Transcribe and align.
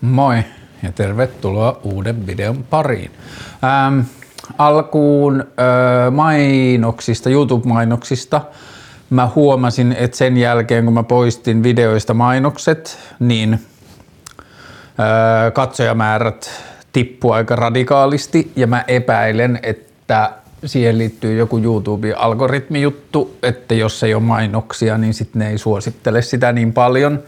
Moi 0.00 0.44
ja 0.82 0.92
tervetuloa 0.92 1.80
uuden 1.82 2.26
videon 2.26 2.64
pariin. 2.70 3.10
Ähm, 3.64 4.00
alkuun 4.58 5.40
äh, 5.40 6.12
mainoksista, 6.12 7.30
YouTube-mainoksista. 7.30 8.40
Mä 9.10 9.30
huomasin, 9.34 9.92
että 9.98 10.16
sen 10.16 10.36
jälkeen 10.36 10.84
kun 10.84 10.94
mä 10.94 11.02
poistin 11.02 11.62
videoista 11.62 12.14
mainokset, 12.14 12.98
niin 13.18 13.52
äh, 13.54 15.52
katsojamäärät 15.52 16.50
tippu 16.92 17.30
aika 17.30 17.56
radikaalisti 17.56 18.52
ja 18.56 18.66
mä 18.66 18.84
epäilen, 18.88 19.58
että 19.62 20.32
siihen 20.64 20.98
liittyy 20.98 21.38
joku 21.38 21.58
YouTube-algoritmijuttu, 21.58 23.36
että 23.42 23.74
jos 23.74 24.02
ei 24.02 24.14
ole 24.14 24.22
mainoksia, 24.22 24.98
niin 24.98 25.14
sitten 25.14 25.40
ne 25.40 25.50
ei 25.50 25.58
suosittele 25.58 26.22
sitä 26.22 26.52
niin 26.52 26.72
paljon. 26.72 27.22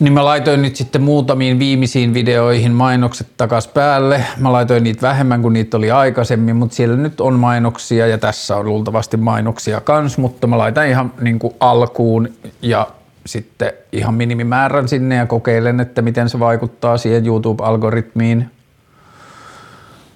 Niin 0.00 0.12
mä 0.12 0.24
laitoin 0.24 0.62
nyt 0.62 0.76
sitten 0.76 1.02
muutamiin 1.02 1.58
viimeisiin 1.58 2.14
videoihin 2.14 2.72
mainokset 2.72 3.26
takas 3.36 3.68
päälle. 3.68 4.24
Mä 4.38 4.52
laitoin 4.52 4.84
niitä 4.84 5.02
vähemmän 5.02 5.42
kuin 5.42 5.52
niitä 5.52 5.76
oli 5.76 5.90
aikaisemmin, 5.90 6.56
mutta 6.56 6.76
siellä 6.76 6.96
nyt 6.96 7.20
on 7.20 7.34
mainoksia 7.34 8.06
ja 8.06 8.18
tässä 8.18 8.56
on 8.56 8.66
luultavasti 8.66 9.16
mainoksia 9.16 9.80
kans, 9.80 10.18
mutta 10.18 10.46
mä 10.46 10.58
laitan 10.58 10.86
ihan 10.86 11.12
niin 11.20 11.38
kuin 11.38 11.54
alkuun 11.60 12.28
ja 12.62 12.86
sitten 13.26 13.72
ihan 13.92 14.14
minimimäärän 14.14 14.88
sinne 14.88 15.14
ja 15.14 15.26
kokeilen, 15.26 15.80
että 15.80 16.02
miten 16.02 16.28
se 16.28 16.38
vaikuttaa 16.38 16.98
siihen 16.98 17.26
YouTube-algoritmiin. 17.26 18.50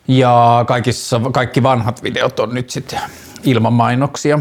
Ja 0.09 0.65
kaikissa, 0.69 1.21
kaikki 1.33 1.63
vanhat 1.63 2.03
videot 2.03 2.41
on 2.41 2.55
nyt 2.55 2.71
sitten 2.71 3.01
ilman 3.45 3.73
mainoksia. 3.73 4.39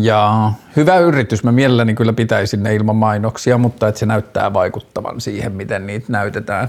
Ja 0.00 0.52
hyvä 0.76 0.98
yritys, 0.98 1.44
mä 1.44 1.52
mielelläni 1.52 1.94
kyllä 1.94 2.12
pitäisin 2.12 2.62
ne 2.62 2.74
ilman 2.74 2.96
mainoksia, 2.96 3.58
mutta 3.58 3.88
että 3.88 3.98
se 3.98 4.06
näyttää 4.06 4.52
vaikuttavan 4.52 5.20
siihen, 5.20 5.52
miten 5.52 5.86
niitä 5.86 6.06
näytetään. 6.08 6.68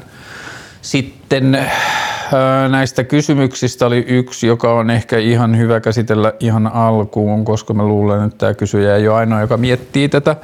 Sitten 0.81 1.57
näistä 2.69 3.03
kysymyksistä 3.03 3.85
oli 3.85 4.05
yksi, 4.07 4.47
joka 4.47 4.73
on 4.73 4.89
ehkä 4.89 5.17
ihan 5.17 5.57
hyvä 5.57 5.79
käsitellä 5.79 6.33
ihan 6.39 6.67
alkuun, 6.67 7.45
koska 7.45 7.73
mä 7.73 7.83
luulen, 7.83 8.25
että 8.25 8.37
tämä 8.37 8.53
kysyjä 8.53 8.95
ei 8.95 9.07
ole 9.07 9.17
ainoa, 9.17 9.41
joka 9.41 9.57
miettii 9.57 10.09
tätä. 10.09 10.35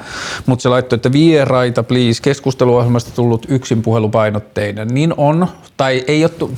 Mutta 0.46 0.64
se 0.64 0.70
laittoi, 0.70 0.96
että 0.96 1.12
vieraita, 1.12 1.84
please. 1.84 2.22
Keskusteluohjelmasta 2.22 3.12
tullut 3.16 3.46
yksin 3.50 3.82
puhelupainotteinen. 3.82 4.88
Niin 4.88 5.14
on, 5.18 5.48
tai 5.78 6.04
ei 6.08 6.24
ole 6.24 6.50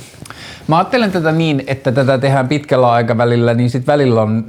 Mä 0.68 0.78
ajattelen 0.78 1.12
tätä 1.12 1.32
niin, 1.32 1.64
että 1.66 1.92
tätä 1.92 2.18
tehdään 2.18 2.48
pitkällä 2.48 2.90
aikavälillä, 2.90 3.54
niin 3.54 3.70
sitten 3.70 3.92
välillä 3.92 4.22
on 4.22 4.44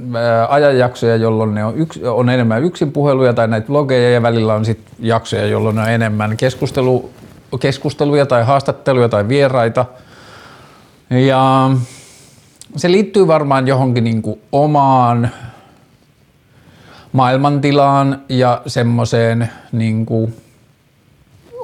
ajanjaksoja, 0.48 1.16
jolloin 1.16 1.54
ne 1.54 1.64
on, 1.64 1.76
yks, 1.76 2.00
on 2.02 2.30
enemmän 2.30 2.64
yksin 2.64 2.92
puheluja 2.92 3.32
tai 3.32 3.48
näitä 3.48 3.68
vlogeja 3.68 4.10
ja 4.10 4.22
välillä 4.22 4.54
on 4.54 4.64
sitten 4.64 4.94
jaksoja, 5.00 5.46
jolloin 5.46 5.76
ne 5.76 5.82
on 5.82 5.90
enemmän 5.90 6.36
keskustelu, 6.36 7.10
keskusteluja 7.60 8.26
tai 8.26 8.44
haastatteluja 8.44 9.08
tai 9.08 9.28
vieraita– 9.28 9.84
ja 11.20 11.70
se 12.76 12.90
liittyy 12.90 13.26
varmaan 13.26 13.68
johonkin 13.68 14.04
niin 14.04 14.22
kuin 14.22 14.40
omaan 14.52 15.30
maailmantilaan 17.12 18.22
ja 18.28 18.62
semmoiseen 18.66 19.50
niin 19.72 20.06
kuin 20.06 20.34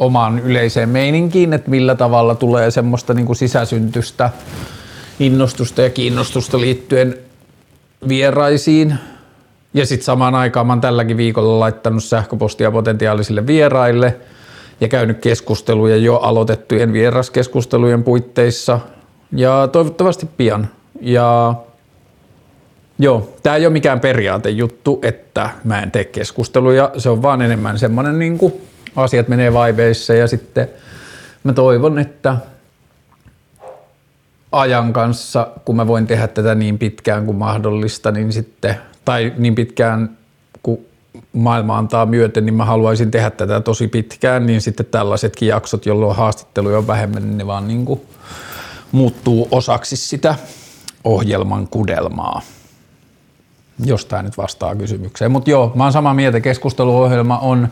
omaan 0.01 0.39
yleiseen 0.39 0.89
meininkiin, 0.89 1.53
että 1.53 1.71
millä 1.71 1.95
tavalla 1.95 2.35
tulee 2.35 2.71
semmoista 2.71 3.15
niin 3.15 3.27
kuin 3.27 3.37
sisäsyntystä 3.37 4.31
innostusta 5.21 5.83
ja 5.83 5.91
kiinnostusta 5.91 6.61
liittyen 6.61 7.19
vieraisiin. 8.09 8.95
Ja 9.75 9.87
sitten 9.87 10.05
samaan 10.05 10.35
aikaan 10.35 10.67
mä 10.67 10.73
oon 10.73 10.81
tälläkin 10.81 11.17
viikolla 11.17 11.61
laittanut 11.61 12.05
sähköpostia 12.05 12.71
potentiaalisille 12.71 13.47
vieraille 13.47 14.17
ja 14.81 14.89
käynyt 14.89 15.19
keskusteluja 15.21 15.97
jo 15.97 16.17
aloitettujen 16.17 16.93
vieraskeskustelujen 16.93 18.05
puitteissa– 18.05 18.81
ja 19.33 19.69
toivottavasti 19.73 20.29
pian. 20.37 20.69
Ja 21.01 21.55
joo, 22.99 23.37
tämä 23.43 23.57
ei 23.57 23.67
ole 23.67 23.73
mikään 23.73 24.01
periaatejuttu, 24.01 24.99
että 25.03 25.51
mä 25.65 25.83
en 25.83 25.91
tee 25.91 26.05
keskusteluja. 26.05 26.91
Se 26.99 27.09
on 27.11 27.23
vaan 27.23 27.43
enemmän 27.43 27.79
semmoinen 27.79 28.19
niin 28.19 28.39
kuin 28.39 28.53
asiat 28.97 29.29
menee 29.29 29.53
vaiveissa 29.53 30.15
ja 30.15 30.27
sitten 30.27 30.69
mä 31.45 31.53
toivon, 31.53 31.99
että 31.99 32.37
ajan 34.53 34.93
kanssa, 34.93 35.49
kun 35.65 35.77
mä 35.77 35.87
voin 35.87 36.07
tehdä 36.07 36.27
tätä 36.27 36.55
niin 36.55 36.79
pitkään 36.79 37.27
kuin 37.27 37.37
mahdollista, 37.37 38.11
niin 38.11 38.33
sitten, 38.33 38.75
tai 39.05 39.33
niin 39.39 39.55
pitkään 39.55 40.17
kuin 40.63 40.88
maailma 41.33 41.79
antaa 41.79 42.07
myöten, 42.07 42.47
niin 42.47 42.55
mä 42.55 42.65
haluaisin 42.65 43.11
tehdä 43.11 43.31
tätä 43.31 43.61
tosi 43.61 43.89
pitkään, 43.89 44.47
niin 44.47 44.61
sitten 44.61 44.87
tällaisetkin 44.87 45.49
jaksot, 45.49 45.87
jolloin 45.87 46.17
haastatteluja 46.17 46.79
on 46.79 46.87
vähemmän, 46.87 47.23
niin 47.23 47.39
ne 47.39 47.47
vaan 47.47 47.69
niin 47.69 47.85
kuin 47.85 48.01
muuttuu 48.93 49.49
osaksi 49.51 49.97
sitä 49.97 50.35
ohjelman 51.05 51.69
kudelmaa. 51.69 52.43
Jos 53.85 54.07
tämä 54.07 54.23
nyt 54.23 54.39
vastaa 54.39 54.77
kysymykseen. 54.77 55.31
Mutta 55.31 55.51
joo, 55.51 55.73
mä 55.75 55.83
oon 55.85 55.93
samaa 55.93 56.15
mieltä. 56.15 56.41
Keskusteluohjelma 56.41 57.39
on 57.39 57.69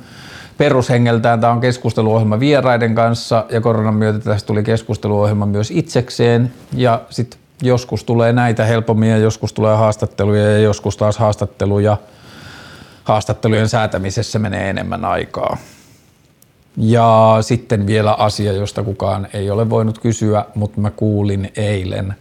perushengeltään, 0.59 1.41
tämä 1.41 1.53
on 1.53 1.61
keskusteluohjelma 1.61 2.41
vieraiden 2.41 2.95
kanssa 2.95 3.45
ja 3.51 3.61
koronan 3.61 3.95
myötä 3.95 4.19
tästä 4.19 4.47
tuli 4.47 4.63
keskusteluohjelma 4.63 5.47
myös 5.47 5.71
itsekseen 5.71 6.53
ja 6.73 7.01
sitten 7.11 7.41
joskus 7.63 8.05
tulee 8.05 8.33
näitä 8.33 8.65
helpommin 8.65 9.11
ja 9.11 9.19
joskus 9.19 9.53
tulee 9.53 9.77
haastatteluja 9.77 10.53
ja 10.53 10.59
joskus 10.59 10.97
taas 10.97 11.19
haastatteluja. 11.19 11.97
Haastattelujen 13.07 13.69
säätämisessä 13.69 14.39
menee 14.39 14.71
enemmän 14.71 15.05
aikaa. 15.05 15.57
Ja 16.77 17.39
sitten 17.41 17.87
vielä 17.87 18.13
asia, 18.13 18.53
josta 18.53 18.83
kukaan 18.83 19.29
ei 19.33 19.51
ole 19.51 19.71
voinut 19.71 19.99
kysyä, 19.99 20.45
mutta 20.55 20.81
mä 20.81 20.91
kuulin 20.91 21.53
eilen 21.57 22.15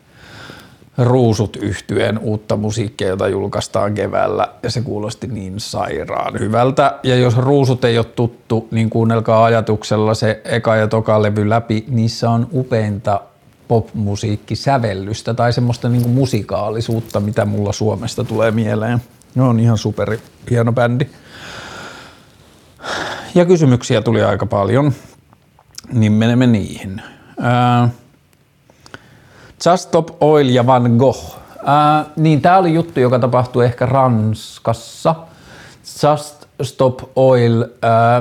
Ruusut 0.98 1.56
yhtyeen 1.56 2.20
uutta 2.20 2.58
musiikkia, 2.58 3.08
jota 3.08 3.28
julkaistaan 3.28 3.94
keväällä 3.94 4.48
ja 4.64 4.72
se 4.72 4.82
kuulosti 4.82 5.28
niin 5.28 5.60
sairaan 5.60 6.40
hyvältä. 6.40 7.00
Ja 7.04 7.16
jos 7.16 7.38
Ruusut 7.38 7.86
ei 7.86 7.98
ole 7.98 8.06
tuttu, 8.06 8.68
niin 8.72 8.90
kuunnelkaa 8.90 9.46
ajatuksella 9.46 10.14
se 10.14 10.42
eka 10.44 10.76
ja 10.76 10.88
toka 10.88 11.22
levy 11.22 11.50
läpi. 11.50 11.86
Niissä 11.88 12.30
on 12.30 12.48
upeinta 12.54 13.22
popmusiikkisävellystä 13.68 15.34
tai 15.34 15.54
semmoista 15.54 15.90
niin 15.90 16.10
musikaalisuutta, 16.10 17.20
mitä 17.20 17.46
mulla 17.46 17.72
Suomesta 17.72 18.24
tulee 18.24 18.52
mieleen. 18.52 19.02
Ne 19.36 19.44
on 19.44 19.60
ihan 19.60 19.78
super 19.78 20.18
hieno 20.50 20.72
bändi 20.72 21.10
ja 23.36 23.46
kysymyksiä 23.46 24.02
tuli 24.02 24.24
aika 24.24 24.46
paljon, 24.46 24.94
niin 25.94 26.12
menemme 26.12 26.48
niihin. 26.48 27.02
Uh, 27.38 27.90
Just 29.66 29.84
Stop 29.84 30.08
Oil 30.20 30.50
ja 30.50 30.66
Van 30.66 30.92
Gogh. 30.98 31.20
Uh, 31.20 32.12
niin 32.16 32.42
tämä 32.42 32.58
oli 32.58 32.74
juttu, 32.74 33.00
joka 33.00 33.20
tapahtui 33.20 33.66
ehkä 33.66 33.86
Ranskassa. 33.86 35.16
Just 36.04 36.46
Stop 36.64 37.00
Oil 37.16 37.62
uh, 37.62 37.68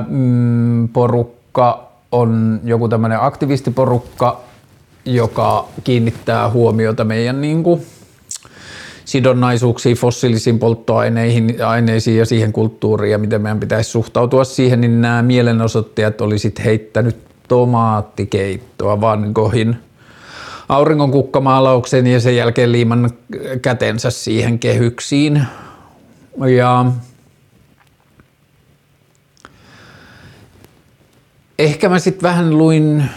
mm, 0.07 0.87
porukka 0.87 1.87
on 2.11 2.59
joku 2.63 2.87
tämmöinen 2.87 3.21
aktivistiporukka, 3.21 4.41
joka 5.05 5.65
kiinnittää 5.83 6.49
huomiota 6.49 7.03
meidän 7.03 7.41
niin 7.41 7.63
sidonnaisuuksiin 9.05 9.97
fossiilisiin 9.97 10.59
polttoaineisiin 10.59 11.65
aineisiin 11.65 12.17
ja 12.17 12.25
siihen 12.25 12.53
kulttuuriin 12.53 13.11
ja 13.11 13.17
miten 13.17 13.41
meidän 13.41 13.59
pitäisi 13.59 13.89
suhtautua 13.89 14.43
siihen, 14.43 14.81
niin 14.81 15.01
nämä 15.01 15.21
mielenosoittajat 15.21 16.21
olisit 16.21 16.63
heittänyt 16.65 17.17
tomaattikeittoa 17.47 19.01
Van 19.01 19.31
Goghin 19.33 19.75
auringon 20.69 21.11
kukkamaalauksen 21.11 22.07
ja 22.07 22.19
sen 22.19 22.35
jälkeen 22.35 22.71
liiman 22.71 23.09
kätensä 23.61 24.09
siihen 24.09 24.59
kehyksiin. 24.59 25.43
Ja 26.57 26.85
ehkä 31.59 31.89
mä 31.89 31.99
sitten 31.99 32.29
vähän 32.29 32.57
luin 32.57 33.09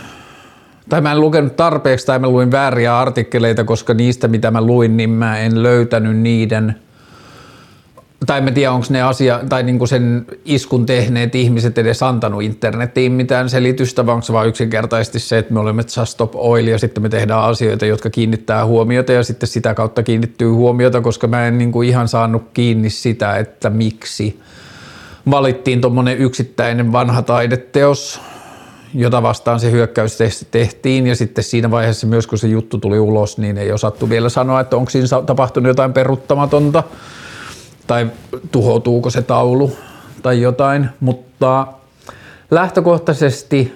tai 0.89 1.01
mä 1.01 1.13
en 1.13 1.21
lukenut 1.21 1.57
tarpeeksi 1.57 2.07
tai 2.07 2.19
mä 2.19 2.29
luin 2.29 2.51
vääriä 2.51 2.99
artikkeleita, 2.99 3.65
koska 3.65 3.95
niistä 3.95 4.29
mitä 4.29 4.51
mä 4.51 4.61
luin, 4.61 4.97
niin 4.97 5.11
mä 5.11 5.39
en 5.39 5.63
löytänyt 5.63 6.17
niiden 6.17 6.75
tai 8.27 8.41
mä 8.41 8.51
tiedä, 8.51 8.73
onko 8.73 8.87
ne 8.91 9.03
asia, 9.03 9.41
tai 9.49 9.63
niinku 9.63 9.87
sen 9.87 10.27
iskun 10.45 10.87
tehneet 10.87 11.35
ihmiset 11.35 11.79
edes 11.79 12.03
antanut 12.03 12.43
internettiin 12.43 13.13
mitään 13.13 13.51
selitystä, 13.51 14.07
vaan 14.07 14.15
onko 14.15 14.25
se 14.25 14.33
vaan 14.33 14.49
yksinkertaisesti 14.49 15.19
se, 15.19 15.39
että 15.39 15.55
me 15.55 15.61
olemme 15.61 15.83
Just 15.83 16.13
Stop 16.13 16.33
Oil 16.35 16.67
ja 16.67 16.79
sitten 16.79 17.03
me 17.03 17.09
tehdään 17.09 17.43
asioita, 17.43 17.87
jotka 17.87 18.11
kiinnittää 18.11 18.67
huomiota 18.67 19.13
ja 19.13 19.23
sitten 19.23 19.49
sitä 19.49 19.75
kautta 19.75 20.03
kiinnittyy 20.03 20.49
huomiota, 20.49 21.01
koska 21.01 21.27
mä 21.27 21.47
en 21.47 21.59
niinku 21.59 21.83
ihan 21.83 22.09
saanut 22.09 22.43
kiinni 22.55 22.91
sitä, 22.91 23.37
että 23.37 23.71
miksi 23.71 24.41
valittiin 25.31 25.81
tuommoinen 25.81 26.19
yksittäinen 26.19 26.93
vanha 26.93 27.23
taideteos, 27.23 28.21
jota 28.95 29.23
vastaan 29.23 29.61
se 29.61 29.71
hyökkäys 29.71 30.19
tehtiin 30.51 31.07
ja 31.07 31.17
sitten 31.17 31.45
siinä 31.45 31.71
vaiheessa 31.71 32.07
myös 32.07 32.27
kun 32.27 32.39
se 32.39 32.49
juttu 32.49 32.79
tuli 32.79 32.99
ulos, 32.99 33.39
niin 33.39 33.59
ei 33.59 33.73
osattu 33.73 34.11
vielä 34.11 34.29
sanoa, 34.29 34.61
että 34.61 34.77
onko 34.77 34.91
siinä 34.91 35.07
tapahtunut 35.27 35.69
jotain 35.69 35.93
peruttamatonta 35.93 36.83
tai 37.87 38.07
tuhoutuuko 38.53 39.11
se 39.11 39.23
taulu 39.23 39.73
tai 40.23 40.41
jotain, 40.41 40.89
mutta 41.01 41.67
lähtökohtaisesti 42.51 43.73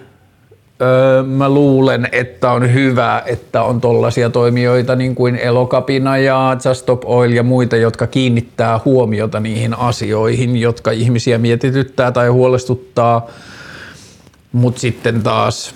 öö, 0.83 1.23
mä 1.23 1.49
luulen, 1.49 2.09
että 2.13 2.53
on 2.53 2.75
hyvä, 2.75 3.23
että 3.27 3.63
on 3.63 3.81
tollaisia 3.81 4.31
toimijoita 4.31 4.97
niin 4.97 5.15
kuin 5.15 5.37
Elokapina 5.37 6.19
ja 6.19 6.57
Just 6.65 6.81
Stop 6.81 7.03
Oil 7.05 7.33
ja 7.33 7.43
muita, 7.43 7.77
jotka 7.77 8.07
kiinnittää 8.07 8.81
huomiota 8.85 9.41
niihin 9.41 9.79
asioihin, 9.79 10.57
jotka 10.57 10.91
ihmisiä 10.91 11.39
mietityttää 11.39 12.13
tai 12.13 12.29
huolestuttaa. 12.29 13.27
Mutta 14.53 14.81
sitten 14.81 15.23
taas, 15.23 15.75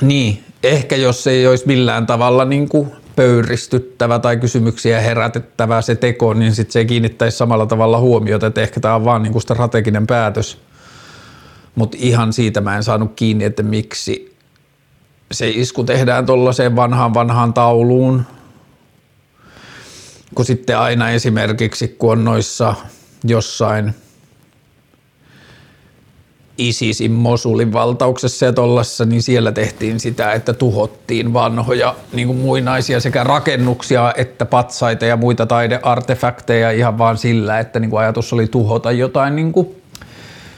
niin, 0.00 0.44
ehkä 0.62 0.96
jos 0.96 1.26
ei 1.26 1.46
olisi 1.46 1.66
millään 1.66 2.06
tavalla 2.06 2.44
niin 2.44 2.68
kuin 2.68 2.92
pöyristyttävä 3.16 4.18
tai 4.18 4.36
kysymyksiä 4.36 5.00
herätettävä 5.00 5.82
se 5.82 5.94
teko, 5.94 6.34
niin 6.34 6.54
sitten 6.54 6.72
se 6.72 6.78
ei 6.78 6.86
kiinnittäisi 6.86 7.36
samalla 7.36 7.66
tavalla 7.66 7.98
huomiota, 7.98 8.46
että 8.46 8.60
ehkä 8.60 8.80
tämä 8.80 8.94
on 8.94 9.04
vaan 9.04 9.22
niin 9.22 9.32
kuin 9.32 9.42
strateginen 9.42 10.06
päätös. 10.06 10.58
Mutta 11.74 11.96
ihan 12.00 12.32
siitä 12.32 12.60
mä 12.60 12.76
en 12.76 12.84
saanut 12.84 13.12
kiinni, 13.16 13.44
että 13.44 13.62
miksi 13.62 14.36
se 15.32 15.50
isku 15.50 15.84
tehdään 15.84 16.26
tuollaiseen 16.26 16.76
vanhaan 16.76 17.14
vanhaan 17.14 17.54
tauluun, 17.54 18.22
kun 20.34 20.44
sitten 20.44 20.78
aina 20.78 21.10
esimerkiksi 21.10 21.88
kun 21.88 22.12
on 22.12 22.24
noissa 22.24 22.74
jossain– 23.24 23.94
ISISin 26.58 27.12
Mosulin 27.12 27.72
valtauksessa 27.72 28.46
ja 28.46 28.52
tollassa, 28.52 29.04
niin 29.04 29.22
siellä 29.22 29.52
tehtiin 29.52 30.00
sitä, 30.00 30.32
että 30.32 30.52
tuhottiin 30.52 31.32
vanhoja 31.32 31.94
niin 32.12 32.26
kuin 32.26 32.38
muinaisia 32.38 33.00
sekä 33.00 33.24
rakennuksia 33.24 34.12
että 34.16 34.46
patsaita 34.46 35.04
ja 35.04 35.16
muita 35.16 35.46
taideartefakteja 35.46 36.70
ihan 36.70 36.98
vaan 36.98 37.18
sillä, 37.18 37.58
että 37.58 37.80
niin 37.80 37.90
kuin 37.90 38.00
ajatus 38.00 38.32
oli 38.32 38.46
tuhota 38.46 38.92
jotain 38.92 39.36
niin 39.36 39.52
kuin 39.52 39.82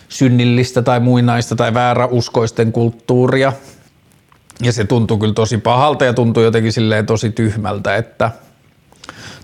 synnillistä 0.09 0.83
tai 0.83 1.01
muinaista 1.01 1.57
tai 1.57 1.75
vääräuskoisten 1.75 2.73
kulttuuria. 2.73 3.53
Ja 4.63 4.73
se 4.73 4.85
tuntui 4.85 5.19
kyllä 5.19 5.35
tosi 5.35 5.59
pahalta 5.59 6.05
ja 6.05 6.15
tuntui 6.15 6.45
jotenkin 6.45 6.73
silleen 6.73 7.07
tosi 7.07 7.31
tyhmältä, 7.31 7.97
että 7.97 8.31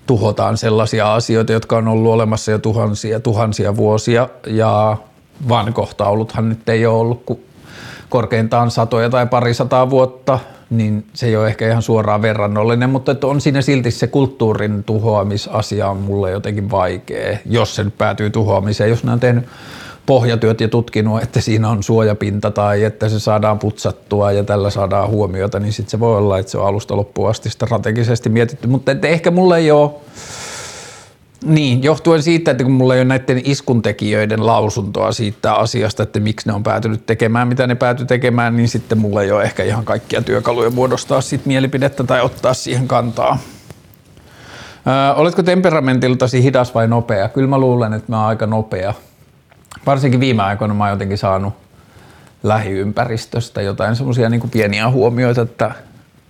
tuhotaan 0.07 0.57
sellaisia 0.57 1.15
asioita, 1.15 1.53
jotka 1.53 1.77
on 1.77 1.89
ollut 1.89 2.13
olemassa 2.13 2.51
jo 2.51 2.59
tuhansia 2.59 3.21
tuhansia 3.21 3.77
vuosia 3.77 4.29
ja 4.47 4.97
vankohtauluthan 5.49 6.49
nyt 6.49 6.69
ei 6.69 6.87
ole 6.87 6.99
ollut 6.99 7.23
kuin 7.27 7.41
korkeintaan 8.09 8.71
satoja 8.71 9.11
tai 9.11 9.27
parisataa 9.27 9.91
vuotta, 9.91 10.39
niin 10.71 11.07
se 11.15 11.27
ei 11.27 11.37
ole 11.37 11.47
ehkä 11.47 11.69
ihan 11.69 11.83
suoraan 11.83 12.23
verrannollinen, 12.23 12.91
mutta 12.91 13.13
että 13.13 13.27
on 13.27 13.41
siinä 13.41 13.63
silti 13.63 13.91
se 13.91 14.07
kulttuurin 14.07 14.85
tuhoamisasia 14.85 15.89
on 15.89 15.97
mulle 15.97 16.31
jotenkin 16.31 16.71
vaikea, 16.71 17.39
jos 17.47 17.77
se 17.77 17.85
nyt 17.85 17.99
päätyy 17.99 18.31
tuhoamiseen. 18.31 18.91
Jos 18.91 19.05
ne 19.05 19.13
on 19.13 19.21
tehnyt 19.21 19.45
pohjatyöt 20.07 20.61
ja 20.61 20.69
tutkinut, 20.69 21.23
että 21.23 21.41
siinä 21.41 21.69
on 21.69 21.83
suojapinta 21.83 22.51
tai 22.51 22.85
että 22.85 23.09
se 23.09 23.21
saadaan 23.21 23.59
putsattua 23.59 24.33
ja 24.33 24.45
tällä 24.45 24.71
saadaan 24.71 25.09
huomiota, 25.09 25.61
niin 25.61 25.73
sitten 25.73 25.91
se 25.91 26.01
voi 26.01 26.17
olla, 26.17 26.39
että 26.39 26.53
se 26.53 26.59
on 26.59 26.67
alusta 26.67 26.97
loppuun 26.97 27.31
asti 27.31 27.51
strategisesti 27.51 28.29
mietitty, 28.29 28.69
mutta 28.69 28.93
että 28.93 29.09
ehkä 29.09 29.31
mulle 29.31 29.59
ei 29.59 29.71
ole 29.71 29.91
niin, 31.45 31.83
johtuen 31.83 32.23
siitä, 32.23 32.51
että 32.51 32.65
kun 32.65 32.73
mulla 32.73 32.95
ei 32.95 33.01
ole 33.01 33.05
näiden 33.05 33.41
iskuntekijöiden 33.45 34.47
lausuntoa 34.47 35.13
siitä 35.13 35.55
asiasta, 35.55 36.03
että 36.03 36.21
miksi 36.21 36.49
ne 36.49 36.55
on 36.55 36.63
päätynyt 36.63 37.07
tekemään, 37.07 37.49
mitä 37.49 37.67
ne 37.67 37.75
pääty 37.75 38.05
tekemään, 38.05 38.57
niin 38.57 38.69
sitten 38.69 38.99
mulla 38.99 39.23
ei 39.23 39.33
ole 39.33 39.43
ehkä 39.43 39.63
ihan 39.63 39.85
kaikkia 39.85 40.23
työkaluja 40.23 40.71
muodostaa 40.71 41.21
siitä 41.21 41.45
mielipidettä 41.47 42.05
tai 42.05 42.21
ottaa 42.21 42.55
siihen 42.55 42.89
kantaa. 42.89 43.39
Öö, 44.87 45.15
oletko 45.15 45.43
temperamentiltasi 45.43 46.43
hidas 46.43 46.75
vai 46.75 46.89
nopea? 46.89 47.29
Kyllä 47.29 47.49
mä 47.49 47.59
luulen, 47.59 47.93
että 47.93 48.13
mä 48.13 48.21
oon 48.21 48.29
aika 48.29 48.47
nopea. 48.47 48.95
Varsinkin 49.87 50.21
viime 50.21 50.43
aikoina 50.43 50.75
mä 50.75 50.85
oon 50.85 50.93
jotenkin 50.93 51.19
saanut 51.19 51.55
lähiympäristöstä 52.43 53.63
jotain 53.63 53.97
semmoisia 53.97 54.29
niin 54.29 54.51
pieniä 54.51 54.91
huomioita, 54.91 55.43
että, 55.43 55.71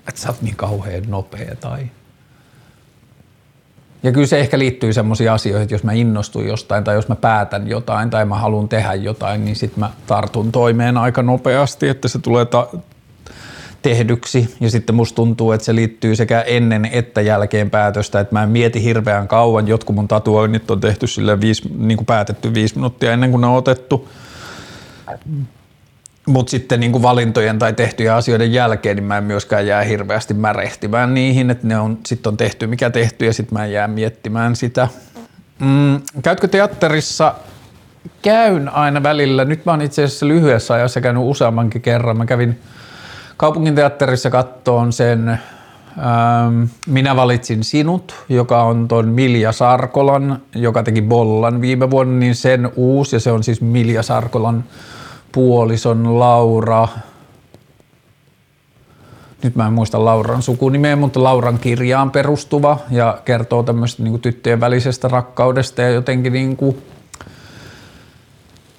että 0.09 0.21
sä 0.21 0.29
oot 0.29 0.43
niin 0.43 0.57
kauhean 0.57 1.03
nopea 1.09 1.57
tai– 1.61 1.81
ja 4.03 4.13
kyllä 4.13 4.27
se 4.27 4.41
ehkä 4.41 4.59
liittyy 4.59 4.93
semmoisiin 4.93 5.31
asioihin, 5.31 5.63
että 5.63 5.75
jos 5.75 5.85
mä 5.85 5.93
innostun 5.93 6.47
jostain 6.47 6.85
tai 6.85 6.95
jos 6.95 7.09
mä 7.09 7.17
päätän 7.17 7.69
jotain 7.69 8.11
tai 8.11 8.25
mä 8.25 8.35
haluan 8.35 8.69
tehdä 8.69 8.95
jotain, 8.95 9.45
niin 9.45 9.57
sitten 9.57 9.81
mä 9.81 9.91
tartun 10.07 10.53
toimeen 10.53 10.97
aika 10.97 11.23
nopeasti, 11.23 11.89
että 11.89 12.09
se 12.09 12.19
tulee 12.19 12.45
ta- 12.45 12.69
tehdyksi. 13.83 14.55
Ja 14.61 14.71
sitten 14.71 14.95
musta 14.95 15.17
tuntuu, 15.17 15.53
että 15.53 15.65
se 15.65 15.75
liittyy 15.75 16.17
sekä 16.17 16.41
ennen 16.41 16.85
että 16.93 17.21
jälkeen 17.21 17.71
päätöstä, 17.71 18.21
että 18.21 18.35
mä 18.35 18.43
en 18.43 18.49
mieti 18.49 18.85
hirveän 18.85 19.29
kauan. 19.29 19.69
Jotkut 19.69 19.97
mun 19.97 20.09
tatuoinnit 20.09 20.71
on 20.71 20.81
tehty 20.81 21.07
sille 21.07 21.41
viisi, 21.41 21.69
niin 21.79 21.97
kuin 21.97 22.07
päätetty 22.07 22.55
viisi 22.55 22.75
minuuttia 22.75 23.13
ennen 23.13 23.31
kuin 23.31 23.41
ne 23.41 23.47
on 23.47 23.57
otettu. 23.57 24.09
Mutta 26.31 26.51
sitten 26.51 26.81
niin 26.81 26.93
kuin 26.93 27.03
valintojen 27.03 27.59
tai 27.59 27.73
tehtyjen 27.73 28.15
asioiden 28.15 28.53
jälkeen, 28.53 28.97
niin 28.97 29.05
mä 29.05 29.19
en 29.19 29.25
myöskään 29.25 29.67
jää 29.67 29.83
hirveästi 29.83 30.35
märehtimään 30.35 31.15
niihin, 31.15 31.51
että 31.51 31.67
ne 31.67 31.79
on, 31.79 31.99
sitten 32.07 32.31
on 32.31 32.37
tehty 32.37 32.67
mikä 32.67 32.91
tehty 32.91 33.27
ja 33.27 33.33
sitten 33.33 33.59
mä 33.59 33.65
en 33.65 33.73
jää 33.73 33.89
miettimään 33.89 34.57
sitä. 34.57 34.89
Mm, 35.59 36.01
käytkö 36.23 36.49
teatterissa? 36.49 37.35
Käyn 38.23 38.69
aina 38.69 39.03
välillä. 39.03 39.45
Nyt 39.45 39.65
mä 39.65 39.73
oon 39.73 39.83
itse 39.83 40.05
asiassa 40.05 40.29
lyhyessä 40.29 40.75
ajassa 40.75 41.01
käynyt 41.01 41.23
useammankin 41.27 41.83
kerran. 41.83 42.17
Mä 42.17 42.27
kävin 42.27 42.59
kaupungin 43.37 43.75
teatterissa 43.75 44.31
kattoon 44.31 44.93
sen 44.93 45.29
ähm, 45.29 46.63
Minä 46.87 47.17
valitsin 47.17 47.65
sinut, 47.65 48.15
joka 48.29 48.63
on 48.63 48.89
ton 48.89 49.09
Milja 49.09 49.53
Sarkolan, 49.53 50.43
joka 50.55 50.83
teki 50.83 51.03
Bollan 51.03 51.61
viime 51.61 51.91
vuonna, 51.91 52.19
niin 52.19 52.35
sen 52.35 52.73
uusi, 52.77 53.17
ja 53.17 53.21
se 53.21 53.33
on 53.33 53.45
siis 53.45 53.61
Milja 53.61 54.03
Sarkolan 54.03 54.65
puolison 55.33 56.19
Laura, 56.19 56.89
nyt 59.43 59.57
mä 59.57 59.67
en 59.67 59.73
muista 59.73 60.05
Lauran 60.05 60.43
sukunimeä, 60.43 60.97
mutta 60.97 61.23
Lauran 61.23 61.59
kirjaan 61.59 62.11
perustuva 62.11 62.79
ja 62.91 63.19
kertoo 63.25 63.63
tämmöistä 63.63 64.03
niin 64.03 64.21
tyttöjen 64.21 64.61
välisestä 64.61 65.09
rakkaudesta 65.09 65.83
ja 65.83 65.91
jotenkin 65.91 66.33
niin 66.33 66.57
kuin 66.57 66.83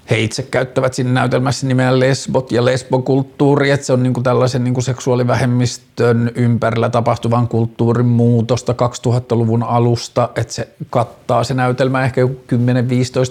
he 0.10 0.20
itse 0.20 0.44
käyttävät 0.44 0.94
siinä 0.94 1.12
näytelmässä 1.12 1.68
nimeä 1.68 2.00
lesbot 2.00 2.52
ja 2.52 2.66
lesbokulttuuri, 2.66 3.72
että 3.72 3.86
se 3.86 3.94
on 3.94 4.04
niin 4.04 4.14
kuin 4.14 4.24
tällaisen 4.24 4.64
niin 4.64 4.74
kuin 4.74 4.84
seksuaalivähemmistön 4.84 6.32
ympärillä 6.36 6.90
tapahtuvan 6.90 7.48
kulttuurin 7.48 8.06
muutosta 8.06 8.74
2000-luvun 8.74 9.64
alusta, 9.64 10.30
että 10.36 10.54
se 10.54 10.68
kattaa 10.90 11.44
se 11.44 11.54
näytelmä 11.54 12.04
ehkä 12.06 12.22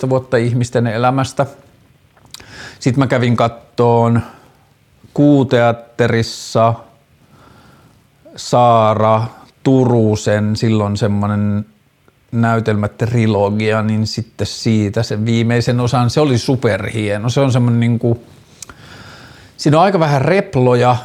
10-15 0.07 0.09
vuotta 0.09 0.37
ihmisten 0.37 0.87
elämästä– 0.87 1.47
sitten 2.81 2.99
mä 2.99 3.07
kävin 3.07 3.37
kattoon 3.37 4.23
Kuuteatterissa 5.15 6.75
Saara 8.37 9.23
Turusen 9.63 10.57
silloin 10.57 10.97
semmoinen 10.97 11.67
näytelmätrilogia, 12.33 13.83
niin 13.83 14.07
sitten 14.07 14.47
siitä 14.47 15.03
sen 15.03 15.27
viimeisen 15.27 15.81
osan, 15.81 16.11
se 16.11 16.21
oli 16.21 16.39
superhieno. 16.39 17.29
Se 17.29 17.41
on 17.41 17.53
semmoinen 17.53 17.81
niin 17.81 17.99
kuin, 17.99 18.21
siinä 19.57 19.79
on 19.79 19.85
aika 19.85 20.01
vähän 20.01 20.23
reploja, 20.23 20.97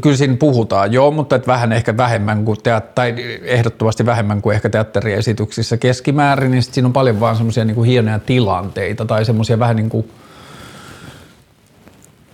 kyllä 0.00 0.16
siinä 0.16 0.36
puhutaan, 0.36 0.92
joo, 0.92 1.10
mutta 1.10 1.36
et 1.36 1.46
vähän 1.46 1.72
ehkä 1.72 1.96
vähemmän 1.96 2.44
kuin 2.44 2.58
teat- 2.58 2.94
tai 2.94 3.14
ehdottomasti 3.42 4.06
vähemmän 4.06 4.42
kuin 4.42 4.54
ehkä 4.54 4.68
teatteriesityksissä 4.68 5.76
keskimäärin, 5.76 6.50
niin 6.50 6.62
siinä 6.62 6.86
on 6.86 6.92
paljon 6.92 7.20
vaan 7.20 7.36
semmoisia 7.36 7.64
niin 7.64 7.84
hienoja 7.84 8.18
tilanteita 8.18 9.04
tai 9.04 9.24
semmoisia 9.24 9.58
vähän 9.58 9.76
niin 9.76 9.88
kuin 9.88 10.10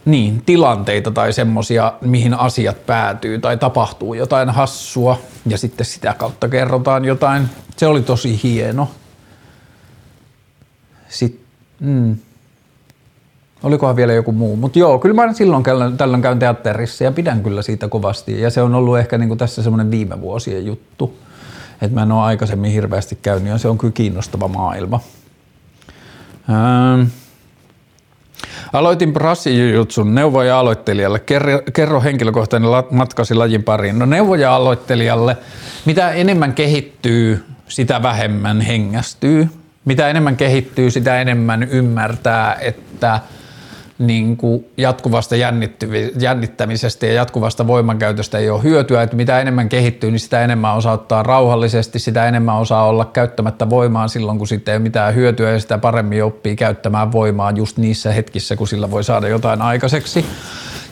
niin, 0.04 0.42
tilanteita 0.46 1.10
tai 1.10 1.32
semmoisia, 1.32 1.92
mihin 2.00 2.34
asiat 2.34 2.86
päätyy 2.86 3.38
tai 3.38 3.56
tapahtuu 3.56 4.14
jotain 4.14 4.50
hassua 4.50 5.20
ja 5.46 5.58
sitten 5.58 5.86
sitä 5.86 6.14
kautta 6.14 6.48
kerrotaan 6.48 7.04
jotain. 7.04 7.48
Se 7.76 7.86
oli 7.86 8.02
tosi 8.02 8.40
hieno. 8.42 8.90
Sitten, 11.08 11.46
mm. 11.80 12.16
Olikohan 13.62 13.96
vielä 13.96 14.12
joku 14.12 14.32
muu, 14.32 14.56
mutta 14.56 14.78
joo, 14.78 14.98
kyllä 14.98 15.14
mä 15.14 15.32
silloin 15.32 15.64
tällöin 15.96 16.22
käyn 16.22 16.38
teatterissa 16.38 17.04
ja 17.04 17.12
pidän 17.12 17.42
kyllä 17.42 17.62
siitä 17.62 17.88
kovasti. 17.88 18.40
Ja 18.40 18.50
se 18.50 18.62
on 18.62 18.74
ollut 18.74 18.98
ehkä 18.98 19.18
niin 19.18 19.28
kuin 19.28 19.38
tässä 19.38 19.62
semmoinen 19.62 19.90
viime 19.90 20.20
vuosien 20.20 20.66
juttu, 20.66 21.18
että 21.82 21.94
mä 21.94 22.02
en 22.02 22.12
ole 22.12 22.22
aikaisemmin 22.22 22.72
hirveästi 22.72 23.18
käynyt 23.22 23.48
ja 23.48 23.58
se 23.58 23.68
on 23.68 23.78
kyllä 23.78 23.92
kiinnostava 23.92 24.48
maailma. 24.48 25.00
Ähm. 26.50 27.21
Aloitin 28.72 29.12
brassijutsun 29.12 30.14
neuvoja 30.14 30.58
aloittelijalle. 30.58 31.18
Kerro, 31.18 31.62
kerro 31.72 32.00
henkilökohtainen 32.00 32.70
matkasi 32.90 33.34
lajin 33.34 33.62
pariin. 33.62 33.98
No 33.98 34.06
neuvoja 34.06 34.54
aloittelijalle, 34.54 35.36
mitä 35.84 36.10
enemmän 36.10 36.54
kehittyy, 36.54 37.44
sitä 37.68 38.02
vähemmän 38.02 38.60
hengästyy. 38.60 39.48
Mitä 39.84 40.08
enemmän 40.08 40.36
kehittyy, 40.36 40.90
sitä 40.90 41.20
enemmän 41.20 41.62
ymmärtää, 41.62 42.56
että– 42.60 43.20
niin 44.06 44.36
kuin 44.36 44.66
jatkuvasta 44.76 45.36
jännittämisestä 46.20 47.06
ja 47.06 47.12
jatkuvasta 47.12 47.66
voimankäytöstä 47.66 48.38
ei 48.38 48.50
ole 48.50 48.62
hyötyä, 48.62 49.02
että 49.02 49.16
mitä 49.16 49.40
enemmän 49.40 49.68
kehittyy, 49.68 50.10
niin 50.10 50.20
sitä 50.20 50.44
enemmän 50.44 50.74
osaa 50.74 50.92
ottaa 50.92 51.22
rauhallisesti, 51.22 51.98
sitä 51.98 52.28
enemmän 52.28 52.56
osaa 52.56 52.86
olla 52.86 53.04
käyttämättä 53.04 53.70
voimaa 53.70 54.08
silloin, 54.08 54.38
kun 54.38 54.48
sitten 54.48 54.72
ei 54.72 54.76
ole 54.76 54.82
mitään 54.82 55.14
hyötyä 55.14 55.50
ja 55.50 55.60
sitä 55.60 55.78
paremmin 55.78 56.24
oppii 56.24 56.56
käyttämään 56.56 57.12
voimaa 57.12 57.50
just 57.50 57.76
niissä 57.76 58.12
hetkissä, 58.12 58.56
kun 58.56 58.68
sillä 58.68 58.90
voi 58.90 59.04
saada 59.04 59.28
jotain 59.28 59.62
aikaiseksi. 59.62 60.26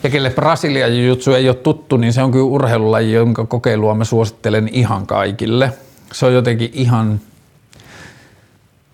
Ja 0.03 0.09
kelle 0.09 0.29
Brasilian 0.29 1.05
jutsu 1.05 1.33
ei 1.33 1.49
ole 1.49 1.55
tuttu, 1.55 1.97
niin 1.97 2.13
se 2.13 2.23
on 2.23 2.31
kyllä 2.31 2.45
urheilulaji, 2.45 3.13
jonka 3.13 3.45
kokeilua 3.45 3.95
mä 3.95 4.03
suosittelen 4.03 4.69
ihan 4.71 5.07
kaikille. 5.07 5.73
Se 6.13 6.25
on 6.25 6.33
jotenkin 6.33 6.69
ihan 6.73 7.19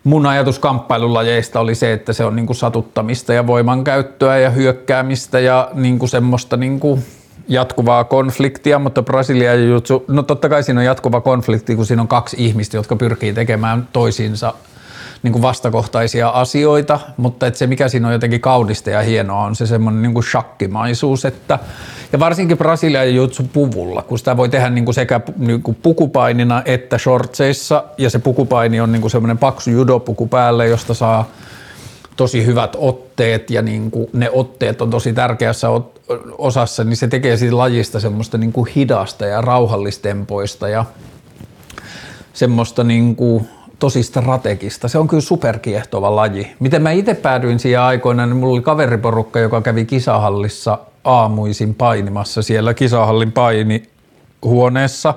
mun 0.07 0.25
ajatus 0.25 0.59
kamppailulajeista 0.59 1.59
oli 1.59 1.75
se, 1.75 1.93
että 1.93 2.13
se 2.13 2.25
on 2.25 2.35
niinku 2.35 2.53
satuttamista 2.53 3.33
ja 3.33 3.47
voimankäyttöä 3.47 4.37
ja 4.37 4.49
hyökkäämistä 4.49 5.39
ja 5.39 5.69
niinku 5.73 6.07
semmoista 6.07 6.57
niinku 6.57 6.99
jatkuvaa 7.47 8.03
konfliktia, 8.03 8.79
mutta 8.79 9.03
Brasilia 9.03 9.55
jutsu, 9.55 10.05
no 10.07 10.23
totta 10.23 10.49
kai 10.49 10.63
siinä 10.63 10.81
on 10.81 10.85
jatkuva 10.85 11.21
konflikti, 11.21 11.75
kun 11.75 11.85
siinä 11.85 12.01
on 12.01 12.07
kaksi 12.07 12.37
ihmistä, 12.39 12.77
jotka 12.77 12.95
pyrkii 12.95 13.33
tekemään 13.33 13.87
toisiinsa 13.93 14.53
niin 15.23 15.31
kuin 15.31 15.41
vastakohtaisia 15.41 16.29
asioita, 16.29 16.99
mutta 17.17 17.47
että 17.47 17.57
se 17.57 17.67
mikä 17.67 17.87
siinä 17.87 18.07
on 18.07 18.13
jotenkin 18.13 18.41
kaudista 18.41 18.89
ja 18.89 19.01
hienoa 19.01 19.43
on 19.43 19.55
se 19.55 19.65
semmoinen 19.65 20.01
niin 20.01 20.13
kuin 20.13 20.23
shakkimaisuus, 20.23 21.25
että 21.25 21.59
ja 22.13 22.19
varsinkin 22.19 22.57
Brasilian 22.57 23.15
jutsu 23.15 23.43
puvulla, 23.53 24.01
kun 24.01 24.19
sitä 24.19 24.37
voi 24.37 24.49
tehdä 24.49 24.69
niin 24.69 24.85
kuin 24.85 24.95
sekä 24.95 25.21
niin 25.37 25.63
kuin 25.63 25.77
pukupainina 25.83 26.61
että 26.65 26.97
shortseissa 26.97 27.83
ja 27.97 28.09
se 28.09 28.19
pukupaini 28.19 28.81
on 28.81 28.91
niin 28.91 29.01
kuin 29.01 29.11
semmoinen 29.11 29.37
paksu 29.37 29.69
judopuku 29.69 30.27
päälle, 30.27 30.67
josta 30.67 30.93
saa 30.93 31.29
tosi 32.17 32.45
hyvät 32.45 32.75
otteet 32.79 33.49
ja 33.49 33.61
niin 33.61 33.91
kuin 33.91 34.09
ne 34.13 34.29
otteet 34.29 34.81
on 34.81 34.89
tosi 34.89 35.13
tärkeässä 35.13 35.67
osassa, 36.37 36.83
niin 36.83 36.97
se 36.97 37.07
tekee 37.07 37.37
siitä 37.37 37.57
lajista 37.57 37.99
semmoista 37.99 38.37
niin 38.37 38.53
kuin 38.53 38.69
hidasta 38.75 39.25
ja 39.25 39.41
rauhallistempoista 39.41 40.69
ja 40.69 40.85
semmoista 42.33 42.83
niin 42.83 43.15
kuin 43.15 43.47
tosi 43.79 44.03
strategista. 44.03 44.87
Se 44.87 44.97
on 44.97 45.07
kyllä 45.07 45.21
superkiehtova 45.21 46.15
laji. 46.15 46.55
Miten 46.59 46.81
mä 46.81 46.91
itse 46.91 47.13
päädyin 47.13 47.59
siihen 47.59 47.81
aikoina, 47.81 48.25
niin 48.25 48.37
mulla 48.37 48.53
oli 48.53 48.61
kaveriporukka, 48.61 49.39
joka 49.39 49.61
kävi 49.61 49.85
kisahallissa 49.85 50.79
aamuisin 51.03 51.75
painimassa 51.75 52.41
siellä 52.41 52.73
kisahallin 52.73 53.31
painihuoneessa. 53.31 55.13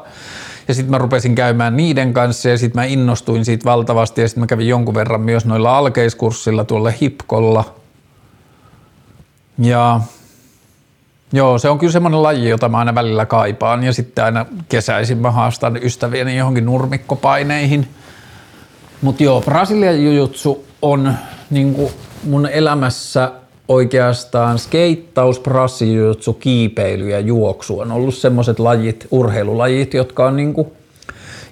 Ja 0.68 0.74
sitten 0.74 0.90
mä 0.90 0.98
rupesin 0.98 1.34
käymään 1.34 1.76
niiden 1.76 2.12
kanssa 2.12 2.48
ja 2.48 2.58
sitten 2.58 2.80
mä 2.80 2.84
innostuin 2.84 3.44
siitä 3.44 3.64
valtavasti 3.64 4.20
ja 4.20 4.28
sitten 4.28 4.42
mä 4.42 4.46
kävin 4.46 4.68
jonkun 4.68 4.94
verran 4.94 5.20
myös 5.20 5.46
noilla 5.46 5.78
alkeiskurssilla 5.78 6.64
tuolla 6.64 6.90
Hipkolla. 6.90 7.64
Ja 9.58 10.00
Joo, 11.32 11.58
se 11.58 11.68
on 11.68 11.78
kyllä 11.78 11.92
semmoinen 11.92 12.22
laji, 12.22 12.48
jota 12.48 12.68
mä 12.68 12.78
aina 12.78 12.94
välillä 12.94 13.26
kaipaan 13.26 13.84
ja 13.84 13.92
sitten 13.92 14.24
aina 14.24 14.46
kesäisin 14.68 15.18
mä 15.18 15.30
haastan 15.30 15.76
ystävieni 15.82 16.36
johonkin 16.36 16.66
nurmikkopaineihin– 16.66 17.88
mutta 19.02 19.22
joo, 19.22 19.40
Brasilian 19.40 20.04
jujutsu 20.04 20.64
on 20.82 21.14
niinku 21.50 21.92
mun 22.24 22.46
elämässä 22.46 23.32
oikeastaan 23.68 24.58
skeittaus, 24.58 25.40
brassijutsu, 25.40 26.32
kiipeily 26.32 27.10
ja 27.10 27.20
juoksu. 27.20 27.78
On 27.78 27.92
ollut 27.92 28.14
semmoiset 28.14 28.58
lajit, 28.58 29.06
urheilulajit, 29.10 29.94
jotka 29.94 30.26
on 30.26 30.36
niinku 30.36 30.72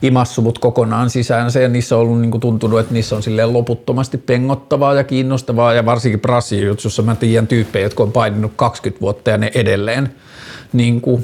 imassuvut 0.02 0.58
kokonaan 0.58 1.10
sisäänsä 1.10 1.60
ja 1.60 1.68
niissä 1.68 1.96
on 1.96 2.02
ollut 2.02 2.20
niinku 2.20 2.38
tuntunut, 2.38 2.80
että 2.80 2.94
niissä 2.94 3.16
on 3.16 3.22
silleen 3.22 3.52
loputtomasti 3.52 4.18
pengottavaa 4.18 4.94
ja 4.94 5.04
kiinnostavaa 5.04 5.74
ja 5.74 5.86
varsinkin 5.86 6.20
brassijutsussa 6.20 7.02
mä 7.02 7.14
tiedän 7.14 7.46
tyyppejä, 7.46 7.86
jotka 7.86 8.02
on 8.02 8.12
paininut 8.12 8.52
20 8.56 9.00
vuotta 9.00 9.30
ja 9.30 9.38
ne 9.38 9.50
edelleen 9.54 10.14
niinku 10.72 11.22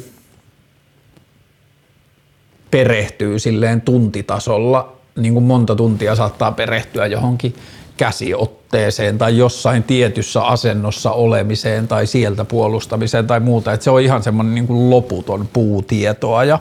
perehtyy 2.71 3.39
silleen 3.39 3.81
tuntitasolla 3.81 4.97
niin 5.17 5.33
kuin 5.35 5.45
monta 5.45 5.77
tuntia 5.77 6.15
saattaa 6.15 6.53
perehtyä 6.53 7.07
johonkin 7.07 7.55
käsiotteeseen 7.97 9.19
tai 9.19 9.39
jossain 9.39 9.83
tietyssä 9.83 10.43
asennossa 10.43 11.13
olemiseen 11.13 11.89
tai 11.89 12.07
sieltä 12.07 12.45
puolustamiseen 12.45 13.27
tai 13.27 13.41
muuta. 13.41 13.73
Että 13.73 13.85
se 13.85 13.91
on 13.91 14.01
ihan 14.01 14.23
semmoinen 14.23 14.55
niin 14.55 14.67
kuin 14.67 14.91
loputon 14.91 15.49
puutietoa 15.53 16.45
ja 16.45 16.59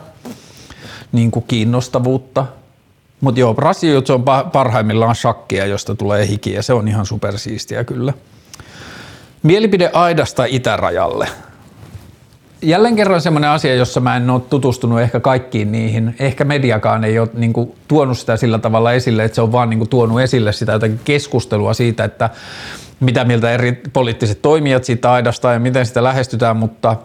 niin 1.12 1.30
kuin 1.30 1.44
kiinnostavuutta. 1.48 2.46
Mutta 3.20 3.40
joo, 3.40 3.54
Brasiljutsu 3.54 4.12
on 4.12 4.24
parhaimmillaan 4.52 5.14
shakkia, 5.14 5.66
josta 5.66 5.94
tulee 5.94 6.28
hiki 6.28 6.52
ja 6.52 6.62
se 6.62 6.72
on 6.72 6.88
ihan 6.88 7.06
supersiistiä 7.06 7.84
kyllä. 7.84 8.12
Mielipide 9.42 9.90
aidasta 9.92 10.44
itärajalle 10.44 11.28
jälleen 12.62 12.96
kerran 12.96 13.20
semmoinen 13.20 13.50
asia, 13.50 13.74
jossa 13.74 14.00
mä 14.00 14.16
en 14.16 14.30
ole 14.30 14.40
tutustunut 14.40 15.00
ehkä 15.00 15.20
kaikkiin 15.20 15.72
niihin. 15.72 16.16
Ehkä 16.18 16.44
mediakaan 16.44 17.04
ei 17.04 17.18
ole 17.18 17.28
niin 17.34 17.52
kuin, 17.52 17.74
tuonut 17.88 18.18
sitä 18.18 18.36
sillä 18.36 18.58
tavalla 18.58 18.92
esille, 18.92 19.24
että 19.24 19.34
se 19.34 19.42
on 19.42 19.52
vaan 19.52 19.70
niin 19.70 19.78
kuin, 19.78 19.88
tuonut 19.88 20.20
esille 20.20 20.52
sitä 20.52 20.72
jotakin 20.72 21.00
keskustelua 21.04 21.74
siitä, 21.74 22.04
että 22.04 22.30
mitä 23.00 23.24
mieltä 23.24 23.50
eri 23.50 23.82
poliittiset 23.92 24.42
toimijat 24.42 24.84
siitä 24.84 25.12
aidasta 25.12 25.52
ja 25.52 25.60
miten 25.60 25.86
sitä 25.86 26.02
lähestytään, 26.02 26.56
mutta– 26.56 26.96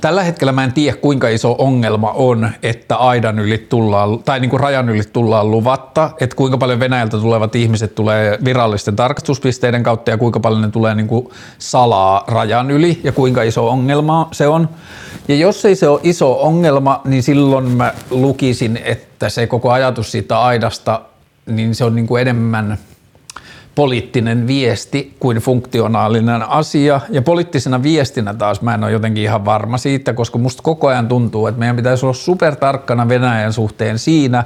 Tällä 0.00 0.22
hetkellä 0.22 0.52
mä 0.52 0.64
en 0.64 0.72
tiedä, 0.72 0.96
kuinka 0.96 1.28
iso 1.28 1.54
ongelma 1.58 2.10
on, 2.10 2.50
että 2.62 2.96
aidan 2.96 3.38
yli 3.38 3.58
tullaan, 3.58 4.18
tai 4.24 4.40
niin 4.40 4.50
kuin 4.50 4.60
rajan 4.60 4.88
yli 4.88 5.02
tullaan 5.12 5.50
luvatta, 5.50 6.10
että 6.20 6.36
kuinka 6.36 6.58
paljon 6.58 6.80
Venäjältä 6.80 7.18
tulevat 7.18 7.54
ihmiset 7.54 7.94
tulee 7.94 8.38
virallisten 8.44 8.96
tarkastuspisteiden 8.96 9.82
kautta 9.82 10.10
ja 10.10 10.18
kuinka 10.18 10.40
paljon 10.40 10.62
ne 10.62 10.68
tulee 10.68 10.94
niin 10.94 11.06
kuin 11.06 11.28
salaa 11.58 12.24
rajan 12.28 12.70
yli 12.70 13.00
ja 13.04 13.12
kuinka 13.12 13.42
iso 13.42 13.68
ongelma 13.68 14.28
se 14.32 14.48
on. 14.48 14.68
Ja 15.28 15.34
jos 15.34 15.64
ei 15.64 15.76
se 15.76 15.88
ole 15.88 16.00
iso 16.02 16.42
ongelma, 16.42 17.00
niin 17.04 17.22
silloin 17.22 17.70
mä 17.70 17.94
lukisin, 18.10 18.80
että 18.84 19.28
se 19.28 19.46
koko 19.46 19.70
ajatus 19.70 20.12
siitä 20.12 20.40
aidasta, 20.42 21.00
niin 21.46 21.74
se 21.74 21.84
on 21.84 21.94
niin 21.94 22.06
kuin 22.06 22.22
enemmän– 22.22 22.78
poliittinen 23.74 24.46
viesti 24.46 25.16
kuin 25.20 25.36
funktionaalinen 25.36 26.42
asia. 26.42 27.00
Ja 27.10 27.22
poliittisena 27.22 27.82
viestinä 27.82 28.34
taas 28.34 28.60
mä 28.60 28.74
en 28.74 28.84
ole 28.84 28.92
jotenkin 28.92 29.24
ihan 29.24 29.44
varma 29.44 29.78
siitä, 29.78 30.12
koska 30.12 30.38
musta 30.38 30.62
koko 30.62 30.88
ajan 30.88 31.08
tuntuu, 31.08 31.46
että 31.46 31.58
meidän 31.58 31.76
pitäisi 31.76 32.06
olla 32.06 32.14
supertarkkana 32.14 33.08
Venäjän 33.08 33.52
suhteen 33.52 33.98
siinä, 33.98 34.44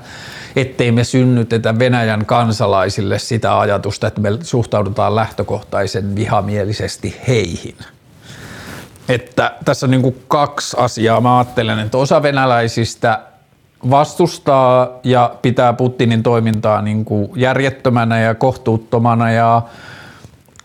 ettei 0.56 0.92
me 0.92 1.04
synnytetä 1.04 1.78
Venäjän 1.78 2.26
kansalaisille 2.26 3.18
sitä 3.18 3.60
ajatusta, 3.60 4.06
että 4.06 4.20
me 4.20 4.28
suhtaudutaan 4.42 5.16
lähtökohtaisen 5.16 6.16
vihamielisesti 6.16 7.20
heihin. 7.28 7.76
Että 9.08 9.52
tässä 9.64 9.86
on 9.86 9.90
niin 9.90 10.22
kaksi 10.28 10.76
asiaa. 10.80 11.20
Mä 11.20 11.38
ajattelen, 11.38 11.78
että 11.78 11.98
osa 11.98 12.22
venäläisistä 12.22 13.20
vastustaa 13.90 15.00
ja 15.04 15.34
pitää 15.42 15.72
Putinin 15.72 16.22
toimintaa 16.22 16.82
niin 16.82 17.04
kuin 17.04 17.30
järjettömänä 17.36 18.20
ja 18.20 18.34
kohtuuttomana 18.34 19.30
ja 19.30 19.62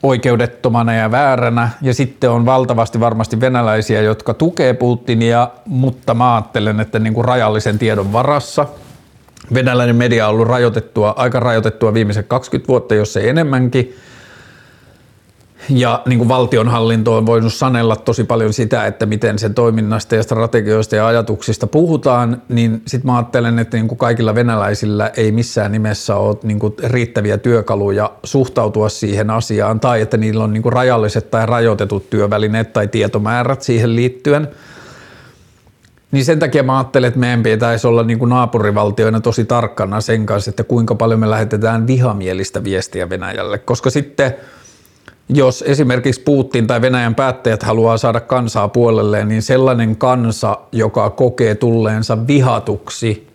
oikeudettomana 0.03 0.93
ja 0.93 1.11
vääränä. 1.11 1.69
Ja 1.81 1.93
sitten 1.93 2.31
on 2.31 2.45
valtavasti 2.45 2.99
varmasti 2.99 3.39
venäläisiä, 3.39 4.01
jotka 4.01 4.33
tukee 4.33 4.73
Putinia, 4.73 5.49
mutta 5.65 6.13
mä 6.13 6.35
ajattelen, 6.35 6.79
että 6.79 6.99
niin 6.99 7.13
kuin 7.13 7.25
rajallisen 7.25 7.79
tiedon 7.79 8.13
varassa. 8.13 8.65
Venäläinen 9.53 9.95
media 9.95 10.27
on 10.27 10.33
ollut 10.33 10.47
rajoitettua, 10.47 11.13
aika 11.17 11.39
rajoitettua 11.39 11.93
viimeiset 11.93 12.27
20 12.27 12.67
vuotta, 12.67 12.95
jos 12.95 13.17
ei 13.17 13.29
enemmänkin– 13.29 13.93
ja 15.69 16.01
niin 16.05 16.17
kuin 16.19 16.29
valtionhallinto 16.29 17.17
on 17.17 17.25
voinut 17.25 17.53
sanella 17.53 17.95
tosi 17.95 18.23
paljon 18.23 18.53
sitä, 18.53 18.85
että 18.85 19.05
miten 19.05 19.39
sen 19.39 19.53
toiminnasta 19.53 20.15
ja 20.15 20.23
strategioista 20.23 20.95
ja 20.95 21.07
ajatuksista 21.07 21.67
puhutaan, 21.67 22.41
niin 22.49 22.81
sitten 22.87 23.11
mä 23.11 23.17
ajattelen, 23.17 23.59
että 23.59 23.77
niin 23.77 23.87
kuin 23.87 23.97
kaikilla 23.97 24.35
venäläisillä 24.35 25.11
ei 25.17 25.31
missään 25.31 25.71
nimessä 25.71 26.15
ole 26.15 26.37
niin 26.43 26.59
kuin 26.59 26.73
riittäviä 26.83 27.37
työkaluja 27.37 28.11
suhtautua 28.23 28.89
siihen 28.89 29.29
asiaan, 29.29 29.79
tai 29.79 30.01
että 30.01 30.17
niillä 30.17 30.43
on 30.43 30.53
niin 30.53 30.63
kuin 30.63 30.73
rajalliset 30.73 31.31
tai 31.31 31.45
rajoitetut 31.45 32.09
työvälineet 32.09 32.73
tai 32.73 32.87
tietomäärät 32.87 33.61
siihen 33.61 33.95
liittyen. 33.95 34.47
Niin 36.11 36.25
sen 36.25 36.39
takia 36.39 36.63
mä 36.63 36.77
ajattelen, 36.77 37.07
että 37.07 37.19
meidän 37.19 37.43
pitäisi 37.43 37.87
olla 37.87 38.03
niin 38.03 38.19
kuin 38.19 38.29
naapurivaltioina 38.29 39.21
tosi 39.21 39.45
tarkkana 39.45 40.01
sen 40.01 40.25
kanssa, 40.25 40.49
että 40.49 40.63
kuinka 40.63 40.95
paljon 40.95 41.19
me 41.19 41.29
lähetetään 41.29 41.87
vihamielistä 41.87 42.63
viestiä 42.63 43.09
Venäjälle, 43.09 43.57
koska 43.57 43.89
sitten– 43.89 44.35
jos 45.29 45.63
esimerkiksi 45.67 46.21
Putin 46.21 46.67
tai 46.67 46.81
Venäjän 46.81 47.15
päättäjät 47.15 47.63
haluaa 47.63 47.97
saada 47.97 48.19
kansaa 48.19 48.67
puolelleen, 48.67 49.27
niin 49.27 49.41
sellainen 49.41 49.95
kansa, 49.95 50.57
joka 50.71 51.09
kokee 51.09 51.55
tulleensa 51.55 52.27
vihatuksi 52.27 53.27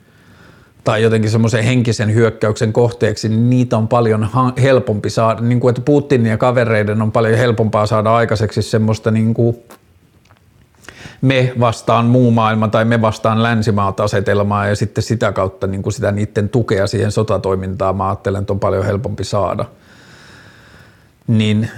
tai 0.85 1.03
jotenkin 1.03 1.31
semmoisen 1.31 1.65
henkisen 1.65 2.15
hyökkäyksen 2.15 2.73
kohteeksi, 2.73 3.29
niin 3.29 3.51
niitä 3.51 3.77
on 3.77 3.89
paljon 3.89 4.29
helpompi 4.63 5.11
saada, 5.11 5.41
niin 5.41 5.61
kuin 5.61 5.71
että 5.71 5.83
Putinin 5.83 6.31
ja 6.31 6.39
kavereiden 6.39 7.03
on 7.03 7.13
paljon 7.13 7.39
helpompaa 7.39 7.87
saada 7.87 8.15
aikaiseksi 8.15 8.63
semmoista 8.63 9.11
niin 9.11 9.35
kuin 9.35 9.57
me 11.21 11.53
vastaan 11.61 12.07
muu 12.07 12.31
maailma 12.31 12.69
tai 12.69 12.85
me 12.85 13.01
vastaan 13.01 13.43
länsimaat 13.43 14.01
asetelmaa 14.01 14.67
ja 14.67 14.77
sitten 14.77 15.05
sitä 15.05 15.33
kautta 15.33 15.67
niin 15.67 15.83
kuin 15.83 15.93
sitä 15.93 16.13
niiden 16.13 16.49
tukea 16.49 16.87
siihen 16.87 17.13
sotatoimintaan 17.13 17.97
mä 17.97 18.09
ajattelen, 18.09 18.41
että 18.41 18.53
on 18.53 18.61
paljon 18.61 18.85
helpompi 18.85 19.25
saada– 19.25 19.65
niin 21.27 21.71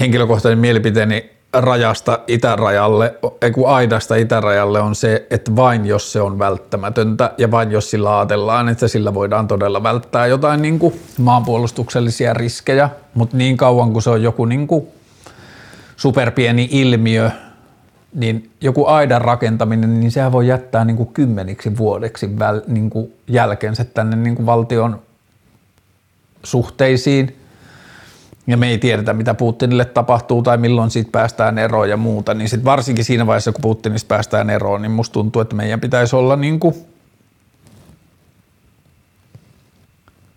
henkilökohtainen 0.00 0.58
mielipiteeni 0.58 1.32
rajasta 1.52 2.18
itärajalle, 2.26 3.14
kun 3.54 3.68
aidasta 3.68 4.14
itärajalle 4.14 4.80
on 4.80 4.94
se, 4.94 5.26
että 5.30 5.56
vain 5.56 5.86
jos 5.86 6.12
se 6.12 6.20
on 6.20 6.38
välttämätöntä 6.38 7.30
ja 7.38 7.50
vain 7.50 7.70
jos 7.70 7.90
sillä 7.90 8.18
ajatellaan, 8.18 8.68
että 8.68 8.88
sillä 8.88 9.14
voidaan 9.14 9.48
todella 9.48 9.82
välttää 9.82 10.26
jotain 10.26 10.62
niin 10.62 10.78
kuin 10.78 11.00
maanpuolustuksellisia 11.18 12.34
riskejä, 12.34 12.90
mutta 13.14 13.36
niin 13.36 13.56
kauan 13.56 13.92
kuin 13.92 14.02
se 14.02 14.10
on 14.10 14.22
joku 14.22 14.44
niin 14.44 14.66
kuin 14.66 14.86
superpieni 15.96 16.68
ilmiö, 16.70 17.30
niin 18.14 18.50
joku 18.60 18.86
aidan 18.86 19.20
rakentaminen, 19.20 20.00
niin 20.00 20.10
sehän 20.10 20.32
voi 20.32 20.48
jättää 20.48 20.84
niin 20.84 20.96
kuin 20.96 21.12
kymmeniksi 21.12 21.76
vuodeksi 21.76 22.38
väl, 22.38 22.60
niin 22.66 22.90
kuin 22.90 23.12
jälkensä 23.28 23.84
tänne 23.84 24.16
niin 24.16 24.34
kuin 24.36 24.46
valtion 24.46 25.02
suhteisiin. 26.42 27.36
Ja 28.46 28.56
me 28.56 28.68
ei 28.68 28.78
tiedetä, 28.78 29.12
mitä 29.12 29.34
Putinille 29.34 29.84
tapahtuu 29.84 30.42
tai 30.42 30.56
milloin 30.58 30.90
siitä 30.90 31.10
päästään 31.12 31.58
eroon 31.58 31.90
ja 31.90 31.96
muuta, 31.96 32.34
niin 32.34 32.48
sitten 32.48 32.64
varsinkin 32.64 33.04
siinä 33.04 33.26
vaiheessa, 33.26 33.52
kun 33.52 33.62
Putinista 33.62 34.08
päästään 34.08 34.50
eroon, 34.50 34.82
niin 34.82 34.92
musta 34.92 35.12
tuntuu, 35.12 35.42
että 35.42 35.56
meidän 35.56 35.80
pitäisi 35.80 36.16
olla 36.16 36.36
niin 36.36 36.60
kuin 36.60 36.74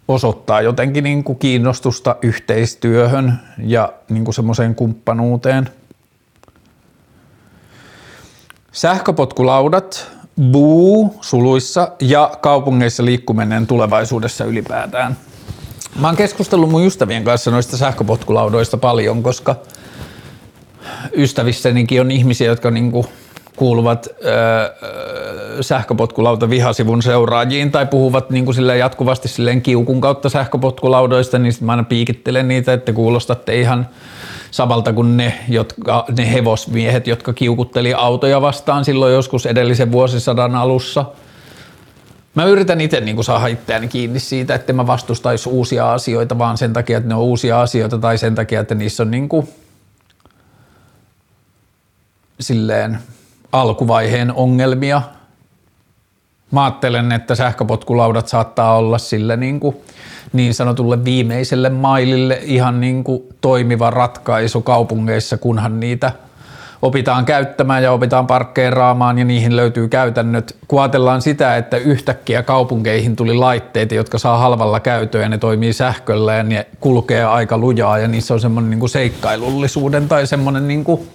osoittaa 0.07 0.61
jotenkin 0.61 1.03
niin 1.03 1.23
kuin 1.23 1.39
kiinnostusta 1.39 2.15
yhteistyöhön 2.21 3.39
ja 3.57 3.93
niin 4.09 4.25
kuin 4.25 4.35
semmoiseen 4.35 4.75
kumppanuuteen. 4.75 5.69
Sähköpotkulaudat, 8.71 10.11
buu 10.51 11.17
suluissa 11.21 11.91
ja 12.01 12.31
kaupungeissa 12.41 13.05
liikkuminen 13.05 13.67
tulevaisuudessa 13.67 14.45
ylipäätään. 14.45 15.17
Mä 15.99 16.07
oon 16.07 16.15
keskustellut 16.15 16.69
mun 16.69 16.85
ystävien 16.85 17.23
kanssa 17.23 17.51
noista 17.51 17.77
sähköpotkulaudoista 17.77 18.77
paljon, 18.77 19.23
koska 19.23 19.55
ystävissänikin 21.17 22.01
on 22.01 22.11
ihmisiä, 22.11 22.47
jotka 22.47 22.71
niinku 22.71 23.05
kuuluvat 23.55 24.07
öö, 24.25 25.63
sähköpotkulauta 25.63 26.49
vihasivun 26.49 27.01
seuraajiin 27.01 27.71
tai 27.71 27.85
puhuvat 27.85 28.29
niin 28.29 28.45
kuin 28.45 28.55
silleen 28.55 28.79
jatkuvasti 28.79 29.27
silleen 29.27 29.61
kiukun 29.61 30.01
kautta 30.01 30.29
sähköpotkulaudoista, 30.29 31.39
niin 31.39 31.53
sitten 31.53 31.65
mä 31.65 31.71
aina 31.71 31.83
piikittelen 31.83 32.47
niitä, 32.47 32.73
että 32.73 32.93
kuulostatte 32.93 33.59
ihan 33.59 33.87
samalta 34.51 34.93
kuin 34.93 35.17
ne, 35.17 35.39
jotka, 35.49 36.05
ne 36.17 36.33
hevosmiehet, 36.33 37.07
jotka 37.07 37.33
kiukutteli 37.33 37.93
autoja 37.93 38.41
vastaan 38.41 38.85
silloin 38.85 39.13
joskus 39.13 39.45
edellisen 39.45 39.91
vuosisadan 39.91 40.55
alussa. 40.55 41.05
Mä 42.35 42.45
yritän 42.45 42.81
itse 42.81 43.01
niin 43.01 43.15
kuin 43.15 43.25
saada 43.25 43.47
itseäni 43.47 43.87
kiinni 43.87 44.19
siitä, 44.19 44.55
että 44.55 44.73
mä 44.73 44.87
vastustaisi 44.87 45.49
uusia 45.49 45.93
asioita 45.93 46.37
vaan 46.37 46.57
sen 46.57 46.73
takia, 46.73 46.97
että 46.97 47.09
ne 47.09 47.15
on 47.15 47.21
uusia 47.21 47.61
asioita 47.61 47.97
tai 47.97 48.17
sen 48.17 48.35
takia, 48.35 48.59
että 48.59 48.75
niissä 48.75 49.03
on 49.03 49.11
niin 49.11 49.29
kuin 49.29 49.49
silleen 52.39 52.99
alkuvaiheen 53.51 54.33
ongelmia. 54.33 55.01
Mä 56.51 56.63
ajattelen, 56.63 57.11
että 57.11 57.35
sähköpotkulaudat 57.35 58.27
saattaa 58.27 58.77
olla 58.77 58.97
sille 58.97 59.37
niin, 59.37 59.59
kuin 59.59 59.77
niin 60.33 60.53
sanotulle 60.53 61.05
viimeiselle 61.05 61.69
mailille 61.69 62.39
ihan 62.43 62.81
niin 62.81 63.03
kuin 63.03 63.23
toimiva 63.41 63.89
ratkaisu 63.89 64.61
kaupungeissa, 64.61 65.37
kunhan 65.37 65.79
niitä 65.79 66.11
opitaan 66.81 67.25
käyttämään 67.25 67.83
ja 67.83 67.91
opitaan 67.91 68.27
parkkeeraamaan 68.27 69.19
ja 69.19 69.25
niihin 69.25 69.55
löytyy 69.55 69.87
käytännöt. 69.87 70.55
Kun 70.67 70.81
ajatellaan 70.81 71.21
sitä, 71.21 71.57
että 71.57 71.77
yhtäkkiä 71.77 72.43
kaupunkeihin 72.43 73.15
tuli 73.15 73.33
laitteita, 73.33 73.95
jotka 73.95 74.17
saa 74.17 74.37
halvalla 74.37 74.79
käyttöä 74.79 75.21
ja 75.21 75.29
ne 75.29 75.37
toimii 75.37 75.73
sähköllä 75.73 76.33
ja 76.33 76.43
ne 76.43 76.67
kulkee 76.79 77.25
aika 77.25 77.57
lujaa 77.57 77.97
ja 77.97 78.07
niissä 78.07 78.33
on 78.33 78.39
semmoinen 78.39 78.79
niin 78.79 78.89
seikkailullisuuden 78.89 80.07
tai 80.07 80.27
semmoinen 80.27 80.67
niin 80.67 80.83
kuin 80.83 81.09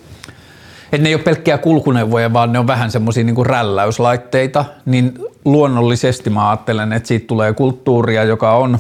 että 0.92 1.02
ne 1.02 1.08
ei 1.08 1.14
ole 1.14 1.22
pelkkiä 1.22 1.58
kulkuneuvoja, 1.58 2.32
vaan 2.32 2.52
ne 2.52 2.58
on 2.58 2.66
vähän 2.66 2.90
semmoisia 2.90 3.24
niin 3.24 3.46
rälläyslaitteita, 3.46 4.64
niin 4.86 5.18
luonnollisesti 5.44 6.30
mä 6.30 6.50
ajattelen, 6.50 6.92
että 6.92 7.06
siitä 7.06 7.26
tulee 7.26 7.52
kulttuuria, 7.52 8.24
joka 8.24 8.56
on 8.56 8.78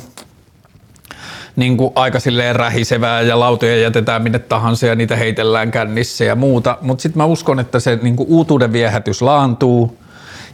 niin 1.60 1.76
kuin 1.76 1.92
aika 1.94 2.20
silleen 2.20 2.56
rähisevää 2.56 3.22
ja 3.22 3.40
lautoja 3.40 3.76
jätetään 3.76 4.22
minne 4.22 4.38
tahansa 4.38 4.86
ja 4.86 4.94
niitä 4.94 5.16
heitellään 5.16 5.70
kännissä 5.70 6.24
ja 6.24 6.34
muuta. 6.36 6.78
Mutta 6.80 7.02
sitten 7.02 7.18
mä 7.18 7.24
uskon, 7.24 7.60
että 7.60 7.80
se 7.80 7.98
niin 8.02 8.16
kuin 8.16 8.28
uutuuden 8.28 8.72
viehätys 8.72 9.22
laantuu 9.22 9.98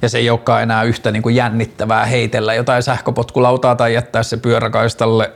ja 0.03 0.09
se 0.09 0.19
ei 0.19 0.31
olekaan 0.31 0.63
enää 0.63 0.83
yhtä 0.83 1.11
niin 1.11 1.23
kuin 1.23 1.35
jännittävää 1.35 2.05
heitellä 2.05 2.55
jotain 2.55 2.83
sähköpotkulautaa 2.83 3.77
tai 3.77 3.95
jättää 3.95 4.23
se 4.23 4.37
pyöräkaistalle 4.37 5.33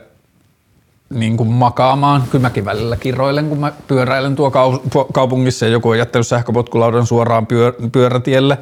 niin 1.09 1.37
kuin 1.37 1.49
makaamaan. 1.49 2.23
Kyllä 2.31 2.41
mäkin 2.41 2.65
välillä 2.65 2.97
kiroilen, 2.97 3.49
kun 3.49 3.59
mä 3.59 3.71
pyöräilen 3.87 4.35
tuo 4.35 4.51
kaupungissa 5.13 5.65
ja 5.65 5.71
joku 5.71 5.89
on 5.89 5.97
jättänyt 5.97 6.27
sähköpotkulaudan 6.27 7.05
suoraan 7.05 7.47
pyör- 7.47 7.89
pyörätielle. 7.91 8.57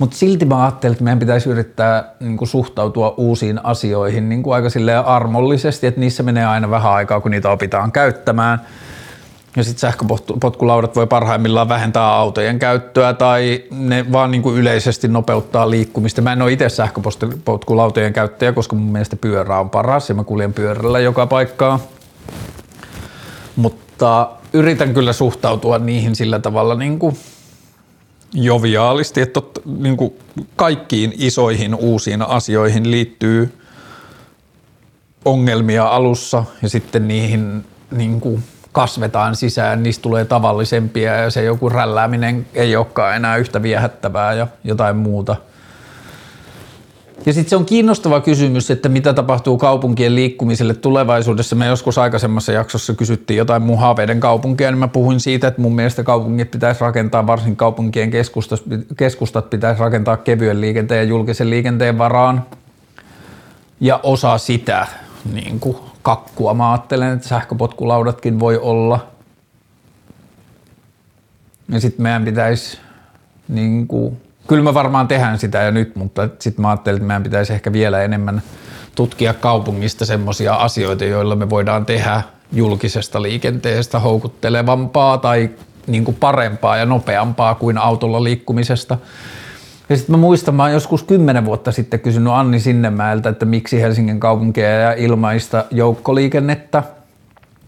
Mutta 0.00 0.16
silti 0.16 0.44
mä 0.44 0.62
ajattelin, 0.62 0.92
että 0.92 1.04
meidän 1.04 1.18
pitäisi 1.18 1.48
yrittää 1.48 2.14
niin 2.20 2.36
kuin 2.36 2.48
suhtautua 2.48 3.14
uusiin 3.16 3.64
asioihin 3.64 4.28
niin 4.28 4.42
kuin 4.42 4.54
aika 4.54 4.68
armollisesti, 5.04 5.86
että 5.86 6.00
niissä 6.00 6.22
menee 6.22 6.44
aina 6.44 6.70
vähän 6.70 6.92
aikaa, 6.92 7.20
kun 7.20 7.30
niitä 7.30 7.50
opitaan 7.50 7.92
käyttämään– 7.92 8.60
ja 9.56 9.64
sitten 9.64 9.80
sähköpotkulaudat 9.80 10.96
voi 10.96 11.06
parhaimmillaan 11.06 11.68
vähentää 11.68 12.14
autojen 12.14 12.58
käyttöä 12.58 13.12
tai 13.12 13.64
ne 13.70 14.12
vaan 14.12 14.30
niin 14.30 14.42
kuin 14.42 14.56
yleisesti 14.56 15.08
nopeuttaa 15.08 15.70
liikkumista. 15.70 16.22
Mä 16.22 16.32
en 16.32 16.42
ole 16.42 16.52
itse 16.52 16.68
sähköpotkulautojen 16.68 18.12
käyttäjä, 18.12 18.52
koska 18.52 18.76
mun 18.76 18.92
mielestä 18.92 19.16
pyörä 19.16 19.60
on 19.60 19.70
paras 19.70 20.08
ja 20.08 20.14
mä 20.14 20.24
kuljen 20.24 20.52
pyörällä 20.52 21.00
joka 21.00 21.26
paikkaa. 21.26 21.80
Mutta 23.56 24.30
yritän 24.52 24.94
kyllä 24.94 25.12
suhtautua 25.12 25.78
niihin 25.78 26.16
sillä 26.16 26.38
tavalla 26.38 26.74
niin 26.74 26.98
kuin 26.98 27.16
joviaalisti, 28.32 29.20
että 29.20 29.40
niin 29.64 29.96
kuin 29.96 30.14
kaikkiin 30.56 31.12
isoihin 31.18 31.74
uusiin 31.74 32.22
asioihin 32.22 32.90
liittyy 32.90 33.58
ongelmia 35.24 35.84
alussa 35.86 36.44
ja 36.62 36.68
sitten 36.68 37.08
niihin 37.08 37.64
niin 37.90 38.20
kuin 38.20 38.42
kasvetaan 38.72 39.36
sisään, 39.36 39.82
niistä 39.82 40.02
tulee 40.02 40.24
tavallisempia 40.24 41.14
ja 41.14 41.30
se 41.30 41.44
joku 41.44 41.68
rällääminen 41.68 42.46
ei 42.54 42.76
olekaan 42.76 43.16
enää 43.16 43.36
yhtä 43.36 43.62
viehättävää 43.62 44.32
ja 44.32 44.46
jotain 44.64 44.96
muuta. 44.96 45.36
Ja 47.26 47.32
sitten 47.32 47.50
se 47.50 47.56
on 47.56 47.64
kiinnostava 47.64 48.20
kysymys, 48.20 48.70
että 48.70 48.88
mitä 48.88 49.12
tapahtuu 49.12 49.58
kaupunkien 49.58 50.14
liikkumiselle 50.14 50.74
tulevaisuudessa. 50.74 51.56
Me 51.56 51.66
joskus 51.66 51.98
aikaisemmassa 51.98 52.52
jaksossa 52.52 52.94
kysyttiin 52.94 53.38
jotain 53.38 53.62
mun 53.62 53.78
haaveiden 53.78 54.20
kaupunkia, 54.20 54.70
niin 54.70 54.78
mä 54.78 54.88
puhuin 54.88 55.20
siitä, 55.20 55.48
että 55.48 55.60
mun 55.60 55.74
mielestä 55.74 56.02
kaupungit 56.02 56.50
pitäisi 56.50 56.80
rakentaa, 56.80 57.26
varsin 57.26 57.56
kaupunkien 57.56 58.10
keskustat, 58.10 58.62
keskustat 58.96 59.50
pitäisi 59.50 59.80
rakentaa 59.80 60.16
kevyen 60.16 60.60
liikenteen 60.60 60.98
ja 60.98 61.04
julkisen 61.04 61.50
liikenteen 61.50 61.98
varaan. 61.98 62.46
Ja 63.80 64.00
osa 64.02 64.38
sitä 64.38 64.86
niin 65.32 65.60
kuin 65.60 65.76
kakkua. 66.02 66.54
Mä 66.54 66.72
ajattelen, 66.72 67.12
että 67.12 67.28
sähköpotkulaudatkin 67.28 68.40
voi 68.40 68.58
olla. 68.58 69.06
Ja 71.68 71.80
sitten 71.80 72.02
meidän 72.02 72.24
pitäisi, 72.24 72.78
niin 73.48 73.86
kuin, 73.86 74.20
kyllä 74.46 74.62
me 74.62 74.74
varmaan 74.74 75.08
tehdään 75.08 75.38
sitä 75.38 75.62
jo 75.62 75.70
nyt, 75.70 75.96
mutta 75.96 76.28
sitten 76.38 76.62
mä 76.62 76.68
ajattelin, 76.68 76.96
että 76.96 77.06
meidän 77.06 77.22
pitäisi 77.22 77.52
ehkä 77.52 77.72
vielä 77.72 78.02
enemmän 78.02 78.42
tutkia 78.94 79.34
kaupungista 79.34 80.04
semmoisia 80.04 80.54
asioita, 80.54 81.04
joilla 81.04 81.36
me 81.36 81.50
voidaan 81.50 81.86
tehdä 81.86 82.22
julkisesta 82.52 83.22
liikenteestä 83.22 83.98
houkuttelevampaa 83.98 85.18
tai 85.18 85.50
niin 85.86 86.04
kuin 86.04 86.16
parempaa 86.20 86.76
ja 86.76 86.86
nopeampaa 86.86 87.54
kuin 87.54 87.78
autolla 87.78 88.24
liikkumisesta. 88.24 88.98
Ja 89.88 89.96
sitten 89.96 90.12
mä 90.12 90.20
muistan, 90.20 90.54
mä 90.54 90.70
joskus 90.70 91.02
kymmenen 91.02 91.44
vuotta 91.44 91.72
sitten 91.72 92.00
kysynyt 92.00 92.32
Anni 92.32 92.60
Sinnemäeltä, 92.60 93.28
että 93.28 93.46
miksi 93.46 93.80
Helsingin 93.80 94.20
kaupunkia 94.20 94.70
ja 94.70 94.92
ilmaista 94.92 95.64
joukkoliikennettä. 95.70 96.82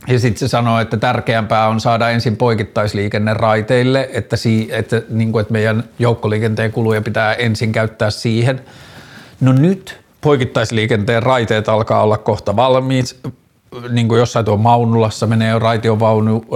Ja 0.09 0.19
sitten 0.19 0.39
se 0.39 0.49
sanoi, 0.49 0.83
että 0.83 0.97
tärkeämpää 0.97 1.69
on 1.69 1.81
saada 1.81 2.11
ensin 2.11 2.37
poikittaisliikenne 2.37 3.35
raiteille, 3.35 4.09
että, 4.13 4.37
si, 4.37 4.69
että, 4.73 5.03
niin 5.09 5.33
kuin, 5.33 5.43
että 5.43 5.53
meidän 5.53 5.85
joukkoliikenteen 5.99 6.73
kuluja 6.73 7.03
pitää 7.03 7.35
ensin 7.35 7.73
käyttää 7.73 8.11
siihen. 8.11 8.61
No 9.41 9.53
nyt 9.53 10.01
poikittaisliikenteen 10.21 11.23
raiteet 11.23 11.69
alkaa 11.69 12.03
olla 12.03 12.19
kohta 12.19 12.57
valmiit 12.57 13.17
niin 13.91 14.09
kuin 14.09 14.19
jossain 14.19 14.45
tuo 14.45 14.57
Maunulassa 14.57 15.27
menee 15.27 15.51
jo 15.51 15.99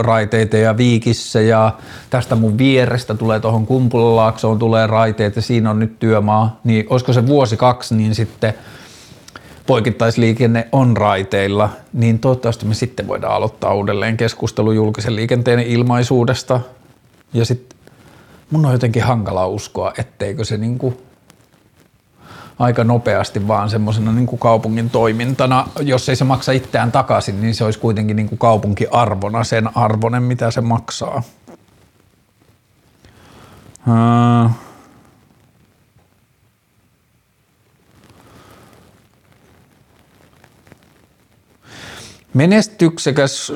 raiteita 0.02 0.56
ja 0.56 0.76
Viikissä 0.76 1.40
ja 1.40 1.72
tästä 2.10 2.34
mun 2.34 2.58
vierestä 2.58 3.14
tulee 3.14 3.40
tuohon 3.40 3.66
Kumpulalaaksoon 3.66 4.58
tulee 4.58 4.86
raiteet 4.86 5.36
ja 5.36 5.42
siinä 5.42 5.70
on 5.70 5.78
nyt 5.78 5.98
työmaa, 5.98 6.60
niin 6.64 6.86
olisiko 6.90 7.12
se 7.12 7.26
vuosi 7.26 7.56
kaksi, 7.56 7.94
niin 7.94 8.14
sitten 8.14 8.54
poikittaisliikenne 9.66 10.68
on 10.72 10.96
raiteilla, 10.96 11.70
niin 11.92 12.18
toivottavasti 12.18 12.66
me 12.66 12.74
sitten 12.74 13.08
voidaan 13.08 13.34
aloittaa 13.34 13.74
uudelleen 13.74 14.16
keskustelu 14.16 14.72
julkisen 14.72 15.16
liikenteen 15.16 15.60
ilmaisuudesta. 15.60 16.60
Ja 17.34 17.44
sitten 17.44 17.78
mun 18.50 18.66
on 18.66 18.72
jotenkin 18.72 19.02
hankala 19.02 19.46
uskoa, 19.46 19.92
etteikö 19.98 20.44
se 20.44 20.56
niin 20.56 20.78
kuin 20.78 20.98
aika 22.58 22.84
nopeasti 22.84 23.48
vaan 23.48 23.70
semmoisena 23.70 24.12
niin 24.12 24.26
kuin 24.26 24.38
kaupungin 24.38 24.90
toimintana. 24.90 25.68
Jos 25.80 26.08
ei 26.08 26.16
se 26.16 26.24
maksa 26.24 26.52
itseään 26.52 26.92
takaisin, 26.92 27.40
niin 27.40 27.54
se 27.54 27.64
olisi 27.64 27.78
kuitenkin 27.78 28.16
niin 28.16 28.28
kuin 28.28 28.38
kaupunkiarvona 28.38 29.44
sen 29.44 29.76
arvonen, 29.76 30.22
mitä 30.22 30.50
se 30.50 30.60
maksaa. 30.60 31.22
Menestyksekäs 42.36 43.52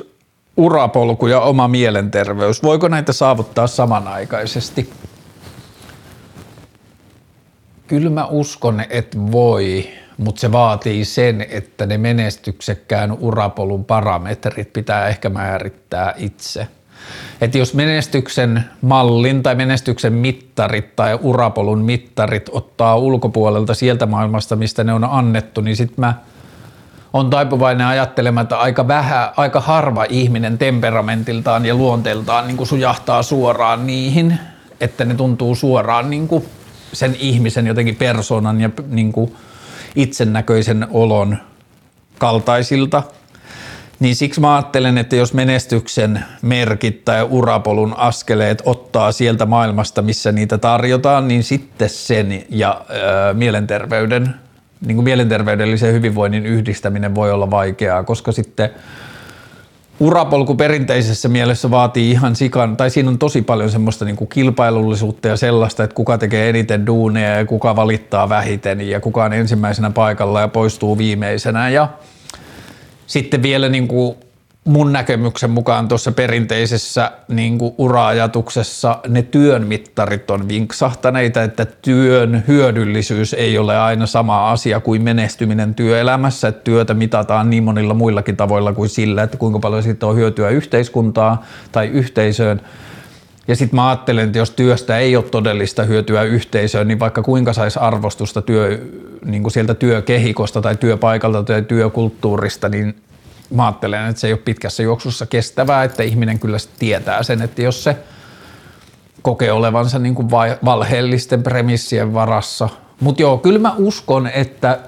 urapolku 0.56 1.26
ja 1.26 1.40
oma 1.40 1.68
mielenterveys, 1.68 2.62
voiko 2.62 2.88
näitä 2.88 3.12
saavuttaa 3.12 3.66
samanaikaisesti? 3.66 4.92
Kyllä 7.86 8.10
mä 8.10 8.26
uskon, 8.26 8.82
että 8.90 9.18
voi, 9.32 9.88
mutta 10.18 10.40
se 10.40 10.52
vaatii 10.52 11.04
sen, 11.04 11.46
että 11.50 11.86
ne 11.86 11.98
menestyksekkään 11.98 13.12
urapolun 13.12 13.84
parametrit 13.84 14.72
pitää 14.72 15.08
ehkä 15.08 15.28
määrittää 15.28 16.14
itse. 16.16 16.66
Että 17.40 17.58
jos 17.58 17.74
menestyksen 17.74 18.64
mallin 18.82 19.42
tai 19.42 19.54
menestyksen 19.54 20.12
mittarit 20.12 20.96
tai 20.96 21.18
urapolun 21.22 21.78
mittarit 21.78 22.48
ottaa 22.52 22.96
ulkopuolelta 22.96 23.74
sieltä 23.74 24.06
maailmasta, 24.06 24.56
mistä 24.56 24.84
ne 24.84 24.92
on 24.92 25.04
annettu, 25.04 25.60
niin 25.60 25.76
sitten 25.76 26.00
mä 26.00 26.14
on 27.12 27.31
taipuvainen 27.31 27.87
ajattelemaan, 27.87 28.42
että 28.42 28.59
aika, 28.59 28.88
vähän, 28.88 29.29
aika 29.37 29.61
harva 29.61 30.05
ihminen 30.09 30.59
temperamentiltaan 30.59 31.66
ja 31.66 31.75
luonteeltaan 31.75 32.46
niin 32.46 32.57
kuin 32.57 32.66
sujahtaa 32.66 33.23
suoraan 33.23 33.87
niihin, 33.87 34.38
että 34.81 35.05
ne 35.05 35.14
tuntuu 35.14 35.55
suoraan 35.55 36.11
niin 36.11 36.29
kuin 36.29 36.44
sen 36.92 37.16
ihmisen 37.18 37.66
jotenkin 37.66 37.96
persoonan 37.96 38.61
ja 38.61 38.70
niin 38.87 39.12
kuin 39.12 39.37
itsennäköisen 39.96 40.87
olon 40.90 41.37
kaltaisilta. 42.18 43.03
Niin 44.01 44.16
siksi 44.16 44.40
mä 44.40 44.55
ajattelen, 44.55 44.99
että 44.99 45.16
jos 45.16 45.35
menestyksen 45.35 46.25
merkit 46.42 47.05
tai 47.05 47.27
urapolun 47.31 47.94
askeleet 47.96 48.62
ottaa 48.64 49.12
sieltä 49.12 49.46
maailmasta, 49.46 50.03
missä 50.03 50.33
niitä 50.33 50.59
tarjotaan, 50.59 51.29
niin 51.29 51.42
sitten 51.42 51.88
sen 51.88 52.44
ja 52.49 52.81
ö, 52.90 53.35
mielenterveyden, 53.35 54.35
niin 54.86 54.96
kuin 54.96 55.04
mielenterveydellisen 55.04 55.92
hyvinvoinnin 55.92 56.46
yhdistäminen 56.46 57.14
voi 57.14 57.32
olla 57.32 57.50
vaikeaa, 57.50 58.04
koska 58.04 58.32
sitten– 58.32 58.70
urapolku 60.00 60.54
perinteisessä 60.54 61.28
mielessä 61.28 61.70
vaatii 61.70 62.10
ihan 62.10 62.36
sikan, 62.36 62.76
tai 62.76 62.90
siinä 62.90 63.10
on 63.10 63.18
tosi 63.18 63.42
paljon 63.42 63.70
semmoista 63.70 64.04
niin 64.04 64.16
kuin 64.16 64.28
kilpailullisuutta 64.28 65.28
ja 65.28 65.36
sellaista, 65.36 65.84
että 65.84 65.94
kuka 65.94 66.18
tekee 66.18 66.48
eniten 66.48 66.86
duuneja 66.86 67.36
ja 67.36 67.44
kuka 67.44 67.76
valittaa 67.76 68.28
vähiten 68.28 68.80
ja 68.80 69.00
kuka 69.00 69.24
on 69.24 69.32
ensimmäisenä 69.32 69.90
paikalla 69.90 70.40
ja 70.40 70.48
poistuu 70.48 70.98
viimeisenä. 70.98 71.68
Ja 71.68 71.88
sitten 73.06 73.42
vielä 73.42 73.68
niin 73.68 73.88
kuin 73.88 74.16
mun 74.64 74.92
näkemyksen 74.92 75.51
mukaan 75.51 75.88
tuossa 75.88 76.12
perinteisessä 76.12 77.12
niin 77.29 77.59
kuin 77.59 77.75
ura-ajatuksessa 77.79 78.99
ne 79.09 79.23
työn 79.23 79.66
mittarit 79.66 80.31
on 80.31 80.49
vinksahtaneita, 80.49 81.42
että 81.42 81.64
työn 81.64 82.44
hyödyllisyys 82.49 83.35
ei 83.35 83.59
ole 83.59 83.79
aina 83.79 84.07
sama 84.07 84.51
asia 84.51 84.81
kuin 84.81 85.03
menestyminen 85.03 85.75
työelämässä, 85.75 86.49
että 86.49 86.64
työtä 86.64 86.94
mitataan 86.94 87.51
niin 87.51 87.64
monilla 87.64 87.94
muillakin 87.94 88.37
tavoilla 88.37 88.73
kuin 88.73 88.88
sillä, 88.88 89.23
että 89.23 89.37
kuinka 89.37 89.59
paljon 89.59 89.83
siitä 89.83 90.07
on 90.07 90.16
hyötyä 90.16 90.49
yhteiskuntaa 90.49 91.44
tai 91.73 91.87
yhteisöön. 91.87 92.61
Ja 93.49 93.57
sitten 93.57 93.77
mä 93.77 93.88
ajattelen, 93.88 94.27
että 94.27 94.38
jos 94.38 94.51
työstä 94.51 94.99
ei 94.99 95.16
ole 95.16 95.25
todellista 95.25 95.83
hyötyä 95.83 96.23
yhteisöön, 96.23 96.88
niin 96.88 96.99
vaikka 96.99 97.23
kuinka 97.23 97.53
saisi 97.53 97.79
arvostusta 97.79 98.42
työ, 98.42 98.79
niin 99.25 99.42
kuin 99.42 99.53
sieltä 99.53 99.75
työkehikosta 99.75 100.62
tai 100.62 100.77
työpaikalta 100.77 101.42
tai 101.42 101.62
työkulttuurista, 101.62 102.68
niin 102.68 102.94
mä 103.50 103.66
ajattelen, 103.66 104.06
että 104.06 104.20
se 104.20 104.26
ei 104.26 104.32
ole 104.32 104.40
pitkässä 104.44 104.82
juoksussa 104.82 105.26
kestävää, 105.26 105.84
että 105.84 106.02
ihminen 106.02 106.38
kyllä 106.38 106.56
tietää 106.78 107.22
sen, 107.22 107.42
että 107.42 107.62
jos 107.62 107.84
se 107.84 107.96
kokee 109.22 109.52
olevansa 109.52 109.98
niin 109.98 110.14
kuin 110.14 110.30
valheellisten 110.64 111.42
premissien 111.42 112.14
varassa. 112.14 112.68
Mutta 113.00 113.22
joo, 113.22 113.38
kyllä 113.38 113.58
mä 113.58 113.74
uskon, 113.78 114.26
että 114.26 114.78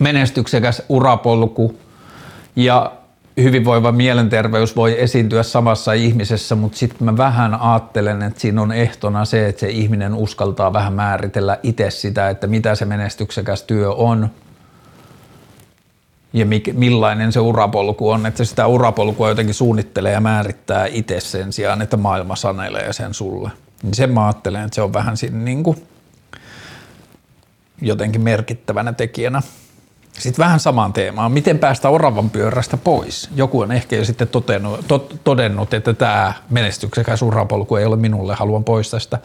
menestyksekäs 0.00 0.82
urapolku 0.88 1.78
ja 2.56 2.92
hyvinvoiva 3.42 3.92
mielenterveys 3.92 4.76
voi 4.76 5.00
esiintyä 5.02 5.42
samassa 5.42 5.92
ihmisessä, 5.92 6.54
mutta 6.54 6.78
sitten 6.78 7.04
mä 7.04 7.16
vähän 7.16 7.54
ajattelen, 7.54 8.22
että 8.22 8.40
siinä 8.40 8.62
on 8.62 8.72
ehtona 8.72 9.24
se, 9.24 9.48
että 9.48 9.60
se 9.60 9.68
ihminen 9.68 10.14
uskaltaa 10.14 10.72
vähän 10.72 10.92
määritellä 10.92 11.58
itse 11.62 11.90
sitä, 11.90 12.30
että 12.30 12.46
mitä 12.46 12.74
se 12.74 12.84
menestyksekäs 12.84 13.62
työ 13.62 13.92
on– 13.92 14.30
ja 16.32 16.46
millainen 16.72 17.32
se 17.32 17.40
urapolku 17.40 18.10
on, 18.10 18.26
että 18.26 18.44
sitä 18.44 18.66
urapolkua 18.66 19.28
jotenkin 19.28 19.54
suunnittelee 19.54 20.12
ja 20.12 20.20
määrittää 20.20 20.86
itse 20.86 21.20
sen 21.20 21.52
sijaan, 21.52 21.82
että 21.82 21.96
maailma 21.96 22.36
sanelee 22.36 22.92
sen 22.92 23.14
sulle. 23.14 23.50
Niin 23.82 23.94
sen 23.94 24.10
mä 24.10 24.26
ajattelen, 24.26 24.64
että 24.64 24.74
se 24.74 24.82
on 24.82 24.92
vähän 24.92 25.16
siinä 25.16 25.38
niin 25.38 25.62
kuin 25.62 25.86
jotenkin 27.82 28.20
merkittävänä 28.20 28.92
tekijänä. 28.92 29.42
Sitten 30.12 30.44
vähän 30.44 30.60
samaan 30.60 30.92
teemaan, 30.92 31.32
miten 31.32 31.58
päästä 31.58 31.88
oravan 31.88 32.30
pyörästä 32.30 32.76
pois. 32.76 33.30
Joku 33.34 33.60
on 33.60 33.72
ehkä 33.72 33.96
jo 33.96 34.04
sitten 34.04 34.28
totennut, 34.28 34.84
to, 34.88 35.08
todennut, 35.24 35.74
että 35.74 35.94
tämä 35.94 36.34
menestyksekäs 36.50 37.22
urapolku 37.22 37.76
ei 37.76 37.84
ole 37.84 37.96
minulle, 37.96 38.34
haluan 38.34 38.64
pois 38.64 38.90
tästä. 38.90 39.18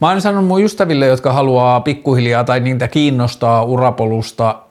Mä 0.00 0.08
oon 0.08 0.20
sanonut 0.20 0.46
mun 0.46 0.62
ystäville, 0.62 1.06
jotka 1.06 1.32
haluaa 1.32 1.80
pikkuhiljaa 1.80 2.44
tai 2.44 2.60
niitä 2.60 2.88
kiinnostaa 2.88 3.62
urapolusta 3.62 4.62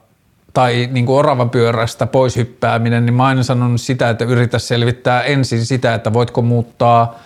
tai 0.58 0.90
niin 0.92 1.06
kuin 1.06 1.20
oravan 1.20 1.50
pyörästä 1.50 2.06
pois 2.06 2.36
hyppääminen, 2.36 3.06
niin 3.06 3.14
mä 3.14 3.26
aina 3.26 3.44
sanonut 3.44 3.82
sitä, 3.82 4.10
että 4.10 4.26
yritä 4.26 4.60
selvittää 4.60 5.24
ensin 5.24 5.66
sitä, 5.66 5.94
että 5.94 6.14
voitko 6.14 6.42
muuttaa 6.42 7.20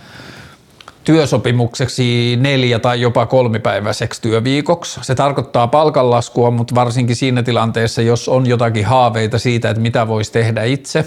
työsopimukseksi 1.04 2.36
neljä 2.36 2.80
tai 2.80 3.02
jopa 3.02 3.26
kolmipäiväiseksi 3.26 4.22
työviikoksi. 4.22 5.00
Se 5.04 5.16
tarkoittaa 5.16 5.68
palkanlaskua, 5.68 6.52
mutta 6.52 6.76
varsinkin 6.76 7.16
siinä 7.16 7.44
tilanteessa, 7.44 8.02
jos 8.02 8.30
on 8.30 8.48
jotakin 8.48 8.86
haaveita 8.86 9.40
siitä, 9.40 9.70
että 9.70 9.82
mitä 9.82 10.08
voisi 10.08 10.32
tehdä 10.32 10.64
itse 10.64 11.06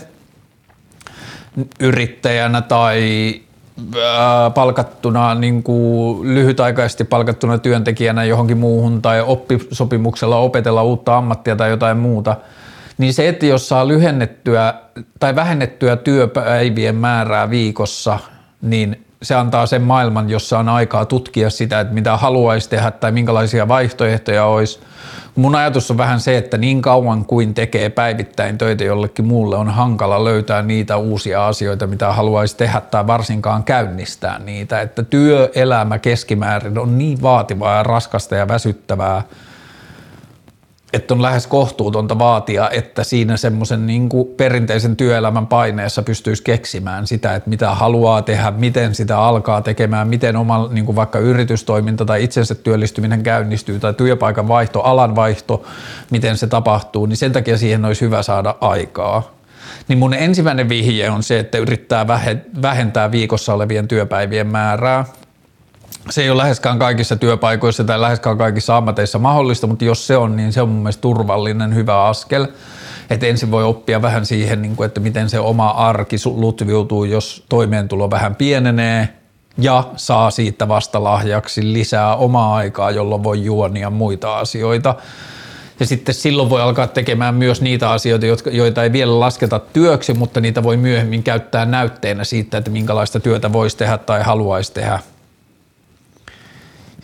yrittäjänä 1.80 2.62
tai 2.62 3.40
palkattuna 4.54 5.34
niin 5.34 5.62
kuin 5.62 6.34
lyhytaikaisesti 6.34 7.04
palkattuna 7.04 7.58
työntekijänä 7.58 8.24
johonkin 8.24 8.58
muuhun 8.58 9.02
tai 9.02 9.20
oppisopimuksella 9.20 10.36
opetella 10.36 10.82
uutta 10.82 11.16
ammattia 11.16 11.56
tai 11.56 11.70
jotain 11.70 11.96
muuta, 11.96 12.36
niin 12.98 13.14
se, 13.14 13.28
että 13.28 13.46
jos 13.46 13.68
saa 13.68 13.88
lyhennettyä 13.88 14.74
tai 15.20 15.34
vähennettyä 15.34 15.96
työpäivien 15.96 16.94
määrää 16.94 17.50
viikossa, 17.50 18.18
niin 18.62 19.03
se 19.24 19.34
antaa 19.34 19.66
sen 19.66 19.82
maailman, 19.82 20.30
jossa 20.30 20.58
on 20.58 20.68
aikaa 20.68 21.04
tutkia 21.04 21.50
sitä, 21.50 21.80
että 21.80 21.94
mitä 21.94 22.16
haluaisi 22.16 22.68
tehdä 22.68 22.90
tai 22.90 23.12
minkälaisia 23.12 23.68
vaihtoehtoja 23.68 24.44
olisi– 24.44 24.80
Mun 25.34 25.54
ajatus 25.54 25.90
on 25.90 25.98
vähän 25.98 26.20
se, 26.20 26.36
että 26.36 26.58
niin 26.58 26.82
kauan 26.82 27.24
kuin 27.24 27.54
tekee 27.54 27.88
päivittäin 27.88 28.58
töitä 28.58 28.84
jollekin 28.84 29.24
muulle, 29.24 29.56
on 29.56 29.68
hankala 29.70 30.24
löytää 30.24 30.62
niitä 30.62 30.96
uusia 30.96 31.46
asioita, 31.46 31.86
mitä 31.86 32.12
haluaisi 32.12 32.56
tehdä 32.56 32.80
tai 32.80 33.06
varsinkaan 33.06 33.64
käynnistää 33.64 34.38
niitä. 34.38 34.80
Että 34.80 35.02
työelämä 35.02 35.98
keskimäärin 35.98 36.78
on 36.78 36.98
niin 36.98 37.22
vaativaa 37.22 37.76
ja 37.76 37.82
raskasta 37.82 38.36
ja 38.36 38.48
väsyttävää– 38.48 39.22
että 40.94 41.14
on 41.14 41.22
lähes 41.22 41.46
kohtuutonta 41.46 42.18
vaatia, 42.18 42.70
että 42.70 43.04
siinä 43.04 43.36
semmoisen 43.36 43.86
niin 43.86 44.08
perinteisen 44.36 44.96
työelämän 44.96 45.46
paineessa 45.46 46.02
pystyisi 46.02 46.42
keksimään 46.42 47.06
sitä, 47.06 47.34
että 47.34 47.50
mitä 47.50 47.74
haluaa 47.74 48.22
tehdä, 48.22 48.50
miten 48.50 48.94
sitä 48.94 49.18
alkaa 49.18 49.62
tekemään, 49.62 50.08
miten 50.08 50.36
oma 50.36 50.68
niin 50.72 50.86
kuin 50.86 50.96
vaikka 50.96 51.18
yritystoiminta 51.18 52.04
tai 52.04 52.24
itsensä 52.24 52.54
työllistyminen 52.54 53.22
käynnistyy 53.22 53.80
tai 53.80 53.94
työpaikan 53.94 54.48
vaihto, 54.48 54.80
alan 54.80 55.16
vaihto, 55.16 55.64
miten 56.10 56.36
se 56.36 56.46
tapahtuu, 56.46 57.06
niin 57.06 57.16
sen 57.16 57.32
takia 57.32 57.58
siihen 57.58 57.84
olisi 57.84 58.04
hyvä 58.04 58.22
saada 58.22 58.54
aikaa. 58.60 59.34
Niin 59.88 59.98
mun 59.98 60.14
ensimmäinen 60.14 60.68
vihje 60.68 61.10
on 61.10 61.22
se, 61.22 61.38
että 61.38 61.58
yrittää 61.58 62.06
vähentää 62.62 63.10
viikossa 63.12 63.54
olevien 63.54 63.88
työpäivien 63.88 64.46
määrää 64.46 65.04
se 66.10 66.22
ei 66.22 66.30
ole 66.30 66.38
läheskään 66.38 66.78
kaikissa 66.78 67.16
työpaikoissa 67.16 67.84
tai 67.84 68.00
läheskään 68.00 68.38
kaikissa 68.38 68.76
ammateissa 68.76 69.18
mahdollista, 69.18 69.66
mutta 69.66 69.84
jos 69.84 70.06
se 70.06 70.16
on, 70.16 70.36
niin 70.36 70.52
se 70.52 70.62
on 70.62 70.68
mun 70.68 70.82
mielestä 70.82 71.00
turvallinen, 71.00 71.74
hyvä 71.74 72.04
askel. 72.04 72.46
Että 73.10 73.26
ensin 73.26 73.50
voi 73.50 73.64
oppia 73.64 74.02
vähän 74.02 74.26
siihen, 74.26 74.62
niin 74.62 74.76
että 74.84 75.00
miten 75.00 75.30
se 75.30 75.40
oma 75.40 75.68
arki 75.68 76.16
lutviutuu, 76.24 77.04
jos 77.04 77.44
toimeentulo 77.48 78.10
vähän 78.10 78.34
pienenee 78.34 79.08
ja 79.58 79.84
saa 79.96 80.30
siitä 80.30 80.68
vasta 80.68 81.04
lahjaksi 81.04 81.72
lisää 81.72 82.16
omaa 82.16 82.56
aikaa, 82.56 82.90
jolloin 82.90 83.22
voi 83.22 83.44
juonia 83.44 83.90
muita 83.90 84.38
asioita. 84.38 84.94
Ja 85.80 85.86
sitten 85.86 86.14
silloin 86.14 86.50
voi 86.50 86.62
alkaa 86.62 86.86
tekemään 86.86 87.34
myös 87.34 87.62
niitä 87.62 87.90
asioita, 87.90 88.26
joita 88.50 88.82
ei 88.82 88.92
vielä 88.92 89.20
lasketa 89.20 89.58
työksi, 89.58 90.14
mutta 90.14 90.40
niitä 90.40 90.62
voi 90.62 90.76
myöhemmin 90.76 91.22
käyttää 91.22 91.64
näytteenä 91.64 92.24
siitä, 92.24 92.58
että 92.58 92.70
minkälaista 92.70 93.20
työtä 93.20 93.52
voisi 93.52 93.76
tehdä 93.76 93.98
tai 93.98 94.22
haluaisi 94.22 94.72
tehdä 94.72 94.98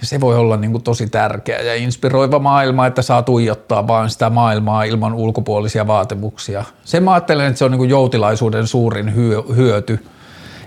ja 0.00 0.06
se 0.06 0.20
voi 0.20 0.36
olla 0.36 0.56
niin 0.56 0.70
kuin 0.70 0.84
tosi 0.84 1.06
tärkeä 1.06 1.60
ja 1.62 1.74
inspiroiva 1.74 2.38
maailma, 2.38 2.86
että 2.86 3.02
saa 3.02 3.22
tuijottaa 3.22 3.86
vaan 3.88 4.10
sitä 4.10 4.30
maailmaa 4.30 4.84
ilman 4.84 5.14
ulkopuolisia 5.14 5.86
vaatimuksia. 5.86 6.64
Se 6.84 7.00
mä 7.00 7.12
ajattelen, 7.12 7.46
että 7.46 7.58
se 7.58 7.64
on 7.64 7.70
niin 7.70 7.78
kuin 7.78 7.90
joutilaisuuden 7.90 8.66
suurin 8.66 9.14
hyöty, 9.56 10.04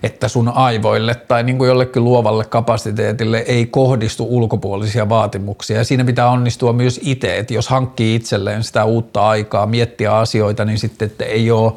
että 0.04 0.28
sun 0.28 0.50
aivoille 0.50 1.16
tai 1.16 1.44
niin 1.44 1.58
kuin 1.58 1.68
jollekin 1.68 2.04
luovalle 2.04 2.46
kapasiteetille 2.46 3.38
ei 3.38 3.66
kohdistu 3.66 4.28
ulkopuolisia 4.30 5.10
vaatimuksia. 5.10 5.78
Ja 5.78 5.84
siinä 5.84 6.06
pitää 6.06 6.30
onnistua 6.30 6.74
myös 6.74 7.00
itse, 7.04 7.38
että 7.38 7.54
jos 7.54 7.68
hankkii 7.68 8.16
itselleen 8.16 8.64
sitä 8.64 8.86
uutta 8.86 9.30
aikaa, 9.30 9.66
miettiä 9.66 10.18
asioita, 10.18 10.66
niin 10.66 10.80
sitten 10.80 11.06
että 11.06 11.26
ei 11.26 11.52
ole 11.52 11.74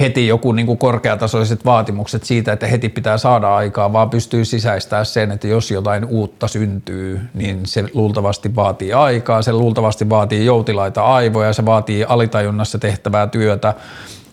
heti 0.00 0.26
joku 0.26 0.52
niin 0.52 0.66
kuin 0.66 0.78
korkeatasoiset 0.78 1.64
vaatimukset 1.64 2.24
siitä, 2.24 2.52
että 2.52 2.66
heti 2.66 2.88
pitää 2.88 3.18
saada 3.18 3.56
aikaa, 3.56 3.92
vaan 3.92 4.10
pystyy 4.10 4.44
sisäistämään 4.44 5.06
sen, 5.06 5.30
että 5.30 5.46
jos 5.46 5.70
jotain 5.70 6.04
uutta 6.04 6.48
syntyy, 6.48 7.20
niin 7.34 7.66
se 7.66 7.84
luultavasti 7.94 8.54
vaatii 8.54 8.92
aikaa, 8.92 9.42
se 9.42 9.52
luultavasti 9.52 10.08
vaatii 10.08 10.46
joutilaita 10.46 11.02
aivoja, 11.02 11.52
se 11.52 11.66
vaatii 11.66 12.04
alitajunnassa 12.04 12.78
tehtävää 12.78 13.26
työtä, 13.26 13.74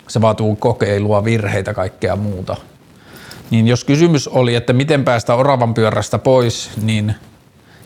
se 0.08 0.22
vaatii 0.22 0.56
kokeilua, 0.60 1.24
virheitä, 1.24 1.74
kaikkea 1.74 2.16
muuta. 2.16 2.56
Niin 3.52 3.68
jos 3.68 3.84
kysymys 3.84 4.28
oli, 4.28 4.56
että 4.56 4.74
miten 4.74 5.04
päästä 5.04 5.36
oravan 5.36 5.74
pyörästä 5.74 6.20
pois, 6.20 6.72
niin 6.82 7.16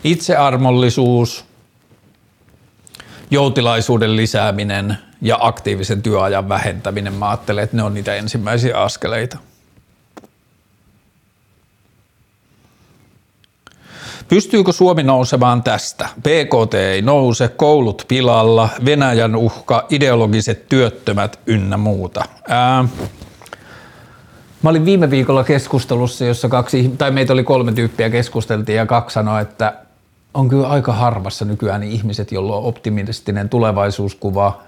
itsearmollisuus, 0.04 1.47
joutilaisuuden 3.30 4.16
lisääminen 4.16 4.98
ja 5.22 5.38
aktiivisen 5.40 6.02
työajan 6.02 6.48
vähentäminen, 6.48 7.12
mä 7.12 7.28
ajattelen, 7.28 7.64
että 7.64 7.76
ne 7.76 7.82
on 7.82 7.94
niitä 7.94 8.14
ensimmäisiä 8.14 8.78
askeleita. 8.78 9.38
Pystyykö 14.28 14.72
Suomi 14.72 15.02
nousemaan 15.02 15.62
tästä? 15.62 16.08
PKT 16.18 16.74
ei 16.74 17.02
nouse, 17.02 17.48
koulut 17.48 18.04
pilalla, 18.08 18.68
Venäjän 18.84 19.36
uhka, 19.36 19.86
ideologiset 19.90 20.68
työttömät 20.68 21.40
ynnä 21.46 21.76
muuta. 21.76 22.24
Ää, 22.48 22.84
Mä 24.62 24.70
olin 24.70 24.84
viime 24.84 25.10
viikolla 25.10 25.44
keskustelussa, 25.44 26.24
jossa 26.24 26.48
kaksi, 26.48 26.94
tai 26.98 27.10
meitä 27.10 27.32
oli 27.32 27.44
kolme 27.44 27.72
tyyppiä 27.72 28.10
keskusteltiin 28.10 28.76
ja 28.76 28.86
kaksi 28.86 29.14
sanoi, 29.14 29.42
että 29.42 29.74
on 30.38 30.48
kyllä 30.48 30.68
aika 30.68 30.92
harvassa 30.92 31.44
nykyään 31.44 31.82
ihmiset, 31.82 32.32
joilla 32.32 32.56
on 32.56 32.64
optimistinen 32.64 33.48
tulevaisuuskuva. 33.48 34.62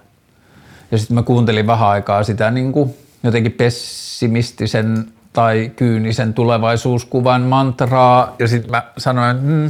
Ja 0.91 0.99
sitten 0.99 1.15
mä 1.15 1.23
kuuntelin 1.23 1.67
vähän 1.67 1.89
aikaa 1.89 2.23
sitä 2.23 2.51
niin 2.51 2.73
kuin 2.73 2.95
jotenkin 3.23 3.53
pessimistisen 3.53 5.07
tai 5.33 5.73
kyynisen 5.77 6.35
tulevaisuuskuvan 6.35 7.43
mantraa. 7.43 8.35
Ja 8.39 8.49
sitten 8.49 8.71
mä 8.71 8.83
sanoin, 8.99 9.41
hmm, 9.41 9.67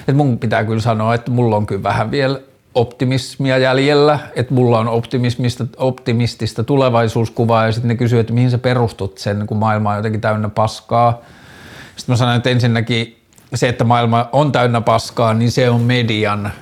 että 0.00 0.14
mun 0.14 0.38
pitää 0.38 0.64
kyllä 0.64 0.80
sanoa, 0.80 1.14
että 1.14 1.30
mulla 1.30 1.56
on 1.56 1.66
kyllä 1.66 1.82
vähän 1.82 2.10
vielä 2.10 2.40
optimismia 2.74 3.58
jäljellä, 3.58 4.18
että 4.36 4.54
mulla 4.54 4.78
on 4.78 4.88
optimismista, 4.88 5.66
optimistista 5.76 6.64
tulevaisuuskuvaa 6.64 7.66
ja 7.66 7.72
sitten 7.72 7.88
ne 7.88 7.94
kysyy, 7.94 8.20
että 8.20 8.32
mihin 8.32 8.50
sä 8.50 8.58
perustut 8.58 9.18
sen, 9.18 9.46
kun 9.46 9.56
maailma 9.56 9.90
on 9.90 9.96
jotenkin 9.96 10.20
täynnä 10.20 10.48
paskaa. 10.48 11.20
Sitten 11.96 12.12
mä 12.12 12.16
sanoin, 12.16 12.36
että 12.36 12.50
ensinnäkin 12.50 13.25
se, 13.54 13.68
että 13.68 13.84
maailma 13.84 14.28
on 14.32 14.52
täynnä 14.52 14.80
paskaa, 14.80 15.34
niin 15.34 15.50
se 15.50 15.70
on 15.70 15.80
median 15.80 16.52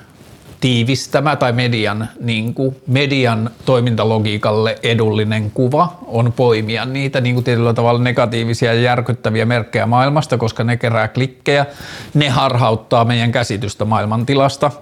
tiivistämä 0.60 1.36
tai 1.36 1.52
median, 1.52 2.08
niin 2.20 2.54
kuin, 2.54 2.76
median 2.86 3.50
toimintalogiikalle 3.64 4.78
edullinen 4.82 5.50
kuva 5.50 5.98
on 6.06 6.32
poimia 6.32 6.84
niitä 6.84 7.20
niin 7.20 7.34
kuin 7.34 7.44
tietyllä 7.44 7.74
tavalla 7.74 8.02
negatiivisia 8.02 8.74
ja 8.74 8.80
järkyttäviä 8.80 9.46
merkkejä 9.46 9.86
maailmasta, 9.86 10.38
koska 10.38 10.64
ne 10.64 10.76
kerää 10.76 11.08
klikkejä, 11.08 11.66
ne 12.14 12.28
harhauttaa 12.28 13.04
meidän 13.04 13.32
käsitystä 13.32 13.84
maailmantilasta– 13.84 14.70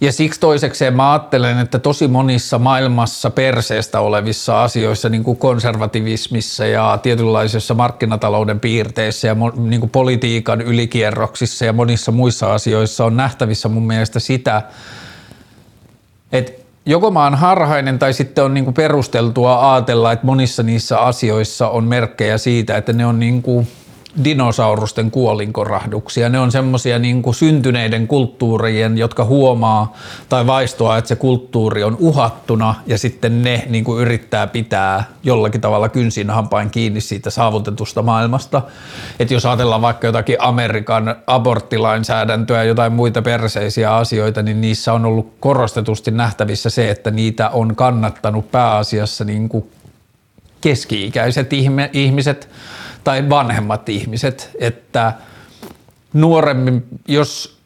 ja 0.00 0.12
siksi 0.12 0.40
toisekseen 0.40 0.96
mä 0.96 1.12
ajattelen, 1.12 1.58
että 1.58 1.78
tosi 1.78 2.08
monissa 2.08 2.58
maailmassa 2.58 3.30
perseestä 3.30 4.00
olevissa 4.00 4.62
asioissa, 4.62 5.08
niin 5.08 5.24
kuin 5.24 5.36
konservativismissa 5.36 6.66
ja 6.66 6.98
tietynlaisessa 7.02 7.74
markkinatalouden 7.74 8.60
piirteissä 8.60 9.28
ja 9.28 9.36
niin 9.56 9.80
kuin 9.80 9.90
politiikan 9.90 10.60
ylikierroksissa 10.60 11.64
ja 11.64 11.72
monissa 11.72 12.12
muissa 12.12 12.54
asioissa 12.54 13.04
on 13.04 13.16
nähtävissä 13.16 13.68
mun 13.68 13.86
mielestä 13.86 14.20
sitä, 14.20 14.62
että 16.32 16.52
joko 16.86 17.10
mä 17.10 17.24
oon 17.24 17.34
harhainen 17.34 17.98
tai 17.98 18.12
sitten 18.12 18.44
on 18.44 18.54
niin 18.54 18.64
kuin 18.64 18.74
perusteltua 18.74 19.74
ajatella, 19.74 20.12
että 20.12 20.26
monissa 20.26 20.62
niissä 20.62 21.00
asioissa 21.00 21.68
on 21.68 21.84
merkkejä 21.84 22.38
siitä, 22.38 22.76
että 22.76 22.92
ne 22.92 23.06
on 23.06 23.20
niin 23.20 23.42
kuin– 23.42 23.68
dinosaurusten 24.24 25.10
kuolinkorahduksia. 25.10 26.28
Ne 26.28 26.38
on 26.38 26.52
semmoisia 26.52 26.98
niin 26.98 27.22
syntyneiden 27.32 28.06
kulttuurien, 28.06 28.98
jotka 28.98 29.24
huomaa 29.24 29.96
tai 30.28 30.46
vaistoa, 30.46 30.98
että 30.98 31.08
se 31.08 31.16
kulttuuri 31.16 31.84
on 31.84 31.96
uhattuna 32.00 32.74
ja 32.86 32.98
sitten 32.98 33.42
ne 33.42 33.64
niin 33.68 33.84
kuin 33.84 34.00
yrittää 34.00 34.46
pitää 34.46 35.04
jollakin 35.22 35.60
tavalla 35.60 35.88
kynsin 35.88 36.30
hampain 36.30 36.70
kiinni 36.70 37.00
siitä 37.00 37.30
saavutetusta 37.30 38.02
maailmasta. 38.02 38.62
Että 39.20 39.34
jos 39.34 39.46
ajatellaan 39.46 39.82
vaikka 39.82 40.06
jotakin 40.06 40.36
Amerikan 40.38 41.16
aborttilainsäädäntöä 41.26 42.58
ja 42.58 42.64
jotain 42.64 42.92
muita 42.92 43.22
perseisiä 43.22 43.96
asioita, 43.96 44.42
niin 44.42 44.60
niissä 44.60 44.92
on 44.92 45.04
ollut 45.04 45.32
korostetusti 45.40 46.10
nähtävissä 46.10 46.70
se, 46.70 46.90
että 46.90 47.10
niitä 47.10 47.48
on 47.48 47.76
kannattanut 47.76 48.50
pääasiassa 48.50 49.24
niin 49.24 49.48
kuin 49.48 49.70
keski-ikäiset 50.60 51.50
ihmiset– 51.92 52.48
tai 53.04 53.28
vanhemmat 53.28 53.88
ihmiset, 53.88 54.50
että 54.60 55.12
nuoremmin, 56.12 56.84
jos 57.08 57.60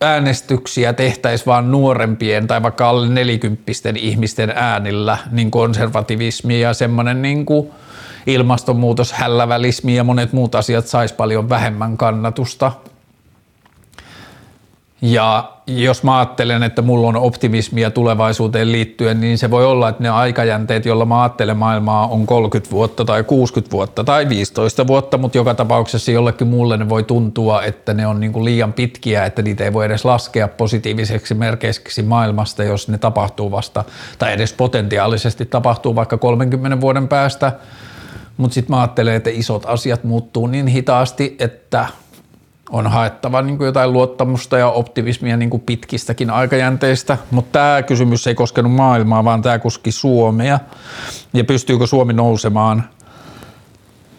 äänestyksiä 0.00 0.92
tehtäisiin 0.92 1.46
vain 1.46 1.70
nuorempien 1.70 2.46
tai 2.46 2.62
vaikka 2.62 2.88
alle 2.88 3.08
nelikymppisten 3.08 3.96
ihmisten 3.96 4.50
äänillä, 4.50 5.18
niin 5.30 5.50
konservativismi 5.50 6.60
ja 6.60 6.74
semmoinen 6.74 7.22
niin 7.22 7.46
kuin 7.46 7.70
ilmastonmuutos, 8.26 9.12
hällävälismi 9.12 9.96
ja 9.96 10.04
monet 10.04 10.32
muut 10.32 10.54
asiat 10.54 10.86
saisi 10.86 11.14
paljon 11.14 11.48
vähemmän 11.48 11.96
kannatusta 11.96 12.72
ja 15.02 15.52
jos 15.66 16.02
mä 16.02 16.18
ajattelen, 16.18 16.62
että 16.62 16.82
mulla 16.82 17.08
on 17.08 17.16
optimismia 17.16 17.90
tulevaisuuteen 17.90 18.72
liittyen, 18.72 19.20
niin 19.20 19.38
se 19.38 19.50
voi 19.50 19.64
olla, 19.64 19.88
että 19.88 20.02
ne 20.02 20.08
aikajänteet, 20.08 20.86
joilla 20.86 21.04
mä 21.04 21.22
ajattelen 21.22 21.56
maailmaa, 21.56 22.06
on 22.06 22.26
30 22.26 22.70
vuotta 22.70 23.04
tai 23.04 23.24
60 23.24 23.72
vuotta 23.72 24.04
tai 24.04 24.28
15 24.28 24.86
vuotta, 24.86 25.18
mutta 25.18 25.38
joka 25.38 25.54
tapauksessa 25.54 26.10
jollekin 26.10 26.46
muulle 26.46 26.76
ne 26.76 26.88
voi 26.88 27.02
tuntua, 27.02 27.62
että 27.62 27.94
ne 27.94 28.06
on 28.06 28.20
niin 28.20 28.32
kuin 28.32 28.44
liian 28.44 28.72
pitkiä, 28.72 29.24
että 29.24 29.42
niitä 29.42 29.64
ei 29.64 29.72
voi 29.72 29.86
edes 29.86 30.04
laskea 30.04 30.48
positiiviseksi 30.48 31.34
merkeiksi 31.34 32.02
maailmasta, 32.02 32.64
jos 32.64 32.88
ne 32.88 32.98
tapahtuu 32.98 33.50
vasta, 33.50 33.84
tai 34.18 34.32
edes 34.32 34.52
potentiaalisesti 34.52 35.46
tapahtuu 35.46 35.94
vaikka 35.94 36.18
30 36.18 36.80
vuoden 36.80 37.08
päästä. 37.08 37.52
Mutta 38.36 38.54
sitten 38.54 38.76
mä 38.76 38.80
ajattelen, 38.80 39.14
että 39.14 39.30
isot 39.30 39.66
asiat 39.66 40.04
muuttuu 40.04 40.46
niin 40.46 40.66
hitaasti, 40.66 41.36
että 41.38 41.86
on 42.72 42.86
haettava 42.86 43.42
niin 43.42 43.58
kuin 43.58 43.66
jotain 43.66 43.92
luottamusta 43.92 44.58
ja 44.58 44.68
optimismia 44.68 45.36
niin 45.36 45.50
kuin 45.50 45.62
pitkistäkin 45.66 46.30
aikajänteistä, 46.30 47.18
mutta 47.30 47.58
tämä 47.58 47.82
kysymys 47.82 48.26
ei 48.26 48.34
koskenut 48.34 48.72
maailmaa, 48.72 49.24
vaan 49.24 49.42
tämä 49.42 49.58
koski 49.58 49.92
Suomea 49.92 50.58
ja 51.32 51.44
pystyykö 51.44 51.86
Suomi 51.86 52.12
nousemaan. 52.12 52.84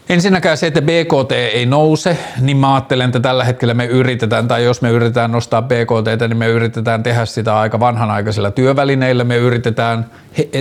Ensinnäkään 0.10 0.58
se, 0.58 0.68
että 0.68 0.82
BKT 0.82 1.32
ei 1.32 1.66
nouse, 1.66 2.18
niin 2.42 2.58
mä 2.58 2.74
ajattelen, 2.74 3.06
että 3.06 3.20
tällä 3.20 3.44
hetkellä 3.44 3.74
me 3.74 3.86
yritetään, 3.86 4.48
tai 4.48 4.64
jos 4.64 4.82
me 4.82 4.90
yritetään 4.90 5.32
nostaa 5.32 5.62
BKT, 5.62 6.28
niin 6.28 6.38
me 6.38 6.48
yritetään 6.48 7.04
tehdä 7.04 7.26
sitä 7.26 7.60
aika 7.60 7.80
vanhanaikaisilla 7.80 8.52
työvälineillä, 8.52 9.24
me 9.24 9.38
yritetään 9.38 10.06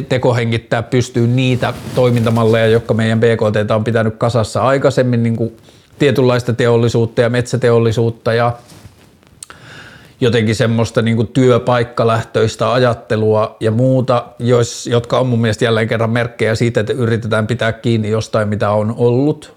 tekohengittää 0.09 0.83
pystyyn 0.83 1.37
niitä 1.37 1.75
toimintamalleja, 1.95 2.67
jotka 2.67 2.95
meidän 2.95 3.21
BKT 3.21 3.71
on 3.71 3.85
pitänyt 3.85 4.17
kasassa 4.17 4.63
aikaisemmin, 4.63 5.23
niin 5.23 5.37
kuin 5.37 5.57
tietynlaista 5.99 6.53
teollisuutta 6.53 7.21
ja 7.21 7.31
metsäteollisuutta 7.31 8.35
ja 8.35 8.53
jotenkin 10.21 10.55
semmoista 10.55 11.03
niin 11.03 11.17
kuin 11.17 11.29
työpaikkalähtöistä 11.29 12.73
ajattelua 12.73 13.57
ja 13.61 13.71
muuta, 13.71 14.27
jos, 14.39 14.87
jotka 14.87 15.19
on 15.19 15.27
mun 15.27 15.41
mielestä 15.41 15.65
jälleen 15.65 15.89
kerran 15.89 16.11
merkkejä 16.11 16.55
siitä, 16.55 16.81
että 16.81 16.93
yritetään 16.93 17.47
pitää 17.47 17.73
kiinni 17.73 18.11
jostain, 18.11 18.49
mitä 18.49 18.71
on 18.71 18.95
ollut. 18.97 19.57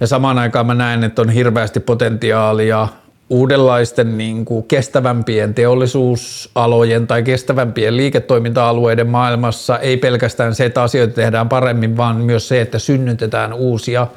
Ja 0.00 0.06
samaan 0.06 0.38
aikaan 0.38 0.66
mä 0.66 0.74
näen, 0.74 1.04
että 1.04 1.22
on 1.22 1.28
hirveästi 1.28 1.80
potentiaalia 1.80 2.88
uudenlaisten 3.30 4.18
niin 4.18 4.44
kuin 4.44 4.64
kestävämpien 4.64 5.54
teollisuusalojen 5.54 7.06
tai 7.06 7.22
kestävämpien 7.22 7.96
liiketoiminta-alueiden 7.96 9.06
maailmassa. 9.06 9.78
Ei 9.78 9.96
pelkästään 9.96 10.54
se, 10.54 10.64
että 10.64 10.82
asioita 10.82 11.14
tehdään 11.14 11.48
paremmin, 11.48 11.96
vaan 11.96 12.16
myös 12.16 12.48
se, 12.48 12.60
että 12.60 12.78
synnytetään 12.78 13.52
uusia– 13.52 14.06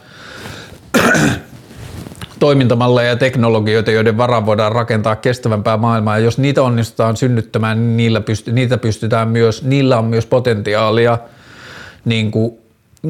toimintamalleja 2.39 3.09
ja 3.09 3.15
teknologioita, 3.15 3.91
joiden 3.91 4.17
varaan 4.17 4.45
voidaan 4.45 4.71
rakentaa 4.71 5.15
kestävämpää 5.15 5.77
maailmaa. 5.77 6.17
Ja 6.17 6.23
jos 6.23 6.37
niitä 6.37 6.63
onnistutaan 6.63 7.17
synnyttämään, 7.17 7.77
niin 7.77 7.97
niillä 7.97 8.21
pysty, 8.21 8.51
niitä 8.51 8.77
pystytään 8.77 9.27
myös, 9.27 9.63
niillä 9.63 9.97
on 9.97 10.05
myös 10.05 10.25
potentiaalia 10.25 11.17
niin 12.05 12.31
kuin 12.31 12.53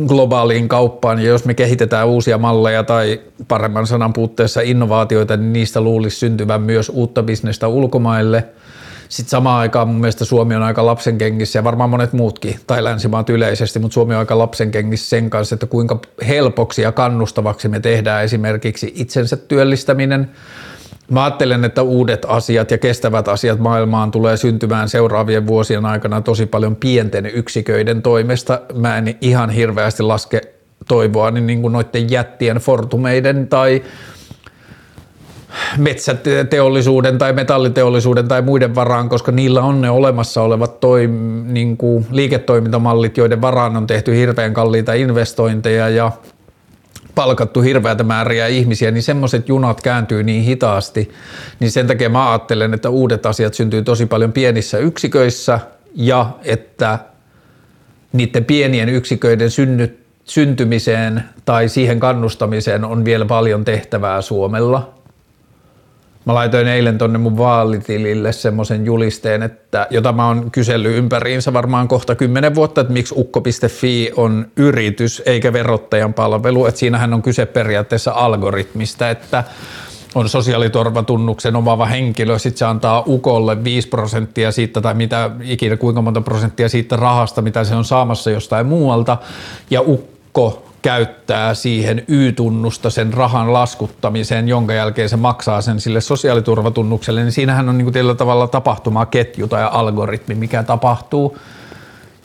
globaaliin 0.07 0.69
kauppaan. 0.69 1.19
Ja 1.19 1.27
jos 1.27 1.45
me 1.45 1.53
kehitetään 1.53 2.07
uusia 2.07 2.37
malleja 2.37 2.83
tai 2.83 3.21
paremman 3.47 3.87
sanan 3.87 4.13
puutteessa 4.13 4.61
innovaatioita, 4.61 5.37
niin 5.37 5.53
niistä 5.53 5.81
luulisi 5.81 6.17
syntyvän 6.17 6.61
myös 6.61 6.89
uutta 6.89 7.23
bisnestä 7.23 7.67
ulkomaille– 7.67 8.45
sitten 9.09 9.29
samaan 9.29 9.59
aikaan 9.59 9.87
mun 9.87 9.99
mielestä 9.99 10.25
Suomi 10.25 10.55
on 10.55 10.63
aika 10.63 10.85
lapsenkengissä 10.85 11.59
ja 11.59 11.63
varmaan 11.63 11.89
monet 11.89 12.13
muutkin, 12.13 12.59
tai 12.67 12.83
länsimaat 12.83 13.29
yleisesti, 13.29 13.79
mutta 13.79 13.93
Suomi 13.93 14.13
on 14.13 14.19
aika 14.19 14.37
lapsenkengissä 14.37 15.09
sen 15.09 15.29
kanssa, 15.29 15.55
että 15.55 15.65
kuinka 15.65 15.99
helpoksi 16.27 16.81
ja 16.81 16.91
kannustavaksi 16.91 17.67
me 17.67 17.79
tehdään 17.79 18.23
esimerkiksi 18.23 18.93
itsensä 18.95 19.37
työllistäminen 19.37 20.29
Mä 21.11 21.23
ajattelen, 21.23 21.65
että 21.65 21.81
uudet 21.81 22.25
asiat 22.27 22.71
ja 22.71 22.77
kestävät 22.77 23.27
asiat 23.27 23.59
maailmaan 23.59 24.11
tulee 24.11 24.37
syntymään 24.37 24.89
seuraavien 24.89 25.47
vuosien 25.47 25.85
aikana 25.85 26.21
tosi 26.21 26.45
paljon 26.45 26.75
pienten 26.75 27.25
yksiköiden 27.25 28.01
toimesta. 28.01 28.61
Mä 28.73 28.97
en 28.97 29.17
ihan 29.21 29.49
hirveästi 29.49 30.03
laske 30.03 30.41
toivoa 30.87 31.31
niin, 31.31 31.47
niin 31.47 31.61
kuin 31.61 31.73
noiden 31.73 32.11
jättien 32.11 32.57
fortumeiden 32.57 33.47
tai 33.47 33.83
metsäteollisuuden 35.77 37.17
tai 37.17 37.33
metalliteollisuuden 37.33 38.27
tai 38.27 38.41
muiden 38.41 38.75
varaan, 38.75 39.09
koska 39.09 39.31
niillä 39.31 39.61
on 39.61 39.81
ne 39.81 39.89
olemassa 39.89 40.41
olevat 40.41 40.79
toi, 40.79 41.09
niin 41.43 41.77
kuin 41.77 42.05
liiketoimintamallit, 42.11 43.17
joiden 43.17 43.41
varaan 43.41 43.77
on 43.77 43.87
tehty 43.87 44.15
hirveän 44.15 44.53
kalliita 44.53 44.93
investointeja 44.93 45.89
ja 45.89 46.11
palkattu 47.15 47.61
hirveätä 47.61 48.03
määriä 48.03 48.47
ihmisiä, 48.47 48.91
niin 48.91 49.03
semmoiset 49.03 49.49
junat 49.49 49.81
kääntyy 49.81 50.23
niin 50.23 50.43
hitaasti, 50.43 51.11
niin 51.59 51.71
sen 51.71 51.87
takia 51.87 52.09
mä 52.09 52.29
ajattelen, 52.31 52.73
että 52.73 52.89
uudet 52.89 53.25
asiat 53.25 53.53
syntyy 53.53 53.81
tosi 53.81 54.05
paljon 54.05 54.33
pienissä 54.33 54.77
yksiköissä 54.77 55.59
ja 55.95 56.29
että 56.43 56.99
niiden 58.13 58.45
pienien 58.45 58.89
yksiköiden 58.89 59.51
synnyt, 59.51 59.99
syntymiseen 60.23 61.23
tai 61.45 61.69
siihen 61.69 61.99
kannustamiseen 61.99 62.85
on 62.85 63.05
vielä 63.05 63.25
paljon 63.25 63.65
tehtävää 63.65 64.21
Suomella– 64.21 64.93
Mä 66.25 66.33
laitoin 66.33 66.67
eilen 66.67 66.97
tonne 66.97 67.17
mun 67.17 67.37
vaalitilille 67.37 68.31
semmoisen 68.31 68.85
julisteen, 68.85 69.43
että, 69.43 69.87
jota 69.89 70.13
mä 70.13 70.27
oon 70.27 70.51
kysellyt 70.51 70.97
ympäriinsä 70.97 71.53
varmaan 71.53 71.87
kohta 71.87 72.15
kymmenen 72.15 72.55
vuotta, 72.55 72.81
että 72.81 72.93
miksi 72.93 73.15
ukko.fi 73.17 74.11
on 74.15 74.47
yritys 74.57 75.23
eikä 75.25 75.53
verottajan 75.53 76.13
palvelu. 76.13 76.65
Että 76.65 76.79
siinähän 76.79 77.13
on 77.13 77.21
kyse 77.21 77.45
periaatteessa 77.45 78.11
algoritmista, 78.11 79.09
että 79.09 79.43
on 80.15 80.29
sosiaaliturvatunnuksen 80.29 81.55
omaava 81.55 81.85
henkilö, 81.85 82.39
sitten 82.39 82.59
se 82.59 82.65
antaa 82.65 83.03
ukolle 83.07 83.63
5 83.63 83.87
prosenttia 83.87 84.51
siitä 84.51 84.81
tai 84.81 84.93
mitä 84.93 85.31
ikinä 85.43 85.77
kuinka 85.77 86.01
monta 86.01 86.21
prosenttia 86.21 86.69
siitä 86.69 86.95
rahasta, 86.95 87.41
mitä 87.41 87.63
se 87.63 87.75
on 87.75 87.85
saamassa 87.85 88.31
jostain 88.31 88.65
muualta, 88.65 89.17
ja 89.69 89.81
ukko 89.81 90.68
käyttää 90.81 91.53
siihen 91.53 92.03
Y-tunnusta 92.07 92.89
sen 92.89 93.13
rahan 93.13 93.53
laskuttamiseen, 93.53 94.47
jonka 94.47 94.73
jälkeen 94.73 95.09
se 95.09 95.17
maksaa 95.17 95.61
sen 95.61 95.79
sille 95.79 96.01
sosiaaliturvatunnukselle, 96.01 97.21
niin 97.21 97.31
siinähän 97.31 97.69
on 97.69 97.77
niin 97.77 97.85
kuin 97.85 97.93
tällä 97.93 98.15
tavalla 98.15 98.47
tapahtumaketju 98.47 99.47
tai 99.47 99.69
algoritmi, 99.71 100.35
mikä 100.35 100.63
tapahtuu. 100.63 101.37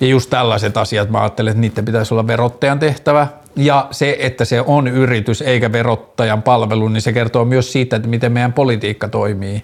Ja 0.01 0.07
just 0.07 0.31
tällaiset 0.31 0.77
asiat 0.77 1.11
mä 1.11 1.21
ajattelen, 1.21 1.51
että 1.51 1.61
niiden 1.61 1.85
pitäisi 1.85 2.15
olla 2.15 2.27
verottajan 2.27 2.79
tehtävä. 2.79 3.27
Ja 3.57 3.87
se, 3.91 4.17
että 4.21 4.45
se 4.45 4.61
on 4.61 4.89
yritys 4.89 5.43
eikä 5.43 5.73
verottajan 5.73 6.43
palvelu, 6.43 6.89
niin 6.89 7.03
se 7.03 7.13
kertoo 7.13 7.45
myös 7.45 7.73
siitä, 7.73 7.97
että 7.97 8.09
miten 8.09 8.33
meidän 8.33 8.53
politiikka 8.53 9.09
toimii. 9.09 9.63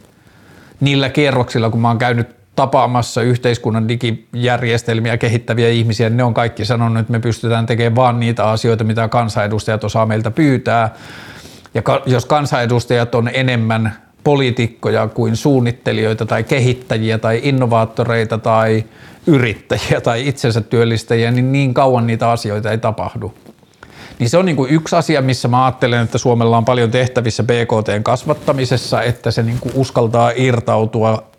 Niillä 0.81 1.09
kierroksilla, 1.09 1.71
kun 1.71 1.81
mä 1.81 1.89
oon 1.89 1.99
käynyt 1.99 2.40
tapaamassa 2.57 3.23
yhteiskunnan 3.23 3.89
digijärjestelmiä 3.89 5.17
kehittäviä 5.17 5.69
ihmisiä, 5.69 6.11
ne 6.11 6.25
on 6.25 6.35
kaikki 6.35 6.65
sanonut, 6.65 7.01
että 7.01 7.13
me 7.13 7.21
pystytään 7.21 7.67
tekemään 7.67 7.97
vaan 7.97 8.21
niitä 8.21 8.45
asioita, 8.51 8.85
mitä 8.85 9.09
kansanedustajat 9.09 9.85
osaa 9.85 10.07
meiltä 10.07 10.31
pyytää. 10.31 10.95
Ja 11.75 11.83
jos 12.07 12.27
kansanedustajat 12.27 13.15
on 13.15 13.31
enemmän 13.33 13.97
poliitikkoja 14.25 15.09
kuin 15.09 15.37
suunnittelijoita 15.37 16.27
tai 16.27 16.45
kehittäjiä 16.45 17.19
tai 17.19 17.41
innovaattoreita 17.43 18.39
tai 18.39 18.85
yrittäjiä 19.27 20.01
tai 20.01 20.29
itsensä 20.29 20.61
työllistäjiä, 20.61 21.31
niin 21.31 21.53
niin 21.53 21.75
kauan 21.75 22.07
niitä 22.07 22.31
asioita 22.31 22.71
ei 22.71 22.79
tapahdu. 22.79 23.35
Niin 24.19 24.31
se 24.31 24.39
on 24.39 24.47
niin 24.47 24.57
kuin 24.57 24.71
yksi 24.71 24.97
asia, 24.97 25.23
missä 25.23 25.49
mä 25.49 25.65
ajattelen, 25.65 26.03
että 26.03 26.19
Suomella 26.19 26.57
on 26.57 26.65
paljon 26.65 26.91
tehtävissä 26.91 27.43
BKTn 27.43 28.03
kasvattamisessa, 28.03 29.03
että 29.03 29.31
se 29.31 29.43
niin 29.43 29.59
kuin 29.61 29.73
uskaltaa 29.75 30.33
irtautua 30.37 31.30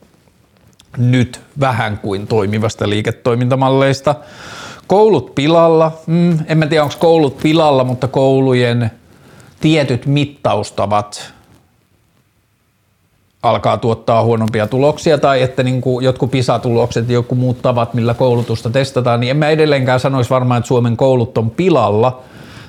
nyt 0.97 1.41
vähän 1.60 1.97
kuin 1.97 2.27
toimivasta 2.27 2.89
liiketoimintamalleista. 2.89 4.15
Koulut 4.88 5.36
pilalla, 5.36 5.91
mm, 6.08 6.39
en 6.47 6.58
mä 6.58 6.67
tiedä 6.67 6.84
onko 6.84 6.95
koulut 6.99 7.38
pilalla, 7.38 7.84
mutta 7.84 8.08
koulujen 8.08 8.91
tietyt 9.60 10.06
mittaustavat 10.06 11.34
alkaa 13.43 13.77
tuottaa 13.77 14.23
huonompia 14.23 14.67
tuloksia 14.67 15.17
tai 15.17 15.41
että 15.41 15.63
niin 15.63 15.82
kuin 15.82 16.06
jotkut 16.06 16.32
PISA-tulokset 16.32 17.10
ja 17.10 17.13
joku 17.13 17.36
muut 17.36 17.62
tavat, 17.62 17.93
millä 17.93 18.13
koulutusta 18.13 18.69
testataan, 18.69 19.19
niin 19.19 19.32
en 19.32 19.38
mä 19.38 19.49
edelleenkään 19.49 19.99
sanoisi 19.99 20.30
varmaan, 20.30 20.58
että 20.58 20.67
Suomen 20.67 20.97
koulut 20.97 21.38
on 21.38 21.49
pilalla, 21.49 22.21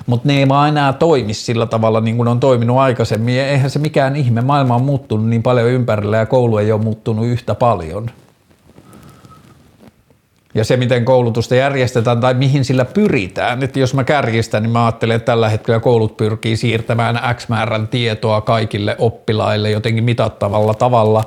mutta 0.05 0.27
ne 0.27 0.37
ei 0.39 0.49
vaan 0.49 0.69
enää 0.69 0.93
toimi 0.93 1.33
sillä 1.33 1.65
tavalla 1.65 2.01
niin 2.01 2.17
kuin 2.17 2.27
on 2.27 2.39
toiminut 2.39 2.77
aikaisemmin. 2.77 3.37
Ja 3.37 3.47
eihän 3.47 3.69
se 3.69 3.79
mikään 3.79 4.15
ihme, 4.15 4.41
maailma 4.41 4.75
on 4.75 4.81
muuttunut 4.81 5.27
niin 5.27 5.43
paljon 5.43 5.69
ympärillä 5.69 6.17
ja 6.17 6.25
koulu 6.25 6.57
ei 6.57 6.71
ole 6.71 6.81
muuttunut 6.81 7.25
yhtä 7.25 7.55
paljon 7.55 8.09
ja 10.55 10.63
se, 10.63 10.77
miten 10.77 11.05
koulutusta 11.05 11.55
järjestetään 11.55 12.19
tai 12.19 12.33
mihin 12.33 12.65
sillä 12.65 12.85
pyritään. 12.85 13.63
Että 13.63 13.79
jos 13.79 13.93
mä 13.93 14.03
kärjistän, 14.03 14.63
niin 14.63 14.71
mä 14.71 14.85
ajattelen, 14.85 15.15
että 15.15 15.25
tällä 15.25 15.49
hetkellä 15.49 15.79
koulut 15.79 16.17
pyrkii 16.17 16.57
siirtämään 16.57 17.35
X 17.35 17.49
määrän 17.49 17.87
tietoa 17.87 18.41
kaikille 18.41 18.95
oppilaille 18.99 19.71
jotenkin 19.71 20.03
mitattavalla 20.03 20.73
tavalla, 20.73 21.23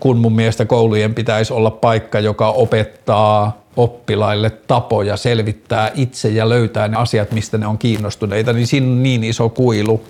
kun 0.00 0.18
mun 0.18 0.34
mielestä 0.34 0.64
koulujen 0.64 1.14
pitäisi 1.14 1.52
olla 1.52 1.70
paikka, 1.70 2.20
joka 2.20 2.50
opettaa 2.50 3.62
oppilaille 3.78 4.50
tapoja 4.50 5.16
selvittää 5.16 5.90
itse 5.94 6.28
ja 6.28 6.48
löytää 6.48 6.88
ne 6.88 6.96
asiat, 6.96 7.32
mistä 7.32 7.58
ne 7.58 7.66
on 7.66 7.78
kiinnostuneita, 7.78 8.52
niin 8.52 8.66
siinä 8.66 8.86
on 8.86 9.02
niin 9.02 9.24
iso 9.24 9.48
kuilu. 9.48 10.04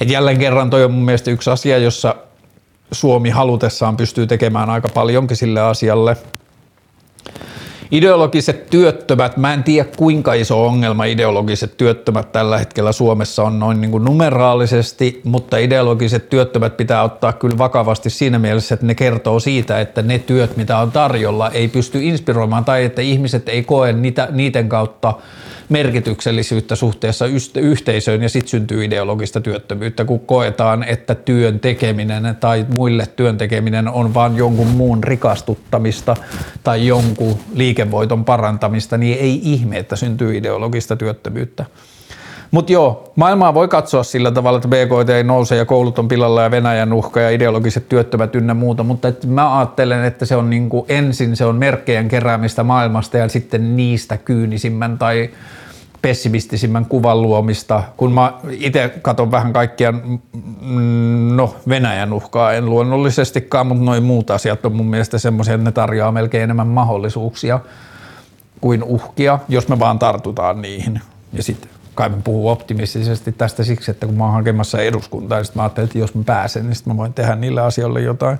Et 0.00 0.10
jälleen 0.10 0.38
kerran 0.38 0.70
toi 0.70 0.84
on 0.84 0.92
mun 0.92 1.04
mielestä 1.04 1.30
yksi 1.30 1.50
asia, 1.50 1.78
jossa 1.78 2.16
Suomi 2.92 3.30
halutessaan 3.30 3.96
pystyy 3.96 4.26
tekemään 4.26 4.70
aika 4.70 4.88
paljonkin 4.88 5.36
sille 5.36 5.60
asialle– 5.60 6.16
Ideologiset 7.90 8.66
työttömät, 8.70 9.36
mä 9.36 9.54
en 9.54 9.64
tiedä 9.64 9.88
kuinka 9.96 10.34
iso 10.34 10.66
ongelma 10.66 11.04
ideologiset 11.04 11.76
työttömät 11.76 12.32
tällä 12.32 12.58
hetkellä 12.58 12.92
Suomessa 12.92 13.42
on 13.42 13.58
noin 13.58 13.80
niin 13.80 13.90
kuin 13.90 14.04
numeraalisesti, 14.04 15.20
mutta 15.24 15.58
ideologiset 15.58 16.30
työttömät 16.30 16.76
pitää 16.76 17.02
ottaa 17.02 17.32
kyllä 17.32 17.58
vakavasti 17.58 18.10
siinä 18.10 18.38
mielessä, 18.38 18.74
että 18.74 18.86
ne 18.86 18.94
kertoo 18.94 19.40
siitä, 19.40 19.80
että 19.80 20.02
ne 20.02 20.18
työt, 20.18 20.56
mitä 20.56 20.78
on 20.78 20.92
tarjolla, 20.92 21.50
ei 21.50 21.68
pysty 21.68 22.02
inspiroimaan 22.02 22.64
tai 22.64 22.84
että 22.84 23.02
ihmiset 23.02 23.48
ei 23.48 23.62
koe 23.62 23.92
niitä, 23.92 24.28
niiden 24.32 24.68
kautta 24.68 25.14
merkityksellisyyttä 25.68 26.76
suhteessa 26.76 27.24
yhteisöön 27.60 28.22
ja 28.22 28.28
sitten 28.28 28.50
syntyy 28.50 28.84
ideologista 28.84 29.40
työttömyyttä, 29.40 30.04
kun 30.04 30.20
koetaan, 30.20 30.82
että 30.82 31.14
työn 31.14 31.60
tekeminen 31.60 32.36
tai 32.40 32.66
muille 32.76 33.06
työn 33.06 33.38
tekeminen 33.38 33.88
on 33.88 34.14
vain 34.14 34.36
jonkun 34.36 34.66
muun 34.66 35.04
rikastuttamista 35.04 36.16
tai 36.64 36.86
jonkun 36.86 37.38
liikevoiton 37.74 38.24
parantamista, 38.24 38.98
niin 38.98 39.18
ei 39.20 39.40
ihme, 39.42 39.78
että 39.78 39.96
syntyy 39.96 40.36
ideologista 40.36 40.96
työttömyyttä. 40.96 41.64
Mutta 42.50 42.72
joo, 42.72 43.12
maailmaa 43.16 43.54
voi 43.54 43.68
katsoa 43.68 44.02
sillä 44.02 44.30
tavalla, 44.30 44.56
että 44.56 44.68
BKT 44.68 45.10
ei 45.10 45.24
nouse 45.24 45.56
ja 45.56 45.64
koulut 45.64 45.98
on 45.98 46.08
pilalla 46.08 46.42
ja 46.42 46.50
Venäjän 46.50 46.92
uhka 46.92 47.20
ja 47.20 47.30
ideologiset 47.30 47.88
työttömät 47.88 48.34
ynnä 48.34 48.54
muuta, 48.54 48.82
mutta 48.82 49.08
et 49.08 49.26
mä 49.26 49.58
ajattelen, 49.58 50.04
että 50.04 50.26
se 50.26 50.36
on 50.36 50.50
niinku 50.50 50.86
ensin 50.88 51.36
se 51.36 51.44
on 51.44 51.56
merkkejä 51.56 52.04
keräämistä 52.04 52.62
maailmasta 52.62 53.18
ja 53.18 53.28
sitten 53.28 53.76
niistä 53.76 54.16
kyynisimmän 54.16 54.98
tai 54.98 55.30
pessimistisimmän 56.04 56.86
kuvan 56.86 57.22
luomista, 57.22 57.82
kun 57.96 58.12
mä 58.12 58.32
itse 58.50 58.92
katson 59.02 59.30
vähän 59.30 59.52
kaikkia, 59.52 59.92
mm, 59.92 61.36
no 61.36 61.56
Venäjän 61.68 62.12
uhkaa 62.12 62.52
en 62.52 62.66
luonnollisestikaan, 62.66 63.66
mutta 63.66 63.84
noin 63.84 64.02
muut 64.02 64.30
asiat 64.30 64.66
on 64.66 64.76
mun 64.76 64.86
mielestä 64.86 65.18
semmoisia, 65.18 65.54
että 65.54 65.64
ne 65.64 65.72
tarjoaa 65.72 66.12
melkein 66.12 66.44
enemmän 66.44 66.66
mahdollisuuksia 66.66 67.60
kuin 68.60 68.82
uhkia, 68.82 69.38
jos 69.48 69.68
me 69.68 69.78
vaan 69.78 69.98
tartutaan 69.98 70.62
niihin. 70.62 71.00
Ja 71.32 71.42
sitten 71.42 71.70
kai 71.94 72.08
mä 72.08 72.16
puhun 72.24 72.52
optimistisesti 72.52 73.32
tästä 73.32 73.64
siksi, 73.64 73.90
että 73.90 74.06
kun 74.06 74.14
mä 74.14 74.24
oon 74.24 74.32
hakemassa 74.32 74.78
eduskuntaa, 74.78 75.38
niin 75.38 75.48
mä 75.54 75.62
ajattelin, 75.62 75.86
että 75.86 75.98
jos 75.98 76.14
mä 76.14 76.22
pääsen, 76.24 76.66
niin 76.66 76.76
mä 76.86 76.96
voin 76.96 77.12
tehdä 77.12 77.34
niille 77.34 77.60
asioille 77.60 78.00
jotain. 78.00 78.38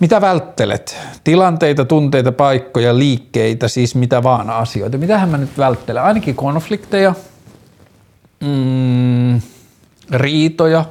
Mitä 0.00 0.20
välttelet? 0.20 0.96
Tilanteita, 1.24 1.84
tunteita, 1.84 2.32
paikkoja, 2.32 2.98
liikkeitä, 2.98 3.68
siis 3.68 3.94
mitä 3.94 4.22
vaan 4.22 4.50
asioita. 4.50 4.98
Mitähän 4.98 5.28
mä 5.28 5.38
nyt 5.38 5.58
välttelen? 5.58 6.02
Ainakin 6.02 6.34
konflikteja, 6.34 7.14
mm, 8.40 9.40
riitoja, 10.10 10.84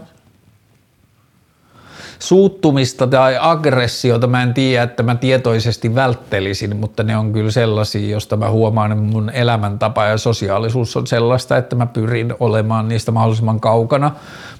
suuttumista 2.19 3.07
tai 3.07 3.37
aggressiota 3.39 4.27
mä 4.27 4.43
en 4.43 4.53
tiedä, 4.53 4.83
että 4.83 5.03
mä 5.03 5.15
tietoisesti 5.15 5.95
välttelisin, 5.95 6.75
mutta 6.77 7.03
ne 7.03 7.17
on 7.17 7.33
kyllä 7.33 7.51
sellaisia, 7.51 8.09
josta 8.09 8.37
mä 8.37 8.49
huomaan, 8.49 8.91
että 8.91 9.03
mun 9.03 9.29
elämäntapa 9.29 10.05
ja 10.05 10.17
sosiaalisuus 10.17 10.97
on 10.97 11.07
sellaista, 11.07 11.57
että 11.57 11.75
mä 11.75 11.85
pyrin 11.85 12.33
olemaan 12.39 12.87
niistä 12.87 13.11
mahdollisimman 13.11 13.59
kaukana, 13.59 14.11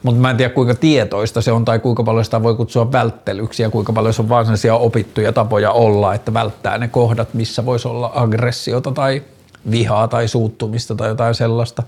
mutta 0.04 0.22
mä 0.22 0.30
en 0.30 0.38
tiedä 0.38 0.54
kuinka 0.54 0.76
tietoista 0.76 1.42
se 1.42 1.52
on 1.52 1.66
tai 1.66 1.80
kuinka 1.80 2.04
paljon 2.04 2.26
sitä 2.26 2.44
voi 2.44 2.56
kutsua 2.56 2.92
välttelyksi 2.92 3.64
ja 3.64 3.70
kuinka 3.70 3.94
paljon 3.94 4.14
se 4.14 4.22
on 4.22 4.30
vaan 4.30 4.46
sellaisia 4.46 4.76
opittuja 4.76 5.34
tapoja 5.34 5.72
olla, 5.72 6.14
että 6.14 6.34
välttää 6.34 6.78
ne 6.78 6.88
kohdat, 6.88 7.34
missä 7.34 7.66
voisi 7.66 7.88
olla 7.88 8.12
aggressiota 8.16 8.92
tai 8.92 9.24
vihaa 9.72 10.08
tai 10.08 10.28
suuttumista 10.28 10.96
tai 10.96 11.10
jotain 11.10 11.36
sellaista. 11.36 11.84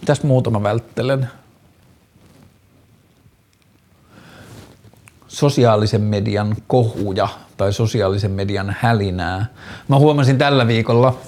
Mitäs 0.00 0.22
muuta 0.22 0.50
mä 0.50 0.62
välttelen? 0.62 1.28
Sosiaalisen 5.36 6.00
median 6.00 6.56
kohuja 6.66 7.28
tai 7.56 7.72
sosiaalisen 7.72 8.30
median 8.30 8.76
hälinää. 8.80 9.46
Mä 9.88 9.98
huomasin 9.98 10.38
tällä 10.38 10.66
viikolla, 10.66 11.18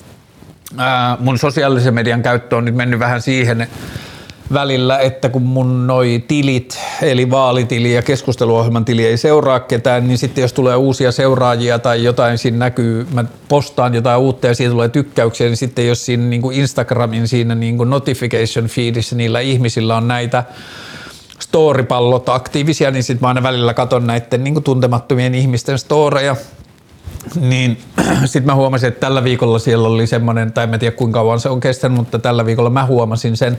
ää, 0.77 1.17
mun 1.21 1.39
sosiaalisen 1.39 1.95
median 1.95 2.23
käyttö 2.23 2.57
on 2.57 2.65
nyt 2.65 2.75
mennyt 2.75 3.01
vähän 3.01 3.23
siihen, 3.23 3.69
välillä, 4.53 4.99
että 4.99 5.29
kun 5.29 5.43
mun 5.43 5.87
noi 5.87 6.25
tilit, 6.29 6.79
eli 7.03 7.31
vaalitili 7.31 7.95
ja 7.95 8.03
keskusteluohjelman 8.03 8.85
tili 8.85 9.07
ei 9.07 9.17
seuraa 9.17 9.61
ketään, 9.61 10.09
niin 10.09 10.19
sitten 10.19 10.43
jos 10.43 10.53
tulee 10.53 10.77
uusia 10.77 11.13
seuraajia 11.13 11.79
tai 11.79 12.05
jotain 12.05 12.39
siinä 12.39 12.59
näkyy, 12.59 13.07
mä 13.15 13.25
postaan 13.49 13.95
jotain 13.95 14.21
uutta 14.21 14.47
ja 14.47 14.55
siitä 14.55 14.73
tulee 14.73 14.89
tykkäyksiä, 14.89 15.47
niin 15.47 15.57
sitten 15.57 15.89
jos 15.89 16.07
siinä 16.07 16.25
niin 16.25 16.43
kuin 16.43 16.57
Instagramin 16.57 17.29
siinä 17.29 17.55
niin 17.55 17.77
kuin 17.77 17.91
notification 17.91 18.67
feedissä 18.67 19.17
niillä 19.17 19.41
ihmisillä 19.41 19.97
on 19.97 20.09
näitä 20.09 20.45
storypallot 21.49 22.29
aktiivisia, 22.29 22.91
niin 22.91 23.03
sitten 23.03 23.21
mä 23.25 23.29
aina 23.29 23.43
välillä 23.43 23.75
katon 23.75 24.07
näiden 24.07 24.45
niin 24.45 24.63
tuntemattomien 24.63 25.35
ihmisten 25.35 25.79
storeja, 25.79 26.37
niin 27.41 27.79
sitten 28.25 28.47
mä 28.47 28.55
huomasin, 28.55 28.89
että 28.89 29.01
tällä 29.01 29.25
viikolla 29.25 29.59
siellä 29.59 29.89
oli 29.89 30.07
semmoinen, 30.07 30.53
tai 30.53 30.69
en 30.73 30.81
tiedä 30.81 30.97
kuinka 30.97 31.19
kauan 31.19 31.41
se 31.41 31.49
on 31.49 31.61
kestänyt, 31.61 31.97
mutta 31.97 32.19
tällä 32.19 32.47
viikolla 32.47 32.71
mä 32.71 32.87
huomasin 32.87 33.37
sen, 33.37 33.59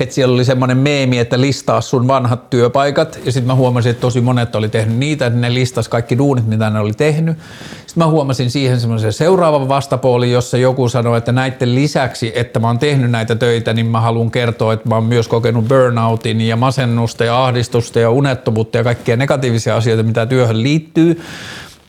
että 0.00 0.14
siellä 0.14 0.34
oli 0.34 0.44
semmoinen 0.44 0.76
meemi, 0.76 1.18
että 1.18 1.40
listaa 1.40 1.80
sun 1.80 2.08
vanhat 2.08 2.50
työpaikat. 2.50 3.20
Ja 3.24 3.32
sitten 3.32 3.46
mä 3.46 3.54
huomasin, 3.54 3.90
että 3.90 4.00
tosi 4.00 4.20
monet 4.20 4.54
oli 4.54 4.68
tehnyt 4.68 4.98
niitä, 4.98 5.26
että 5.26 5.38
ne 5.38 5.54
listas 5.54 5.88
kaikki 5.88 6.18
duunit, 6.18 6.46
mitä 6.46 6.70
ne 6.70 6.80
oli 6.80 6.92
tehnyt. 6.92 7.38
Sitten 7.86 8.04
mä 8.04 8.10
huomasin 8.10 8.50
siihen 8.50 8.80
semmoisen 8.80 9.12
seuraavan 9.12 9.68
vastapuoli, 9.68 10.32
jossa 10.32 10.56
joku 10.56 10.88
sanoi, 10.88 11.18
että 11.18 11.32
näiden 11.32 11.74
lisäksi, 11.74 12.32
että 12.34 12.60
mä 12.60 12.66
oon 12.66 12.78
tehnyt 12.78 13.10
näitä 13.10 13.34
töitä, 13.34 13.72
niin 13.72 13.86
mä 13.86 14.00
haluan 14.00 14.30
kertoa, 14.30 14.72
että 14.72 14.88
mä 14.88 14.94
oon 14.94 15.04
myös 15.04 15.28
kokenut 15.28 15.68
burnoutin 15.68 16.40
ja 16.40 16.56
masennusta 16.56 17.24
ja 17.24 17.44
ahdistusta 17.44 18.00
ja 18.00 18.10
unettomuutta 18.10 18.78
ja 18.78 18.84
kaikkia 18.84 19.16
negatiivisia 19.16 19.76
asioita, 19.76 20.02
mitä 20.02 20.26
työhön 20.26 20.62
liittyy 20.62 21.20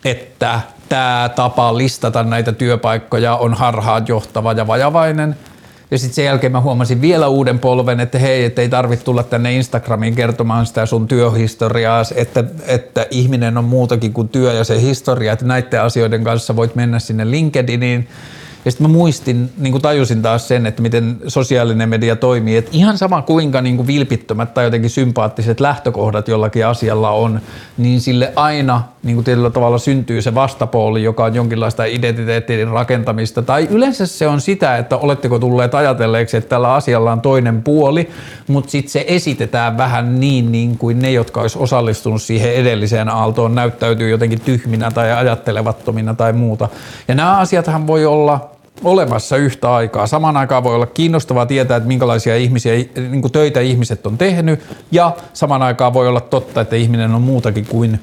että 0.05 0.61
tämä 0.92 1.30
tapa 1.36 1.78
listata 1.78 2.24
näitä 2.24 2.52
työpaikkoja 2.52 3.36
on 3.36 3.54
harhaan 3.54 4.06
johtava 4.08 4.54
ja 4.54 4.68
vajavainen. 4.68 5.36
Ja 5.92 5.98
sitten 5.98 6.16
sen 6.16 6.26
jälkeen 6.26 6.52
mä 6.52 6.62
huomasin 6.62 7.02
vielä 7.02 7.28
uuden 7.28 7.60
polven, 7.60 8.00
että 8.00 8.20
hei, 8.20 8.46
että 8.46 8.62
ei 8.62 8.70
tarvitse 8.70 9.06
tulla 9.06 9.24
tänne 9.24 9.54
Instagramiin 9.54 10.16
kertomaan 10.16 10.66
sitä 10.66 10.86
sun 10.86 11.08
työhistoriaa, 11.08 12.04
että, 12.16 12.44
että 12.68 13.08
ihminen 13.12 13.58
on 13.58 13.64
muutakin 13.64 14.14
kuin 14.14 14.30
työ 14.30 14.54
ja 14.54 14.64
se 14.64 14.82
historia, 14.82 15.34
että 15.34 15.46
näiden 15.46 15.82
asioiden 15.82 16.24
kanssa 16.24 16.56
voit 16.56 16.76
mennä 16.76 17.00
sinne 17.00 17.32
LinkedIniin 17.32 18.08
ja 18.66 18.72
sitten 18.72 18.88
mä 18.88 18.93
muistin, 18.93 19.49
niin 19.57 19.72
kuin 19.72 19.82
tajusin 19.82 20.22
taas 20.22 20.47
sen, 20.47 20.66
että 20.66 20.82
miten 20.82 21.18
sosiaalinen 21.28 21.89
media 21.89 22.16
toimii, 22.16 22.57
että 22.57 22.72
ihan 22.74 22.97
sama 22.97 23.22
kuinka 23.22 23.62
niin 23.62 23.76
kuin 23.78 23.88
vilpittömät 23.88 24.53
tai 24.53 24.64
jotenkin 24.64 24.89
sympaattiset 24.89 25.59
lähtökohdat 25.59 26.28
jollakin 26.28 26.66
asialla 26.66 27.09
on, 27.09 27.41
niin 27.78 28.01
sille 28.01 28.34
aina 28.36 28.84
niin 29.03 29.16
kuin 29.16 29.26
tietyllä 29.26 29.49
tavalla 29.49 29.78
syntyy 29.78 30.22
se 30.22 30.36
vastapuoli, 30.36 31.03
joka 31.03 31.26
on 31.26 31.36
jonkinlaista 31.36 31.86
identiteetin 31.86 32.68
rakentamista. 32.68 33.41
Tai 33.41 33.68
yleensä 33.72 34.05
se 34.05 34.28
on 34.28 34.41
sitä, 34.41 34.78
että 34.78 34.97
oletteko 34.97 35.39
tulleet 35.39 35.76
ajatelleeksi, 35.76 36.38
että 36.38 36.49
tällä 36.49 36.74
asialla 36.74 37.12
on 37.12 37.22
toinen 37.22 37.64
puoli, 37.64 38.09
mutta 38.47 38.72
sitten 38.72 38.91
se 38.91 39.05
esitetään 39.07 39.78
vähän 39.78 40.20
niin, 40.20 40.51
niin 40.51 40.78
kuin 40.78 40.99
ne, 40.99 41.12
jotka 41.12 41.41
olisi 41.41 41.59
osallistunut 41.59 42.22
siihen 42.22 42.53
edelliseen 42.53 43.09
aaltoon, 43.09 43.55
näyttäytyy 43.55 44.09
jotenkin 44.09 44.41
tyhminä 44.41 44.91
tai 44.91 45.12
ajattelevattomina 45.12 46.14
tai 46.14 46.34
muuta. 46.34 46.70
Ja 47.07 47.16
nämä 47.16 47.38
asiathan 47.38 47.88
voi 47.88 48.05
olla 48.05 48.51
olemassa 48.84 49.38
yhtä 49.38 49.74
aikaa. 49.74 50.07
Samaan 50.07 50.38
aikaan 50.38 50.63
voi 50.63 50.76
olla 50.76 50.86
kiinnostavaa 50.86 51.45
tietää, 51.45 51.78
että 51.78 51.88
minkälaisia 51.88 52.38
ihmisiä, 52.38 52.74
niin 52.95 53.22
kuin 53.22 53.32
töitä 53.32 53.59
ihmiset 53.59 54.05
on 54.05 54.17
tehnyt, 54.17 54.59
ja 54.91 55.15
samaan 55.34 55.61
aikaan 55.61 55.93
voi 55.93 56.07
olla 56.07 56.22
totta, 56.22 56.61
että 56.61 56.76
ihminen 56.76 57.15
on 57.15 57.22
muutakin 57.22 57.65
kuin 57.65 57.99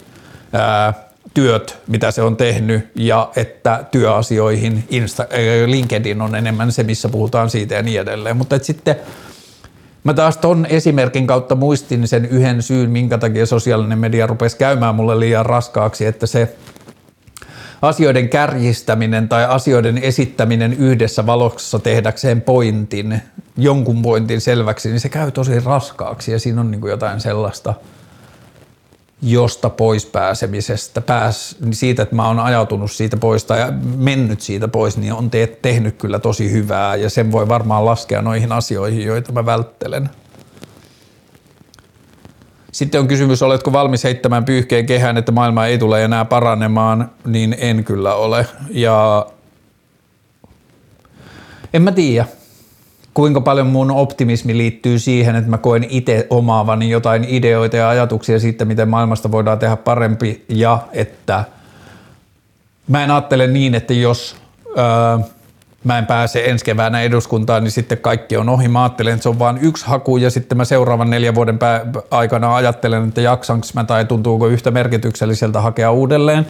ää, 0.53 0.95
työt, 1.35 1.79
mitä 1.87 2.11
se 2.11 2.23
on 2.23 2.37
tehnyt, 2.37 2.91
ja 2.95 3.31
että 3.37 3.85
työasioihin 3.91 4.85
Insta, 4.91 5.27
LinkedIn 5.67 6.23
on 6.23 6.35
enemmän 6.35 6.73
se, 6.73 6.83
missä 6.83 7.09
puhutaan 7.09 7.51
siitä 7.51 7.75
ja 7.75 7.83
niin 7.83 8.01
edelleen. 8.01 8.37
Mutta 8.37 8.57
et 8.57 8.65
sitten 8.65 8.97
Mä 10.05 10.15
taas 10.15 10.37
ton 10.37 10.67
esimerkin 10.67 11.27
kautta 11.27 11.55
muistin 11.55 12.09
sen 12.09 12.25
yhden 12.25 12.63
syyn, 12.63 12.91
minkä 12.91 13.19
takia 13.19 13.47
sosiaalinen 13.47 13.99
media 13.99 14.27
rupesi 14.27 14.57
käymään 14.57 14.95
mulle 14.95 15.21
liian 15.21 15.47
raskaaksi, 15.47 16.07
että 16.07 16.27
se 16.27 16.57
asioiden 17.83 18.29
kärjistäminen 18.29 19.29
tai 19.29 19.45
asioiden 19.45 19.99
esittäminen 19.99 20.73
yhdessä 20.73 21.27
valossa 21.27 21.79
tehdäkseen 21.79 22.41
pointin, 22.41 23.23
jonkun 23.57 24.03
pointin 24.03 24.41
selväksi, 24.41 24.89
niin 24.89 25.01
se 25.01 25.09
käy 25.09 25.31
tosi 25.31 25.61
raskaaksi. 25.61 26.33
Ja 26.33 26.39
siinä 26.39 26.61
on 26.61 26.71
niin 26.71 26.81
kuin 26.81 26.91
jotain 26.91 27.21
sellaista 27.21 27.75
josta 29.23 29.71
pois 29.71 30.07
pääsemisestä, 30.07 31.01
pääs, 31.01 31.57
niin 31.61 31.75
siitä, 31.75 32.03
että 32.03 32.15
mä 32.15 32.27
oon 32.27 32.41
ajautunut 32.41 32.91
siitä 32.91 33.17
pois 33.17 33.45
tai 33.45 33.73
mennyt 33.97 34.41
siitä 34.41 34.69
pois, 34.69 34.97
niin 34.97 35.13
on 35.13 35.31
te- 35.31 35.59
tehnyt 35.63 35.97
kyllä 35.97 36.19
tosi 36.19 36.53
hyvää. 36.53 36.97
Ja 36.97 37.11
sen 37.11 37.33
voi 37.33 37.49
varmaan 37.49 37.85
laskea 37.85 38.23
noihin 38.23 38.53
asioihin, 38.53 39.07
joita 39.07 39.33
mä 39.33 39.47
välttelen. 39.47 40.11
Sitten 42.79 43.01
on 43.01 43.09
kysymys, 43.09 43.43
oletko 43.43 43.73
valmis 43.73 44.05
heittämään 44.05 44.45
pyyhkeen 44.45 44.87
kehään, 44.87 45.17
että 45.17 45.33
maailma 45.33 45.67
ei 45.67 45.79
tule 45.79 46.05
enää 46.05 46.25
paranemaan, 46.25 47.11
niin 47.27 47.57
en 47.59 47.85
kyllä 47.85 48.15
ole. 48.15 48.47
Ja 48.71 49.27
en 51.75 51.83
mä 51.83 51.93
tiedä, 51.93 52.27
kuinka 53.15 53.41
paljon 53.41 53.67
mun 53.67 53.91
optimismi 53.91 54.57
liittyy 54.57 54.99
siihen, 54.99 55.37
että 55.37 55.51
mä 55.51 55.59
koen 55.59 55.87
itse 55.89 56.27
omaavani 56.31 56.91
jotain 56.91 57.25
ideoita 57.29 57.77
ja 57.77 57.89
ajatuksia 57.89 58.39
siitä, 58.39 58.65
miten 58.65 58.89
maailmasta 58.89 59.33
voidaan 59.33 59.59
tehdä 59.59 59.77
parempi 59.77 60.45
ja 60.49 60.79
että 60.93 61.45
mä 62.89 63.05
en 63.05 63.11
ajattele 63.11 63.47
niin, 63.47 63.75
että 63.75 63.95
jos 63.95 64.37
öö, 64.67 65.27
mä 65.85 65.99
en 65.99 66.07
pääse 66.07 66.45
ensi 66.45 66.65
keväänä 66.65 67.03
eduskuntaan, 67.03 67.65
niin 67.65 67.73
sitten 67.73 67.99
kaikki 67.99 68.37
on 68.37 68.49
ohi. 68.49 68.69
Mä 68.69 68.83
ajattelen, 68.83 69.13
että 69.13 69.23
se 69.23 69.29
on 69.29 69.39
vain 69.39 69.59
yksi 69.59 69.87
haku 69.87 70.17
ja 70.17 70.31
sitten 70.31 70.59
mä 70.59 70.65
seuraavan 70.65 71.11
neljän 71.11 71.35
vuoden 71.35 71.59
pää- 71.59 71.87
aikana 72.11 72.57
ajattelen, 72.57 73.09
että 73.09 73.21
jaksanko 73.21 73.67
mä 73.75 73.85
tai 73.85 74.05
tuntuuko 74.05 74.47
yhtä 74.47 74.71
merkitykselliseltä 74.71 75.61
hakea 75.61 75.91
uudelleen. 75.91 76.47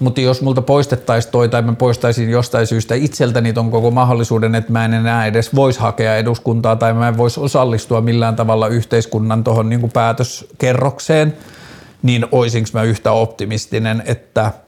Mutta 0.00 0.20
jos 0.20 0.42
multa 0.42 0.62
poistettaisiin 0.62 1.32
toi 1.32 1.48
tai 1.48 1.62
mä 1.62 1.72
poistaisin 1.72 2.30
jostain 2.30 2.66
syystä 2.66 2.94
itseltäni 2.94 3.52
ton 3.52 3.70
koko 3.70 3.90
mahdollisuuden, 3.90 4.54
että 4.54 4.72
mä 4.72 4.84
en 4.84 4.94
enää 4.94 5.26
edes 5.26 5.54
voisi 5.54 5.80
hakea 5.80 6.16
eduskuntaa 6.16 6.76
tai 6.76 6.92
mä 6.92 7.08
en 7.08 7.16
voisi 7.16 7.40
osallistua 7.40 8.00
millään 8.00 8.36
tavalla 8.36 8.68
yhteiskunnan 8.68 9.44
tuohon 9.44 9.68
niin 9.68 9.90
päätöskerrokseen, 9.92 11.36
niin 12.02 12.26
oisinko 12.32 12.68
mä 12.72 12.82
yhtä 12.82 13.12
optimistinen, 13.12 14.02
että– 14.06 14.50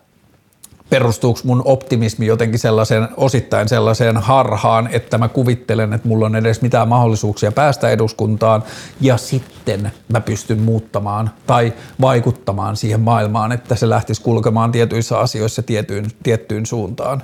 perustuuko 0.90 1.40
mun 1.44 1.62
optimismi 1.64 2.26
jotenkin 2.26 2.58
sellaiseen, 2.58 3.08
osittain 3.16 3.68
sellaiseen 3.68 4.16
harhaan, 4.16 4.88
että 4.92 5.18
mä 5.18 5.28
kuvittelen, 5.28 5.92
että 5.92 6.08
mulla 6.08 6.26
on 6.26 6.36
edes 6.36 6.62
mitään 6.62 6.88
mahdollisuuksia 6.88 7.52
päästä 7.52 7.90
eduskuntaan 7.90 8.62
ja 9.00 9.16
sitten 9.16 9.92
mä 10.08 10.20
pystyn 10.20 10.58
muuttamaan 10.60 11.30
tai 11.46 11.72
vaikuttamaan 12.00 12.76
siihen 12.76 13.00
maailmaan, 13.00 13.52
että 13.52 13.74
se 13.74 13.88
lähtisi 13.88 14.22
kulkemaan 14.22 14.72
tietyissä 14.72 15.18
asioissa 15.18 15.62
tiettyyn, 15.62 16.06
tiettyyn 16.22 16.66
suuntaan. 16.66 17.22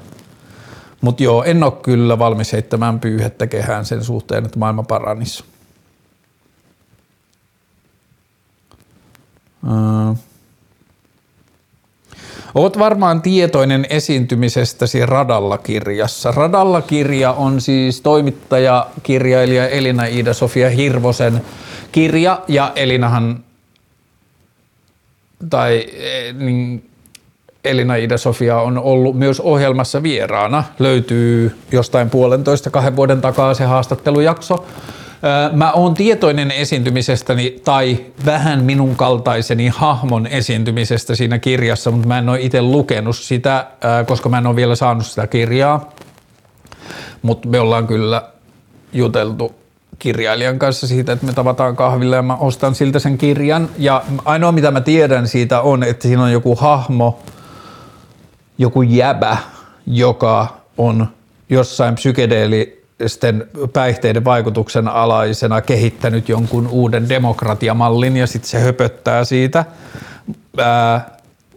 Mutta 1.00 1.22
joo, 1.22 1.44
en 1.44 1.62
ole 1.62 1.72
kyllä 1.72 2.18
valmis 2.18 2.52
heittämään 2.52 3.00
pyyhettä 3.00 3.46
kehään 3.46 3.84
sen 3.84 4.04
suhteen, 4.04 4.44
että 4.44 4.58
maailma 4.58 4.82
paranisi. 4.82 5.44
Uh. 9.66 10.31
Oot 12.54 12.78
varmaan 12.78 13.22
tietoinen 13.22 13.86
esiintymisestäsi 13.90 15.06
Radalla-kirjassa. 15.06 16.32
Radalla-kirja 16.32 17.32
on 17.32 17.60
siis 17.60 18.00
toimittaja, 18.00 18.86
kirjailija 19.02 19.68
Elina 19.68 20.02
Iida-Sofia 20.04 20.70
Hirvosen 20.70 21.42
kirja, 21.92 22.40
ja 22.48 22.72
Elinahan, 22.76 23.44
tai 25.50 25.76
e, 25.78 26.32
niin, 26.32 26.90
Elina 27.64 27.94
Ida-Sofia 27.96 28.60
on 28.60 28.78
ollut 28.78 29.18
myös 29.18 29.40
ohjelmassa 29.40 30.02
vieraana. 30.02 30.64
Löytyy 30.78 31.56
jostain 31.72 32.10
puolentoista 32.10 32.70
kahden 32.70 32.96
vuoden 32.96 33.20
takaa 33.20 33.54
se 33.54 33.64
haastattelujakso. 33.64 34.66
Mä 35.52 35.72
oon 35.72 35.94
tietoinen 35.94 36.50
esiintymisestäni 36.50 37.60
tai 37.64 37.98
vähän 38.24 38.64
minun 38.64 38.96
kaltaiseni 38.96 39.68
hahmon 39.68 40.26
esiintymisestä 40.26 41.14
siinä 41.14 41.38
kirjassa, 41.38 41.90
mutta 41.90 42.08
mä 42.08 42.18
en 42.18 42.28
ole 42.28 42.40
itse 42.40 42.62
lukenut 42.62 43.16
sitä, 43.16 43.66
koska 44.06 44.28
mä 44.28 44.38
en 44.38 44.46
ole 44.46 44.56
vielä 44.56 44.74
saanut 44.74 45.06
sitä 45.06 45.26
kirjaa. 45.26 45.90
Mutta 47.22 47.48
me 47.48 47.60
ollaan 47.60 47.86
kyllä 47.86 48.22
juteltu 48.92 49.54
kirjailijan 49.98 50.58
kanssa 50.58 50.86
siitä, 50.86 51.12
että 51.12 51.26
me 51.26 51.32
tavataan 51.32 51.76
kahvilla 51.76 52.16
ja 52.16 52.22
mä 52.22 52.36
ostan 52.36 52.74
siltä 52.74 52.98
sen 52.98 53.18
kirjan. 53.18 53.68
Ja 53.78 54.02
ainoa 54.24 54.52
mitä 54.52 54.70
mä 54.70 54.80
tiedän 54.80 55.28
siitä 55.28 55.60
on, 55.60 55.82
että 55.82 56.02
siinä 56.02 56.22
on 56.22 56.32
joku 56.32 56.56
hahmo, 56.56 57.18
joku 58.58 58.82
jäbä, 58.82 59.36
joka 59.86 60.56
on 60.78 61.08
jossain 61.50 61.94
psykedeeli 61.94 62.81
sitten 63.06 63.46
päihteiden 63.72 64.24
vaikutuksen 64.24 64.88
alaisena 64.88 65.60
kehittänyt 65.60 66.28
jonkun 66.28 66.68
uuden 66.68 67.08
demokratiamallin 67.08 68.16
ja 68.16 68.26
sitten 68.26 68.50
se 68.50 68.60
höpöttää 68.60 69.24
siitä. 69.24 69.64
ää, 70.58 71.10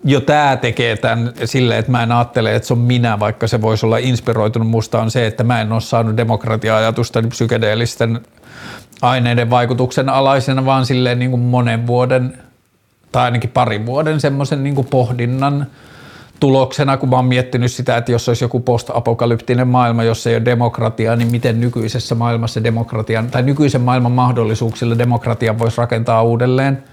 jo 0.03 0.21
tämä 0.21 0.57
tekee 0.57 0.95
tämän 0.97 1.33
silleen, 1.45 1.79
että 1.79 1.91
mä 1.91 2.03
en 2.03 2.11
ajattele, 2.11 2.55
että 2.55 2.67
se 2.67 2.73
on 2.73 2.79
minä, 2.79 3.19
vaikka 3.19 3.47
se 3.47 3.61
voisi 3.61 3.85
olla 3.85 3.97
inspiroitunut 3.97 4.67
musta, 4.67 5.01
on 5.01 5.11
se, 5.11 5.27
että 5.27 5.43
mä 5.43 5.61
en 5.61 5.71
ole 5.71 5.81
saanut 5.81 6.17
demokratia-ajatusta 6.17 7.23
psykedeellisten 7.29 8.21
aineiden 9.01 9.49
vaikutuksen 9.49 10.09
alaisena, 10.09 10.65
vaan 10.65 10.85
silleen 10.85 11.19
niin 11.19 11.31
kuin 11.31 11.41
monen 11.41 11.87
vuoden 11.87 12.37
tai 13.11 13.23
ainakin 13.23 13.49
parin 13.49 13.85
vuoden 13.85 14.19
semmoisen 14.19 14.63
niin 14.63 14.85
pohdinnan 14.89 15.67
tuloksena, 16.39 16.97
kun 16.97 17.09
mä 17.09 17.15
oon 17.15 17.25
miettinyt 17.25 17.71
sitä, 17.71 17.97
että 17.97 18.11
jos 18.11 18.27
olisi 18.27 18.43
joku 18.43 18.59
post-apokalyptinen 18.59 19.67
maailma, 19.67 20.03
jossa 20.03 20.29
ei 20.29 20.36
ole 20.36 20.45
demokratiaa, 20.45 21.15
niin 21.15 21.31
miten 21.31 21.61
nykyisessä 21.61 22.15
maailmassa 22.15 22.63
demokratian, 22.63 23.31
tai 23.31 23.43
nykyisen 23.43 23.81
maailman 23.81 24.11
mahdollisuuksilla 24.11 24.97
demokratia 24.97 25.59
voisi 25.59 25.77
rakentaa 25.77 26.23
uudelleen, 26.23 26.83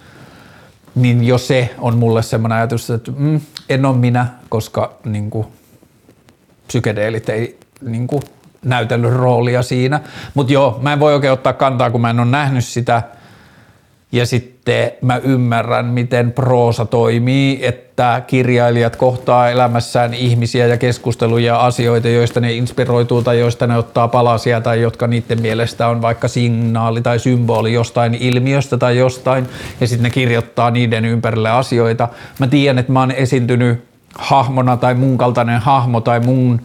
niin 0.95 1.25
jo 1.25 1.39
se 1.39 1.75
on 1.79 1.99
mulle 1.99 2.23
semmoinen 2.23 2.59
ajatus, 2.59 2.91
että 2.91 3.13
mm, 3.17 3.41
en 3.69 3.85
ole 3.85 3.97
minä, 3.97 4.27
koska 4.49 4.95
niin 5.05 5.31
kuin, 5.31 5.47
psykedeelit 6.67 7.29
ei 7.29 7.59
niin 7.81 8.07
kuin, 8.07 8.23
näytellyt 8.65 9.13
roolia 9.13 9.63
siinä. 9.63 10.01
Mutta 10.35 10.53
joo, 10.53 10.79
mä 10.83 10.93
en 10.93 11.01
voi 11.01 11.15
oikein 11.15 11.33
ottaa 11.33 11.53
kantaa, 11.53 11.91
kun 11.91 12.01
mä 12.01 12.11
en 12.11 12.21
ole 12.21 12.31
nähnyt 12.31 12.65
sitä– 12.65 13.03
ja 14.13 14.27
sitten 14.27 14.91
mä 15.03 15.17
ymmärrän, 15.17 15.87
miten 15.87 16.33
proosa 16.33 16.85
toimii, 16.85 17.59
että 17.63 18.23
kirjailijat 18.27 18.97
kohtaa 18.97 19.51
elämässään 19.51 20.15
ihmisiä 20.15 20.67
ja 20.67 20.77
keskusteluja 20.77 21.47
ja 21.47 21.61
asioita, 21.61 22.09
joista 22.09 22.41
ne 22.41 22.53
inspiroituu 22.53 23.23
tai 23.23 23.41
joista 23.41 23.67
ne 23.67 23.79
ottaa 23.79 24.09
palasia 24.09 24.61
tai 24.61 24.81
jotka 24.81 25.07
niiden 25.07 25.43
mielestä 25.43 25.89
on 25.89 26.03
vaikka 26.03 26.29
signaali 26.29 27.03
tai 27.03 27.19
symboli 27.19 27.73
jostain 27.73 28.15
ilmiöstä 28.15 28.79
tai 28.79 28.99
jostain 28.99 29.49
ja 29.81 29.87
sitten 29.87 30.03
ne 30.03 30.11
kirjoittaa 30.11 30.71
niiden 30.71 31.05
ympärille 31.05 31.51
asioita. 31.51 32.09
Mä 32.39 32.47
tiedän, 32.47 32.79
että 32.79 32.93
mä 32.93 33.01
oon 33.01 33.11
esiintynyt 33.11 33.85
hahmona 34.15 34.77
tai 34.77 34.95
mun 34.95 35.19
kaltainen 35.19 35.61
hahmo 35.61 36.01
tai 36.01 36.21
mun 36.21 36.61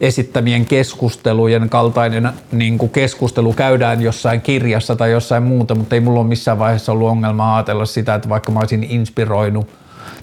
esittämien 0.00 0.66
keskustelujen 0.66 1.68
kaltainen 1.68 2.30
niin 2.52 2.78
kuin 2.78 2.90
keskustelu 2.90 3.52
käydään 3.52 4.02
jossain 4.02 4.40
kirjassa 4.40 4.96
tai 4.96 5.10
jossain 5.12 5.42
muuta, 5.42 5.74
mutta 5.74 5.94
ei 5.94 6.00
mulla 6.00 6.20
ole 6.20 6.28
missään 6.28 6.58
vaiheessa 6.58 6.92
ollut 6.92 7.08
ongelma 7.08 7.56
ajatella 7.56 7.86
sitä, 7.86 8.14
että 8.14 8.28
vaikka 8.28 8.52
mä 8.52 8.60
olisin 8.60 8.84
inspiroinut 8.84 9.68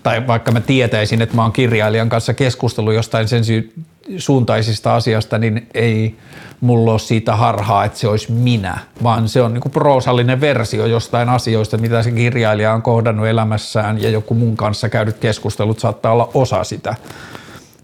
tai 0.03 0.27
vaikka 0.27 0.51
mä 0.51 0.61
tietäisin, 0.61 1.21
että 1.21 1.35
mä 1.35 1.41
oon 1.41 1.51
kirjailijan 1.51 2.09
kanssa 2.09 2.33
keskustellut 2.33 2.93
jostain 2.93 3.27
sen 3.27 3.45
sy- 3.45 3.73
suuntaisista 4.17 4.95
asiasta, 4.95 5.37
niin 5.37 5.67
ei 5.73 6.15
mulla 6.61 6.91
ole 6.91 6.99
siitä 6.99 7.35
harhaa, 7.35 7.85
että 7.85 7.99
se 7.99 8.07
olisi 8.07 8.31
minä, 8.31 8.77
vaan 9.03 9.29
se 9.29 9.41
on 9.41 9.53
niin 9.53 9.71
proosallinen 9.71 10.41
versio 10.41 10.85
jostain 10.85 11.29
asioista, 11.29 11.77
mitä 11.77 12.03
se 12.03 12.11
kirjailija 12.11 12.73
on 12.73 12.81
kohdannut 12.81 13.27
elämässään 13.27 14.01
ja 14.01 14.09
joku 14.09 14.33
mun 14.33 14.57
kanssa 14.57 14.89
käydyt 14.89 15.17
keskustelut 15.17 15.79
saattaa 15.79 16.11
olla 16.11 16.29
osa 16.33 16.63
sitä. 16.63 16.95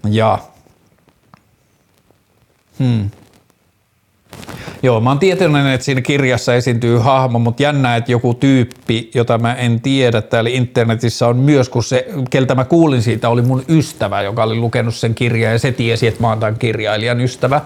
Ja 0.10 0.40
Hmm. 2.82 3.10
Joo, 4.84 5.02
mä 5.02 5.10
oon 5.10 5.20
tietoinen, 5.20 5.68
että 5.68 5.86
siinä 5.86 6.02
kirjassa 6.02 6.56
esiintyy 6.56 6.98
hahmo, 6.98 7.40
mutta 7.40 7.64
jännä, 7.64 7.96
että 7.96 8.12
joku 8.12 8.34
tyyppi, 8.34 9.12
jota 9.14 9.38
mä 9.38 9.54
en 9.54 9.82
tiedä 9.82 10.22
täällä 10.22 10.50
internetissä 10.50 11.28
on 11.28 11.38
myös, 11.38 11.70
kun 11.70 11.84
se, 11.84 12.08
keltä 12.30 12.56
mä 12.56 12.66
kuulin 12.66 13.02
siitä, 13.02 13.30
oli 13.30 13.42
mun 13.42 13.64
ystävä, 13.70 14.22
joka 14.22 14.44
oli 14.44 14.56
lukenut 14.56 14.96
sen 14.96 15.16
kirjan 15.16 15.52
ja 15.54 15.60
se 15.60 15.72
tiesi, 15.72 16.08
että 16.08 16.22
mä 16.22 16.30
oon 16.30 16.40
tämän 16.40 16.60
kirjailijan 16.60 17.22
ystävä. 17.22 17.62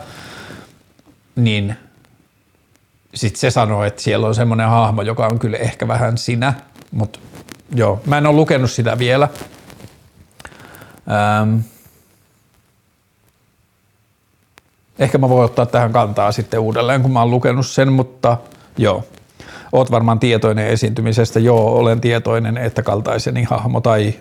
Niin 1.35 1.75
sitten 3.13 3.39
se 3.39 3.51
sanoi, 3.51 3.87
että 3.87 4.01
siellä 4.01 4.27
on 4.27 4.35
semmoinen 4.35 4.69
hahmo, 4.69 5.01
joka 5.01 5.27
on 5.27 5.39
kyllä 5.39 5.57
ehkä 5.57 5.87
vähän 5.87 6.17
sinä, 6.17 6.53
mutta 6.91 7.19
joo, 7.75 8.01
mä 8.05 8.17
en 8.17 8.25
ole 8.25 8.35
lukenut 8.35 8.71
sitä 8.71 8.99
vielä. 8.99 9.29
Ähm, 11.11 11.59
Ehkä 14.99 15.17
mä 15.17 15.29
voin 15.29 15.45
ottaa 15.45 15.65
tähän 15.65 15.93
kantaa 15.93 16.31
sitten 16.31 16.59
uudelleen, 16.59 17.01
kun 17.01 17.11
mä 17.11 17.19
oon 17.19 17.31
lukenut 17.31 17.67
sen, 17.67 17.93
mutta 17.93 18.37
joo. 18.77 19.03
Oot 19.71 19.91
varmaan 19.91 20.19
tietoinen 20.19 20.67
esiintymisestä. 20.67 21.39
Joo, 21.39 21.77
olen 21.77 22.01
tietoinen, 22.01 22.57
että 22.57 22.83
kaltaiseni 22.83 23.43
hahmo 23.43 23.81
tai 23.81 24.13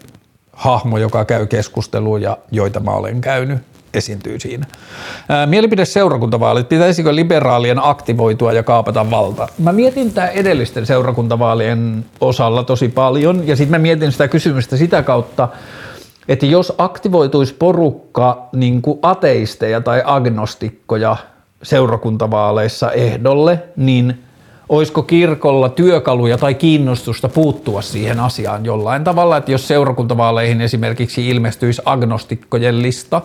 hahmo, 0.53 0.99
joka 0.99 1.25
käy 1.25 1.47
keskusteluja, 1.47 2.39
joita 2.51 2.81
mä 2.81 2.91
olen 2.91 3.20
käynyt, 3.20 3.59
esiintyy 3.95 4.41
siinä. 4.41 4.66
Ää, 5.29 5.47
mielipide 5.47 5.85
seurakuntavaalit. 5.85 6.68
Pitäisikö 6.68 7.14
liberaalien 7.14 7.79
aktivoitua 7.85 8.53
ja 8.53 8.62
kaapata 8.62 9.11
valta? 9.11 9.49
Mä 9.59 9.72
mietin 9.72 10.12
tämä 10.12 10.27
edellisten 10.27 10.87
seurakuntavaalien 10.87 12.05
osalla 12.20 12.62
tosi 12.64 12.89
paljon 12.89 13.47
ja 13.47 13.57
sitten 13.57 13.81
mä 13.81 13.83
mietin 13.83 14.12
sitä 14.12 14.29
kysymystä 14.29 14.77
sitä 14.77 15.03
kautta, 15.03 15.49
että 16.29 16.47
jos 16.47 16.72
aktivoituisi 16.79 17.55
porukka 17.55 18.49
niin 18.53 18.83
kuin 18.83 18.99
ateisteja 19.03 19.81
tai 19.81 20.03
agnostikkoja 20.05 21.16
seurakuntavaaleissa 21.62 22.93
ehdolle, 22.93 23.62
niin 23.77 24.22
olisiko 24.68 25.03
kirkolla 25.03 25.68
työkaluja 25.68 26.39
tai 26.39 26.55
kiinnostusta 26.55 27.29
puuttua 27.29 27.83
siihen 27.83 28.20
asiaan 28.20 28.64
jollain 28.64 29.05
tavalla, 29.05 29.37
että 29.37 29.53
jos 29.53 29.68
seurakuntavaaleihin 29.68 30.61
esimerkiksi 30.61 31.29
ilmestyisi 31.29 31.83
agnostikkojen 31.85 32.83
lista, 32.83 33.22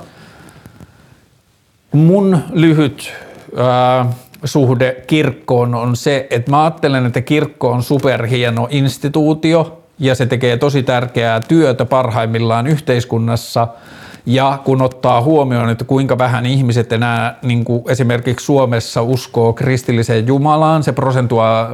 mun 1.91 2.39
lyhyt 2.51 3.13
ää, 3.57 4.05
suhde 4.43 5.03
kirkkoon 5.07 5.75
on 5.75 5.95
se, 5.95 6.27
että 6.29 6.51
mä 6.51 6.63
ajattelen, 6.63 7.05
että 7.05 7.21
kirkko 7.21 7.71
on 7.71 7.83
superhieno 7.83 8.67
instituutio, 8.71 9.78
ja 9.99 10.15
se 10.15 10.25
tekee 10.25 10.57
tosi 10.57 10.83
tärkeää 10.83 11.39
työtä 11.39 11.85
parhaimmillaan 11.85 12.67
yhteiskunnassa. 12.67 13.67
Ja 14.25 14.59
kun 14.63 14.81
ottaa 14.81 15.21
huomioon, 15.21 15.69
että 15.69 15.85
kuinka 15.85 16.17
vähän 16.17 16.45
ihmiset 16.45 16.91
enää 16.91 17.39
niin 17.41 17.65
kuin 17.65 17.83
esimerkiksi 17.89 18.45
Suomessa 18.45 19.01
uskoo 19.01 19.53
kristilliseen 19.53 20.27
Jumalaan, 20.27 20.83
se 20.83 20.93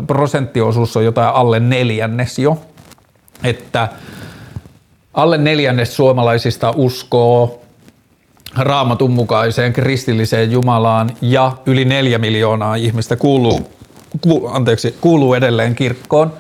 prosenttiosuus 0.08 0.98
on 0.98 1.06
jotain 1.06 1.36
alle 1.36 1.60
neljännes 1.60 2.40
jo, 2.40 2.62
että 3.44 3.88
alle 5.14 5.38
neljännes 5.38 5.96
suomalaisista 5.96 6.74
uskoo 6.76 7.62
raamatun 8.58 9.12
mukaiseen 9.12 9.74
kristilliseen 9.74 10.52
Jumalaan 10.52 11.12
ja 11.22 11.52
yli 11.66 11.86
neljä 11.86 12.18
miljoonaa 12.18 12.76
ihmistä 12.76 13.16
kuuluu, 13.16 13.72
ku, 14.22 14.48
anteeksi, 14.48 14.96
kuuluu 15.02 15.34
edelleen 15.34 15.76
kirkkoon 15.76 16.34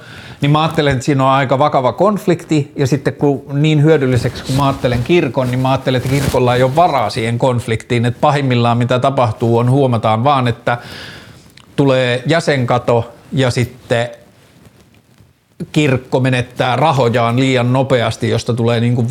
niin 0.46 0.52
mä 0.52 0.62
ajattelen, 0.62 0.94
että 0.94 1.06
siinä 1.06 1.24
on 1.24 1.30
aika 1.30 1.60
vakava 1.60 1.94
konflikti, 1.94 2.72
ja 2.76 2.88
sitten 2.88 3.14
kun 3.14 3.46
niin 3.54 3.84
hyödylliseksi 3.84 4.44
kun 4.44 4.56
mä 4.56 4.68
ajattelen 4.68 5.04
kirkon, 5.04 5.48
niin 5.48 5.60
mä 5.60 5.72
ajattelen, 5.72 5.98
että 5.98 6.10
kirkolla 6.10 6.56
ei 6.56 6.64
ole 6.64 6.76
varaa 6.76 7.10
siihen 7.10 7.40
konfliktiin, 7.40 8.06
että 8.06 8.22
pahimmillaan 8.22 8.78
mitä 8.78 9.00
tapahtuu 9.00 9.58
on 9.58 9.70
huomataan 9.70 10.24
vaan, 10.24 10.48
että 10.48 10.78
tulee 11.76 12.24
jäsenkato 12.26 13.14
ja 13.32 13.52
sitten 13.52 14.10
kirkko 15.72 16.20
menettää 16.20 16.76
rahojaan 16.76 17.40
liian 17.40 17.74
nopeasti, 17.74 18.30
josta 18.30 18.54
tulee 18.54 18.80
niin 18.80 18.96
kuin 18.96 19.08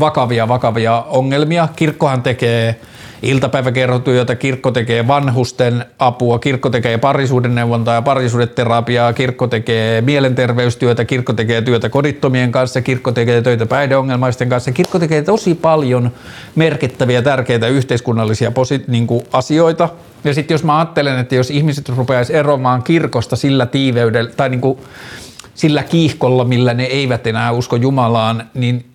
vakavia 0.00 0.48
vakavia 0.48 1.04
ongelmia. 1.08 1.68
Kirkkohan 1.76 2.22
tekee 2.22 2.80
iltapäiväkerhotyötä, 3.22 4.34
kirkko 4.34 4.70
tekee 4.70 5.06
vanhusten 5.06 5.84
apua, 5.98 6.38
kirkko 6.38 6.70
tekee 6.70 6.98
parisuuden 6.98 7.54
neuvontaa 7.54 7.94
ja 7.94 8.02
parisuudeterapiaa, 8.02 9.12
kirkko 9.12 9.46
tekee 9.46 10.00
mielenterveystyötä, 10.00 11.04
kirkko 11.04 11.32
tekee 11.32 11.62
työtä 11.62 11.88
kodittomien 11.88 12.52
kanssa, 12.52 12.80
kirkko 12.82 13.12
tekee 13.12 13.42
töitä 13.42 13.66
päihdeongelmaisten 13.66 14.48
kanssa, 14.48 14.72
kirkko 14.72 14.98
tekee 14.98 15.22
tosi 15.22 15.54
paljon 15.54 16.10
merkittäviä, 16.54 17.22
tärkeitä 17.22 17.68
yhteiskunnallisia 17.68 18.50
posi- 18.50 18.84
niin 18.88 19.06
kuin 19.06 19.26
asioita. 19.32 19.88
Ja 20.24 20.34
sitten 20.34 20.54
jos 20.54 20.64
mä 20.64 20.78
ajattelen, 20.78 21.18
että 21.18 21.34
jos 21.34 21.50
ihmiset 21.50 21.88
rupeaisi 21.88 22.34
eroamaan 22.34 22.82
kirkosta 22.82 23.36
sillä 23.36 23.66
tiiveydellä 23.66 24.30
tai 24.36 24.48
niin 24.48 24.60
kuin 24.60 24.78
sillä 25.56 25.82
kiihkolla, 25.82 26.44
millä 26.44 26.74
ne 26.74 26.84
eivät 26.84 27.26
enää 27.26 27.52
usko 27.52 27.76
Jumalaan, 27.76 28.50
niin 28.54 28.86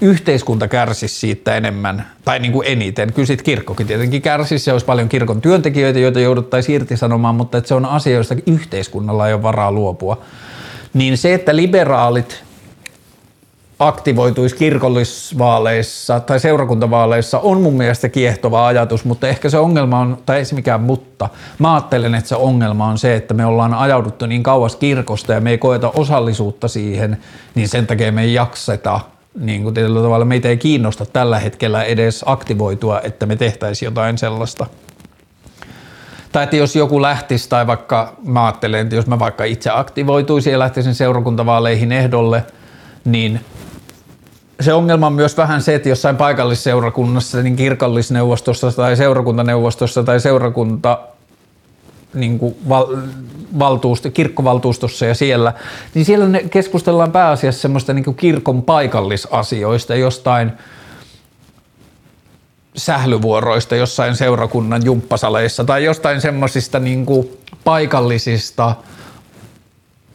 yhteiskunta 0.00 0.68
kärsisi 0.68 1.14
siitä 1.14 1.56
enemmän, 1.56 2.06
tai 2.24 2.38
niin 2.38 2.52
kuin 2.52 2.66
eniten. 2.66 3.12
Kyllä 3.12 3.26
sitten 3.26 3.44
kirkkokin 3.44 3.86
tietenkin 3.86 4.22
kärsisi, 4.22 4.64
se 4.64 4.72
olisi 4.72 4.86
paljon 4.86 5.08
kirkon 5.08 5.40
työntekijöitä, 5.40 5.98
joita 5.98 6.20
jouduttaisiin 6.20 6.76
irtisanomaan, 6.76 7.34
mutta 7.34 7.58
että 7.58 7.68
se 7.68 7.74
on 7.74 7.86
asia, 7.86 8.16
josta 8.16 8.36
yhteiskunnalla 8.46 9.28
ei 9.28 9.34
ole 9.34 9.42
varaa 9.42 9.72
luopua. 9.72 10.20
Niin 10.94 11.18
se, 11.18 11.34
että 11.34 11.56
liberaalit 11.56 12.42
aktivoituisi 13.80 14.56
kirkollisvaaleissa 14.56 16.20
tai 16.20 16.40
seurakuntavaaleissa 16.40 17.38
on 17.38 17.60
mun 17.60 17.74
mielestä 17.74 18.08
kiehtova 18.08 18.66
ajatus, 18.66 19.04
mutta 19.04 19.28
ehkä 19.28 19.50
se 19.50 19.58
ongelma 19.58 19.98
on, 19.98 20.18
tai 20.26 20.38
ei 20.38 20.44
se 20.44 20.54
mikään 20.54 20.80
mutta, 20.80 21.28
mä 21.58 21.74
ajattelen, 21.74 22.14
että 22.14 22.28
se 22.28 22.36
ongelma 22.36 22.86
on 22.86 22.98
se, 22.98 23.16
että 23.16 23.34
me 23.34 23.46
ollaan 23.46 23.74
ajauduttu 23.74 24.26
niin 24.26 24.42
kauas 24.42 24.76
kirkosta 24.76 25.32
ja 25.32 25.40
me 25.40 25.50
ei 25.50 25.58
koeta 25.58 25.92
osallisuutta 25.96 26.68
siihen, 26.68 27.18
niin 27.54 27.68
sen 27.68 27.86
takia 27.86 28.12
me 28.12 28.22
ei 28.22 28.34
jakseta 28.34 29.00
niin 29.40 29.62
kuin 29.62 29.74
tietyllä 29.74 30.02
tavalla 30.02 30.24
meitä 30.24 30.48
ei 30.48 30.56
kiinnosta 30.56 31.06
tällä 31.06 31.38
hetkellä 31.38 31.82
edes 31.82 32.24
aktivoitua, 32.26 33.00
että 33.00 33.26
me 33.26 33.36
tehtäisiin 33.36 33.86
jotain 33.86 34.18
sellaista. 34.18 34.66
Tai 36.32 36.44
että 36.44 36.56
jos 36.56 36.76
joku 36.76 37.02
lähtisi, 37.02 37.48
tai 37.48 37.66
vaikka 37.66 38.16
mä 38.24 38.44
ajattelen, 38.44 38.80
että 38.80 38.94
jos 38.94 39.06
mä 39.06 39.18
vaikka 39.18 39.44
itse 39.44 39.70
aktivoituisin 39.72 40.52
ja 40.52 40.58
lähtisin 40.58 40.94
seurakuntavaaleihin 40.94 41.92
ehdolle, 41.92 42.44
niin 43.04 43.40
se 44.60 44.72
ongelma 44.72 45.06
on 45.06 45.12
myös 45.12 45.36
vähän 45.36 45.62
se, 45.62 45.74
että 45.74 45.88
jossain 45.88 46.16
paikallisseurakunnassa, 46.16 47.42
niin 47.42 47.56
kirkollisneuvostossa 47.56 48.72
tai 48.72 48.96
seurakuntaneuvostossa 48.96 50.02
tai 50.02 50.20
seurakunta 50.20 50.98
niin 52.14 52.38
kuin 52.38 52.56
val, 52.68 52.86
valtuust, 53.58 54.06
kirkkovaltuustossa 54.14 55.06
ja 55.06 55.14
siellä, 55.14 55.52
niin 55.94 56.04
siellä 56.04 56.28
ne 56.28 56.42
keskustellaan 56.50 57.12
pääasiassa 57.12 57.60
semmoista 57.62 57.92
niin 57.92 58.04
kuin 58.04 58.16
kirkon 58.16 58.62
paikallisasioista, 58.62 59.94
jostain 59.94 60.52
sählyvuoroista 62.76 63.76
jossain 63.76 64.16
seurakunnan 64.16 64.84
jumppasaleissa 64.84 65.64
tai 65.64 65.84
jostain 65.84 66.20
semmoisista 66.20 66.78
niin 66.78 67.06
paikallisista 67.64 68.74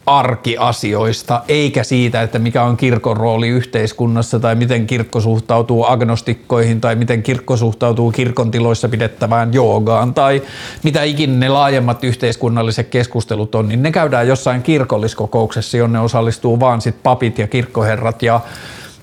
arkiasioista, 0.06 1.42
eikä 1.48 1.84
siitä, 1.84 2.22
että 2.22 2.38
mikä 2.38 2.62
on 2.62 2.76
kirkon 2.76 3.16
rooli 3.16 3.48
yhteiskunnassa 3.48 4.40
tai 4.40 4.54
miten 4.54 4.86
kirkko 4.86 5.20
suhtautuu 5.20 5.84
agnostikkoihin 5.84 6.80
tai 6.80 6.96
miten 6.96 7.22
kirkko 7.22 7.56
suhtautuu 7.56 8.10
kirkon 8.10 8.50
tiloissa 8.50 8.88
pidettävään 8.88 9.54
joogaan 9.54 10.14
tai 10.14 10.42
mitä 10.82 11.02
ikinä 11.02 11.38
ne 11.38 11.48
laajemmat 11.48 12.04
yhteiskunnalliset 12.04 12.88
keskustelut 12.88 13.54
on, 13.54 13.68
niin 13.68 13.82
ne 13.82 13.92
käydään 13.92 14.28
jossain 14.28 14.62
kirkolliskokouksessa, 14.62 15.76
jonne 15.76 16.00
osallistuu 16.00 16.60
vaan 16.60 16.80
sit 16.80 17.02
papit 17.02 17.38
ja 17.38 17.46
kirkkoherrat 17.48 18.22
ja 18.22 18.40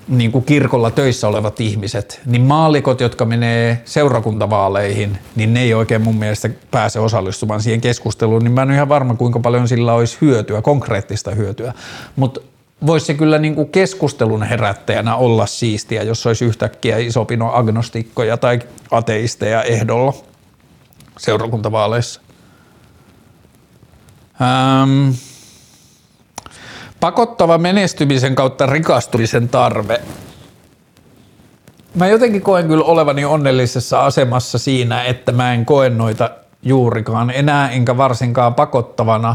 niin 0.08 0.32
kuin 0.32 0.44
kirkolla 0.44 0.90
töissä 0.90 1.28
olevat 1.28 1.60
ihmiset, 1.60 2.20
niin 2.26 2.42
maallikot, 2.42 3.00
jotka 3.00 3.24
menee 3.24 3.82
seurakuntavaaleihin, 3.84 5.18
niin 5.36 5.54
ne 5.54 5.62
ei 5.62 5.74
oikein 5.74 6.02
mun 6.02 6.16
mielestä 6.16 6.50
pääse 6.70 7.00
osallistumaan 7.00 7.62
siihen 7.62 7.80
keskusteluun, 7.80 8.44
niin 8.44 8.52
mä 8.52 8.62
en 8.62 8.68
ole 8.68 8.74
ihan 8.74 8.88
varma, 8.88 9.14
kuinka 9.14 9.40
paljon 9.40 9.68
sillä 9.68 9.92
olisi 9.92 10.18
hyötyä, 10.20 10.62
konkreettista 10.62 11.30
hyötyä. 11.30 11.72
Mutta 12.16 12.40
voisi 12.86 13.06
se 13.06 13.14
kyllä 13.14 13.38
niin 13.38 13.54
kuin 13.54 13.68
keskustelun 13.68 14.42
herättäjänä 14.42 15.16
olla 15.16 15.46
siistiä, 15.46 16.02
jos 16.02 16.26
olisi 16.26 16.44
yhtäkkiä 16.44 16.98
iso 16.98 17.24
pino 17.24 17.50
agnostikkoja 17.54 18.36
tai 18.36 18.58
ateisteja 18.90 19.62
ehdolla 19.62 20.14
seurakuntavaaleissa. 21.18 22.20
Ähm, 24.42 25.10
pakottava 27.00 27.58
menestymisen 27.58 28.34
kautta 28.34 28.66
rikastumisen 28.66 29.48
tarve. 29.48 30.00
Mä 31.94 32.06
jotenkin 32.06 32.42
koen 32.42 32.66
kyllä 32.66 32.84
olevani 32.84 33.24
onnellisessa 33.24 34.04
asemassa 34.04 34.58
siinä, 34.58 35.04
että 35.04 35.32
mä 35.32 35.54
en 35.54 35.66
koe 35.66 35.90
noita 35.90 36.30
juurikaan 36.62 37.30
enää, 37.30 37.70
enkä 37.70 37.96
varsinkaan 37.96 38.54
pakottavana. 38.54 39.34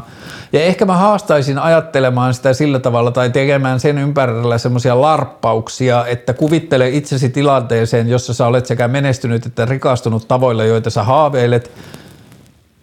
Ja 0.53 0.62
ehkä 0.62 0.86
mä 0.86 0.97
haastaisin 0.97 1.60
ajattelemaan 1.60 2.34
sitä 2.34 2.53
sillä 2.53 2.80
tavalla 2.80 3.12
tai 3.12 3.30
tekemään 3.30 3.80
sen 3.80 3.97
ympärillä 3.97 4.57
semmoisia 4.57 5.01
larppauksia, 5.01 6.05
että 6.05 6.34
kuvittele 6.34 6.89
itsesi 6.89 7.30
tilanteeseen, 7.30 8.10
jossa 8.10 8.34
sä 8.34 8.47
olet 8.47 8.66
sekä 8.66 8.88
menestynyt 8.88 9.45
että 9.45 9.66
rikastunut 9.66 10.28
tavoilla, 10.28 10.64
joita 10.64 10.89
sä 10.89 11.03
haaveilet. 11.03 11.72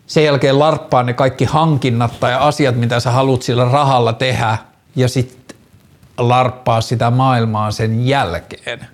Sen 0.07 0.25
jälkeen 0.25 0.59
larppaa 0.59 1.03
ne 1.03 1.13
kaikki 1.13 1.45
hankinnat 1.45 2.21
tai 2.21 2.35
asiat, 2.35 2.77
mitä 2.77 3.01
sä 3.01 3.11
haluat 3.11 3.43
sillä 3.43 3.65
rahalla 3.65 4.13
tehdä 4.13 4.59
ja 4.97 5.09
sitten 5.09 5.57
larppaa 6.19 6.81
sitä 6.81 7.11
maailmaa 7.11 7.71
sen 7.71 8.07
jälkeen. 8.07 8.87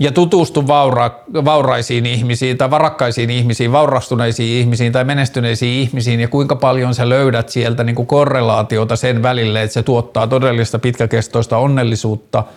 Ja 0.00 0.12
tutustu 0.12 0.66
vaura, 0.66 1.10
vauraisiin 1.44 2.06
ihmisiin 2.06 2.58
tai 2.58 2.70
varakkaisiin 2.70 3.30
ihmisiin, 3.30 3.72
vaurastuneisiin 3.72 4.60
ihmisiin 4.60 4.92
tai 4.92 5.04
menestyneisiin 5.04 5.80
ihmisiin 5.80 6.20
ja 6.20 6.28
kuinka 6.28 6.56
paljon 6.56 6.94
sä 6.94 7.08
löydät 7.08 7.48
sieltä 7.48 7.84
niin 7.84 7.96
kuin 7.96 8.06
korrelaatiota 8.06 8.96
sen 8.96 9.22
välille, 9.22 9.62
että 9.62 9.74
se 9.74 9.82
tuottaa 9.82 10.26
todellista 10.26 10.78
pitkäkestoista 10.78 11.58
onnellisuutta– 11.58 12.44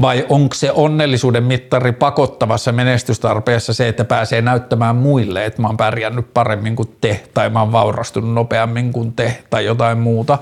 vai 0.00 0.26
onko 0.28 0.54
se 0.54 0.72
onnellisuuden 0.72 1.44
mittari 1.44 1.92
pakottavassa 1.92 2.72
menestystarpeessa 2.72 3.74
se, 3.74 3.88
että 3.88 4.04
pääsee 4.04 4.42
näyttämään 4.42 4.96
muille, 4.96 5.44
että 5.44 5.62
mä 5.62 5.68
oon 5.68 5.76
pärjännyt 5.76 6.34
paremmin 6.34 6.76
kuin 6.76 6.96
te 7.00 7.24
tai 7.34 7.50
mä 7.50 7.60
oon 7.60 7.72
vaurastunut 7.72 8.34
nopeammin 8.34 8.92
kuin 8.92 9.12
te 9.12 9.42
tai 9.50 9.64
jotain 9.64 9.98
muuta. 9.98 10.38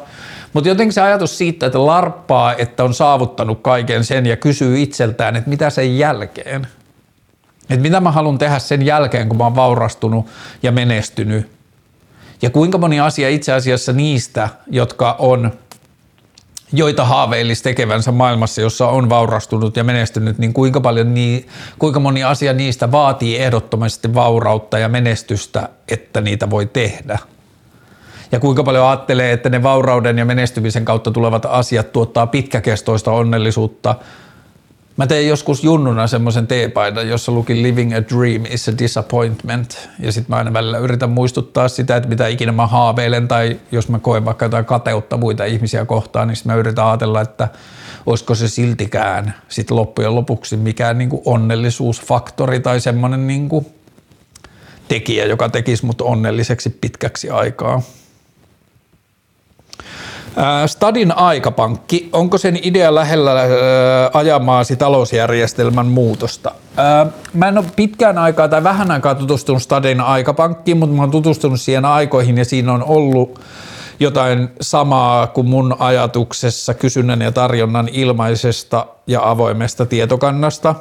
Mutta 0.52 0.68
jotenkin 0.68 0.92
se 0.92 1.00
ajatus 1.00 1.38
siitä, 1.38 1.66
että 1.66 1.86
larppaa, 1.86 2.54
että 2.54 2.84
on 2.84 2.94
saavuttanut 2.94 3.62
kaiken 3.62 4.04
sen 4.04 4.26
ja 4.26 4.36
kysyy 4.36 4.82
itseltään, 4.82 5.36
että 5.36 5.50
mitä 5.50 5.70
sen 5.70 5.98
jälkeen. 5.98 6.66
Että 7.70 7.82
mitä 7.82 8.00
mä 8.00 8.10
haluan 8.10 8.38
tehdä 8.38 8.58
sen 8.58 8.82
jälkeen, 8.82 9.28
kun 9.28 9.38
mä 9.38 9.44
oon 9.44 9.56
vaurastunut 9.56 10.26
ja 10.62 10.72
menestynyt. 10.72 11.50
Ja 12.42 12.50
kuinka 12.50 12.78
moni 12.78 13.00
asia 13.00 13.28
itse 13.28 13.52
asiassa 13.52 13.92
niistä, 13.92 14.48
jotka 14.66 15.16
on– 15.18 15.50
joita 16.74 17.04
haaveilisi 17.04 17.62
tekevänsä 17.62 18.12
maailmassa, 18.12 18.60
jossa 18.60 18.88
on 18.88 19.10
vaurastunut 19.10 19.76
ja 19.76 19.84
menestynyt, 19.84 20.38
niin 20.38 20.52
kuinka, 20.52 20.80
paljon 20.80 21.14
nii, 21.14 21.46
kuinka 21.78 22.00
moni 22.00 22.24
asia 22.24 22.52
niistä 22.52 22.92
vaatii 22.92 23.38
ehdottomasti 23.38 24.14
vaurautta 24.14 24.78
ja 24.78 24.88
menestystä, 24.88 25.68
että 25.88 26.20
niitä 26.20 26.50
voi 26.50 26.66
tehdä. 26.66 27.18
Ja 28.32 28.40
kuinka 28.40 28.64
paljon 28.64 28.86
ajattelee, 28.86 29.32
että 29.32 29.48
ne 29.48 29.62
vaurauden 29.62 30.18
ja 30.18 30.24
menestymisen 30.24 30.84
kautta 30.84 31.10
tulevat 31.10 31.46
asiat 31.46 31.92
tuottaa 31.92 32.26
pitkäkestoista 32.26 33.12
onnellisuutta– 33.12 33.94
Mä 34.96 35.06
tein 35.06 35.28
joskus 35.28 35.64
junnuna 35.64 36.06
semmoisen 36.06 36.46
teepaidan, 36.46 37.08
jossa 37.08 37.32
luki 37.32 37.62
Living 37.62 37.96
a 37.96 38.02
Dream 38.02 38.44
is 38.50 38.68
a 38.68 38.78
Disappointment. 38.78 39.88
Ja 39.98 40.12
sitten 40.12 40.32
mä 40.32 40.36
aina 40.36 40.52
välillä 40.52 40.78
yritän 40.78 41.10
muistuttaa 41.10 41.68
sitä, 41.68 41.96
että 41.96 42.08
mitä 42.08 42.26
ikinä 42.26 42.52
mä 42.52 42.66
haaveilen 42.66 43.28
tai 43.28 43.60
jos 43.72 43.88
mä 43.88 43.98
koen 43.98 44.24
vaikka 44.24 44.44
jotain 44.44 44.64
kateutta 44.64 45.16
muita 45.16 45.44
ihmisiä 45.44 45.84
kohtaan, 45.84 46.28
niin 46.28 46.36
mä 46.44 46.54
yritän 46.54 46.86
ajatella, 46.86 47.20
että 47.20 47.48
olisiko 48.06 48.34
se 48.34 48.48
siltikään 48.48 49.34
sitten 49.48 49.76
loppujen 49.76 50.14
lopuksi 50.14 50.56
mikään 50.56 50.98
niin 50.98 51.10
onnellisuusfaktori 51.24 52.60
tai 52.60 52.80
semmoinen 52.80 53.26
niin 53.26 53.48
tekijä, 54.88 55.24
joka 55.24 55.48
tekisi 55.48 55.86
mut 55.86 56.00
onnelliseksi 56.00 56.70
pitkäksi 56.70 57.30
aikaa. 57.30 57.82
Stadin 60.66 61.16
aikapankki, 61.16 62.08
onko 62.12 62.38
sen 62.38 62.58
idea 62.62 62.94
lähellä 62.94 63.32
ajamaasi 64.12 64.76
talousjärjestelmän 64.76 65.86
muutosta? 65.86 66.52
Mä 67.34 67.48
en 67.48 67.58
ole 67.58 67.66
pitkään 67.76 68.18
aikaa 68.18 68.48
tai 68.48 68.64
vähän 68.64 68.90
aikaa 68.90 69.14
tutustunut 69.14 69.62
Stadin 69.62 70.00
aikapankkiin, 70.00 70.76
mutta 70.76 70.96
mä 70.96 71.02
oon 71.02 71.10
tutustunut 71.10 71.60
siihen 71.60 71.84
aikoihin 71.84 72.38
ja 72.38 72.44
siinä 72.44 72.72
on 72.72 72.84
ollut 72.84 73.40
jotain 74.00 74.48
samaa 74.60 75.26
kuin 75.26 75.46
mun 75.46 75.76
ajatuksessa 75.78 76.74
kysynnän 76.74 77.20
ja 77.20 77.32
tarjonnan 77.32 77.88
ilmaisesta 77.92 78.86
ja 79.06 79.30
avoimesta 79.30 79.86
tietokannasta. 79.86 80.74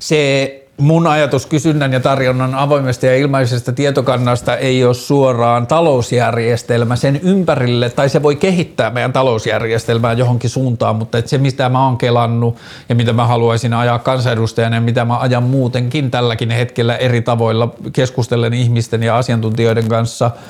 Se 0.00 0.59
mun 0.80 1.06
ajatus 1.06 1.46
kysynnän 1.46 1.92
ja 1.92 2.00
tarjonnan 2.00 2.54
avoimesta 2.54 3.06
ja 3.06 3.16
ilmaisesta 3.16 3.72
tietokannasta 3.72 4.56
ei 4.56 4.84
ole 4.84 4.94
suoraan 4.94 5.66
talousjärjestelmä 5.66 6.96
sen 6.96 7.20
ympärille, 7.22 7.90
tai 7.90 8.08
se 8.08 8.22
voi 8.22 8.36
kehittää 8.36 8.90
meidän 8.90 9.12
talousjärjestelmää 9.12 10.12
johonkin 10.12 10.50
suuntaan, 10.50 10.96
mutta 10.96 11.18
että 11.18 11.28
se 11.28 11.38
mitä 11.38 11.68
mä 11.68 11.84
oon 11.84 11.98
kelannut 11.98 12.56
ja 12.88 12.94
mitä 12.94 13.12
mä 13.12 13.26
haluaisin 13.26 13.74
ajaa 13.74 13.98
kansanedustajana 13.98 14.76
ja 14.76 14.80
mitä 14.80 15.04
mä 15.04 15.18
ajan 15.18 15.42
muutenkin 15.42 16.10
tälläkin 16.10 16.50
hetkellä 16.50 16.96
eri 16.96 17.22
tavoilla 17.22 17.74
keskustellen 17.92 18.54
ihmisten 18.54 19.02
ja 19.02 19.16
asiantuntijoiden 19.16 19.88
kanssa– 19.88 20.30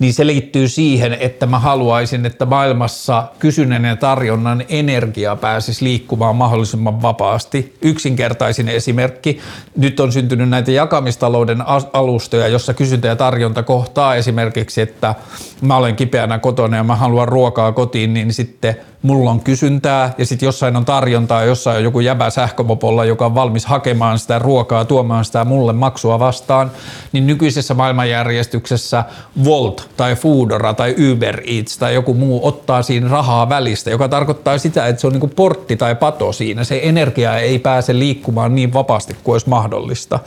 niin 0.00 0.14
se 0.14 0.26
liittyy 0.26 0.68
siihen, 0.68 1.16
että 1.20 1.46
mä 1.46 1.58
haluaisin, 1.58 2.26
että 2.26 2.46
maailmassa 2.46 3.24
kysynnän 3.38 3.84
ja 3.84 3.96
tarjonnan 3.96 4.64
energia 4.68 5.36
pääsisi 5.36 5.84
liikkumaan 5.84 6.36
mahdollisimman 6.36 7.02
vapaasti. 7.02 7.76
Yksinkertaisin 7.82 8.68
esimerkki, 8.68 9.38
nyt 9.76 10.00
on 10.00 10.12
syntynyt 10.12 10.48
näitä 10.48 10.70
jakamistalouden 10.70 11.64
alustoja, 11.92 12.48
jossa 12.48 12.74
kysyntä 12.74 13.08
ja 13.08 13.16
tarjonta 13.16 13.62
kohtaa 13.62 14.14
esimerkiksi, 14.14 14.80
että 14.80 15.14
mä 15.60 15.76
olen 15.76 15.96
kipeänä 15.96 16.38
kotona 16.38 16.76
ja 16.76 16.84
mä 16.84 16.96
haluan 16.96 17.28
ruokaa 17.28 17.72
kotiin, 17.72 18.14
niin 18.14 18.32
sitten– 18.32 18.76
mulla 19.02 19.30
on 19.30 19.40
kysyntää 19.40 20.14
ja 20.18 20.26
sitten 20.26 20.46
jossain 20.46 20.76
on 20.76 20.84
tarjontaa, 20.84 21.44
jossain 21.44 21.76
on 21.76 21.84
joku 21.84 22.00
jäbä 22.00 22.30
sähkömopolla, 22.30 23.04
joka 23.04 23.26
on 23.26 23.34
valmis 23.34 23.66
hakemaan 23.66 24.18
sitä 24.18 24.38
ruokaa, 24.38 24.84
tuomaan 24.84 25.24
sitä 25.24 25.44
mulle 25.44 25.72
maksua 25.72 26.18
vastaan, 26.18 26.70
niin 27.12 27.26
nykyisessä 27.26 27.74
maailmanjärjestyksessä 27.74 29.04
Volt 29.44 29.89
tai 30.00 30.16
Foodora 30.16 30.74
tai 30.74 30.94
Uber 31.12 31.40
Eats 31.46 31.78
tai 31.78 31.94
joku 31.94 32.14
muu 32.14 32.46
ottaa 32.46 32.82
siinä 32.82 33.08
rahaa 33.08 33.48
välistä, 33.48 33.90
joka 33.90 34.08
tarkoittaa 34.08 34.58
sitä, 34.58 34.86
että 34.86 35.00
se 35.00 35.06
on 35.06 35.12
niin 35.12 35.30
portti 35.36 35.76
tai 35.76 35.94
pato 35.94 36.32
siinä. 36.32 36.64
Se 36.64 36.80
energia 36.82 37.38
ei 37.38 37.58
pääse 37.58 37.98
liikkumaan 37.98 38.54
niin 38.54 38.72
vapaasti 38.72 39.16
kuin 39.24 39.34
olisi 39.34 39.48
mahdollista. 39.48 40.18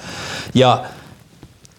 Ja 0.54 0.84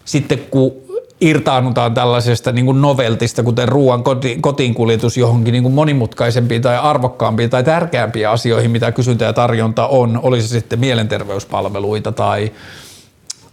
sitten 0.05 0.39
kun 0.39 0.73
irtaannutaan 1.21 1.95
tällaisesta 1.95 2.53
niin 2.53 2.65
kuin 2.65 2.81
noveltista, 2.81 3.43
kuten 3.43 3.69
ruoan 3.69 4.03
koti, 4.03 4.39
kotiinkuljetus 4.41 5.17
johonkin 5.17 5.53
niin 5.53 5.63
kuin 5.63 5.75
monimutkaisempiin 5.75 6.63
tai 6.63 6.77
arvokkaampiin 6.77 7.51
tai 7.51 7.65
tärkeämpiin 7.65 8.29
asioihin, 8.29 8.71
mitä 8.71 8.93
kysyntä 8.93 9.25
ja 9.25 9.33
tarjonta 9.33 9.87
on, 9.87 10.21
olisi 10.23 10.49
sitten 10.49 10.81
mielenterveyspalveluita 10.81 12.13
tai 12.13 12.53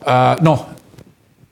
ää, 0.06 0.38
no, 0.42 0.66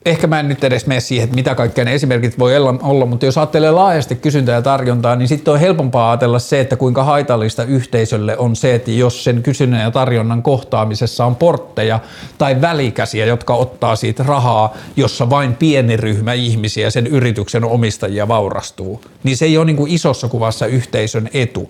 ehkä 0.05 0.27
mä 0.27 0.39
en 0.39 0.47
nyt 0.47 0.63
edes 0.63 0.85
mene 0.85 0.99
siihen, 0.99 1.23
että 1.23 1.35
mitä 1.35 1.55
kaikkea 1.55 1.85
ne 1.85 1.93
esimerkit 1.93 2.39
voi 2.39 2.57
olla, 2.57 3.05
mutta 3.05 3.25
jos 3.25 3.37
ajattelee 3.37 3.71
laajasti 3.71 4.15
kysyntää 4.15 4.55
ja 4.55 4.61
tarjontaa, 4.61 5.15
niin 5.15 5.27
sitten 5.27 5.53
on 5.53 5.59
helpompaa 5.59 6.11
ajatella 6.11 6.39
se, 6.39 6.59
että 6.59 6.75
kuinka 6.75 7.03
haitallista 7.03 7.63
yhteisölle 7.63 8.37
on 8.37 8.55
se, 8.55 8.75
että 8.75 8.91
jos 8.91 9.23
sen 9.23 9.43
kysynnän 9.43 9.81
ja 9.81 9.91
tarjonnan 9.91 10.43
kohtaamisessa 10.43 11.25
on 11.25 11.35
portteja 11.35 11.99
tai 12.37 12.61
välikäsiä, 12.61 13.25
jotka 13.25 13.53
ottaa 13.53 13.95
siitä 13.95 14.23
rahaa, 14.23 14.73
jossa 14.95 15.29
vain 15.29 15.55
pieni 15.55 15.97
ryhmä 15.97 16.33
ihmisiä, 16.33 16.89
sen 16.89 17.07
yrityksen 17.07 17.63
omistajia 17.63 18.27
vaurastuu, 18.27 19.01
niin 19.23 19.37
se 19.37 19.45
ei 19.45 19.57
ole 19.57 19.65
niin 19.65 19.77
kuin 19.77 19.91
isossa 19.91 20.27
kuvassa 20.27 20.65
yhteisön 20.65 21.29
etu. 21.33 21.69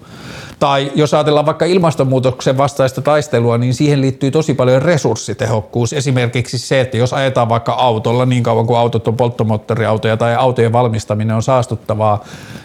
Tai 0.59 0.91
jos 0.95 1.13
ajatellaan 1.13 1.45
vaikka 1.45 1.65
ilmastonmuutoksen 1.65 2.57
vastaista 2.57 3.01
taistelua, 3.01 3.57
niin 3.57 3.73
siihen 3.73 4.01
liittyy 4.01 4.31
tosi 4.31 4.53
paljon 4.53 4.81
resurssitehokkuus. 4.81 5.93
Esimerkiksi 5.93 6.57
se, 6.57 6.81
että 6.81 6.97
jos 6.97 7.13
ajetaan 7.13 7.49
vaikka 7.49 7.71
autolla 7.71 8.18
niin 8.25 8.43
kauan 8.43 8.67
kuin 8.67 8.79
autot 8.79 9.07
on 9.07 9.17
polttomoottoriautoja 9.17 10.17
tai 10.17 10.35
autojen 10.35 10.73
valmistaminen 10.73 11.35
on 11.35 11.43
saastuttavaa, 11.43 12.23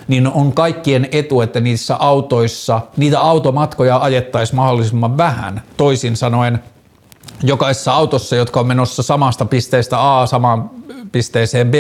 niin 0.09 0.29
on 0.29 0.53
kaikkien 0.53 1.09
etu, 1.13 1.41
että 1.41 1.61
niissä 1.61 1.97
autoissa 1.97 2.81
niitä 2.97 3.21
automatkoja 3.21 3.97
ajettaisiin 3.97 4.57
mahdollisimman 4.57 5.17
vähän. 5.17 5.63
Toisin 5.77 6.17
sanoen 6.17 6.63
jokaisessa 7.43 7.93
autossa, 7.93 8.37
jotka 8.37 8.61
on 8.61 8.67
menossa 8.67 9.03
samasta 9.03 9.45
pisteestä 9.45 10.21
A 10.21 10.27
samaan 10.27 10.71
pisteeseen 11.13 11.71
B, 11.71 11.75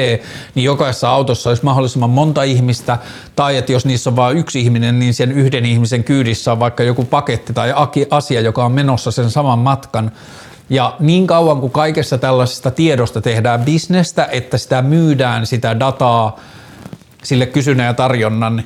niin 0.55 0.65
jokaisessa 0.65 1.11
autossa 1.11 1.51
olisi 1.51 1.65
mahdollisimman 1.65 2.11
monta 2.11 2.43
ihmistä, 2.43 2.99
tai 3.37 3.57
että 3.57 3.73
jos 3.73 3.87
niissä 3.87 4.11
on 4.11 4.17
vain 4.17 4.37
yksi 4.37 4.61
ihminen, 4.61 4.99
niin 4.99 5.15
sen 5.15 5.33
yhden 5.33 5.67
ihmisen 5.67 6.05
kyydissä 6.05 6.53
on 6.53 6.61
vaikka 6.61 6.83
joku 6.83 7.05
paketti 7.05 7.53
tai 7.53 7.75
asia, 8.11 8.41
joka 8.41 8.65
on 8.65 8.73
menossa 8.73 9.11
sen 9.11 9.31
saman 9.31 9.59
matkan. 9.59 10.13
Ja 10.71 10.97
niin 11.01 11.27
kauan 11.27 11.61
kuin 11.61 11.73
kaikessa 11.73 12.19
tällaisesta 12.19 12.71
tiedosta 12.71 13.21
tehdään 13.21 13.61
bisnestä, 13.61 14.29
että 14.33 14.59
sitä 14.59 14.83
myydään 14.83 15.47
sitä 15.47 15.81
dataa 15.81 16.41
sille 17.23 17.47
kysynnän 17.47 17.87
ja 17.87 17.95
tarjonnan 17.95 18.63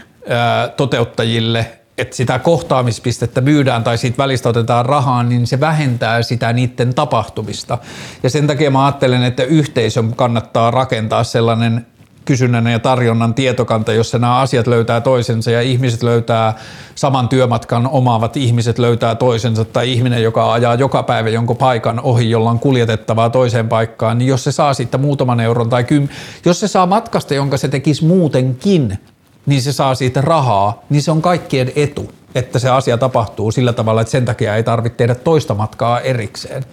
toteuttajille 0.76 1.78
että 1.98 2.16
sitä 2.16 2.38
kohtaamispistettä 2.38 3.40
myydään 3.40 3.84
tai 3.84 3.98
siitä 3.98 4.18
välistä 4.18 4.48
otetaan 4.48 4.86
rahaa, 4.86 5.22
niin 5.22 5.46
se 5.46 5.60
vähentää 5.60 6.22
sitä 6.22 6.52
niiden 6.52 6.94
tapahtumista. 6.94 7.78
Ja 8.22 8.30
sen 8.30 8.46
takia 8.46 8.70
mä 8.70 8.84
ajattelen, 8.84 9.22
että 9.22 9.42
yhteisön 9.42 10.16
kannattaa 10.16 10.70
rakentaa 10.70 11.24
sellainen 11.24 11.86
kysynnän 12.28 12.66
ja 12.66 12.78
tarjonnan 12.78 13.34
tietokanta, 13.34 13.92
jossa 13.92 14.18
nämä 14.18 14.38
asiat 14.38 14.66
löytää 14.66 15.00
toisensa 15.00 15.50
ja 15.50 15.62
ihmiset 15.62 16.02
löytää 16.02 16.54
saman 16.94 17.28
työmatkan 17.28 17.86
omaavat 17.86 18.36
ihmiset 18.36 18.78
löytää 18.78 19.14
toisensa 19.14 19.64
tai 19.64 19.92
ihminen, 19.92 20.22
joka 20.22 20.52
ajaa 20.52 20.74
joka 20.74 21.02
päivä 21.02 21.28
jonkun 21.28 21.56
paikan 21.56 22.00
ohi, 22.00 22.30
jolla 22.30 22.50
on 22.50 22.58
kuljetettavaa 22.58 23.30
toiseen 23.30 23.68
paikkaan, 23.68 24.18
niin 24.18 24.28
jos 24.28 24.44
se 24.44 24.52
saa 24.52 24.74
sitten 24.74 25.00
muutaman 25.00 25.40
euron 25.40 25.68
tai 25.68 25.84
kym, 25.84 26.08
jos 26.44 26.60
se 26.60 26.68
saa 26.68 26.86
matkasta, 26.86 27.34
jonka 27.34 27.56
se 27.56 27.68
tekisi 27.68 28.04
muutenkin 28.04 28.98
niin 29.46 29.62
se 29.62 29.72
saa 29.72 29.94
siitä 29.94 30.20
rahaa, 30.20 30.82
niin 30.90 31.02
se 31.02 31.10
on 31.10 31.22
kaikkien 31.22 31.72
etu, 31.76 32.10
että 32.34 32.58
se 32.58 32.68
asia 32.68 32.98
tapahtuu 32.98 33.50
sillä 33.50 33.72
tavalla, 33.72 34.00
että 34.00 34.10
sen 34.10 34.24
takia 34.24 34.56
ei 34.56 34.62
tarvitse 34.62 34.96
tehdä 34.96 35.14
toista 35.14 35.54
matkaa 35.54 36.00
erikseen. 36.00 36.64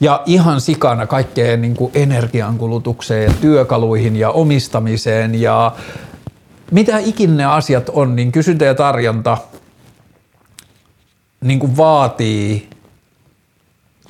Ja 0.00 0.22
ihan 0.26 0.60
sikana 0.60 1.06
kaikkeen 1.06 1.62
niin 1.62 1.76
kuin 1.76 1.90
energiankulutukseen 1.94 3.24
ja 3.24 3.34
työkaluihin 3.40 4.16
ja 4.16 4.30
omistamiseen. 4.30 5.40
Ja 5.40 5.72
mitä 6.70 6.98
ikinä 6.98 7.34
ne 7.34 7.44
asiat 7.44 7.88
on, 7.88 8.16
niin 8.16 8.32
kysyntä 8.32 8.64
ja 8.64 8.74
tarjonta 8.74 9.38
niin 11.40 11.58
kuin 11.58 11.76
vaatii 11.76 12.68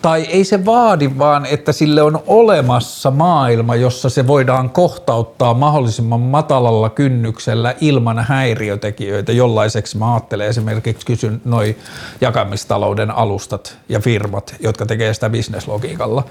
tai 0.04 0.22
ei 0.22 0.44
se 0.44 0.64
vaadi, 0.64 1.10
vaan 1.18 1.46
että 1.46 1.72
sille 1.72 2.02
on 2.02 2.22
olemassa 2.26 3.10
maailma, 3.10 3.76
jossa 3.76 4.08
se 4.08 4.26
voidaan 4.26 4.70
kohtauttaa 4.70 5.54
mahdollisimman 5.54 6.20
matalalla 6.20 6.90
kynnyksellä 6.90 7.74
ilman 7.80 8.18
häiriötekijöitä, 8.18 9.32
jollaiseksi 9.32 9.98
mä 9.98 10.14
ajattelen 10.14 10.48
esimerkiksi 10.48 11.06
kysyn 11.06 11.40
noi 11.44 11.76
jakamistalouden 12.20 13.10
alustat 13.10 13.76
ja 13.88 14.00
firmat, 14.00 14.54
jotka 14.60 14.86
tekee 14.86 15.14
sitä 15.14 15.30
bisneslogiikalla. 15.30 16.24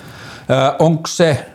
Onko 0.80 1.08
se 1.08 1.46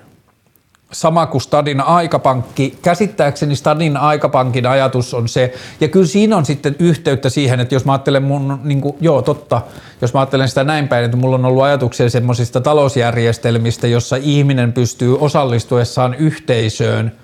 sama 0.92 1.26
kuin 1.26 1.40
Stadin 1.40 1.80
aikapankki. 1.80 2.78
Käsittääkseni 2.82 3.56
Stadin 3.56 3.96
aikapankin 3.96 4.66
ajatus 4.66 5.14
on 5.14 5.28
se, 5.28 5.54
ja 5.80 5.88
kyllä 5.88 6.06
siinä 6.06 6.36
on 6.36 6.46
sitten 6.46 6.76
yhteyttä 6.78 7.30
siihen, 7.30 7.60
että 7.60 7.74
jos 7.74 7.84
mä 7.84 7.92
ajattelen 7.92 8.22
mun, 8.22 8.60
niin 8.64 8.80
kuin, 8.80 8.96
joo 9.00 9.22
totta, 9.22 9.62
jos 10.00 10.14
mä 10.14 10.20
ajattelen 10.20 10.48
sitä 10.48 10.64
näin 10.64 10.88
päin, 10.88 11.04
että 11.04 11.16
mulla 11.16 11.36
on 11.36 11.44
ollut 11.44 11.62
ajatuksia 11.62 12.10
semmoisista 12.10 12.60
talousjärjestelmistä, 12.60 13.86
jossa 13.86 14.16
ihminen 14.16 14.72
pystyy 14.72 15.18
osallistuessaan 15.18 16.14
yhteisöön– 16.14 17.12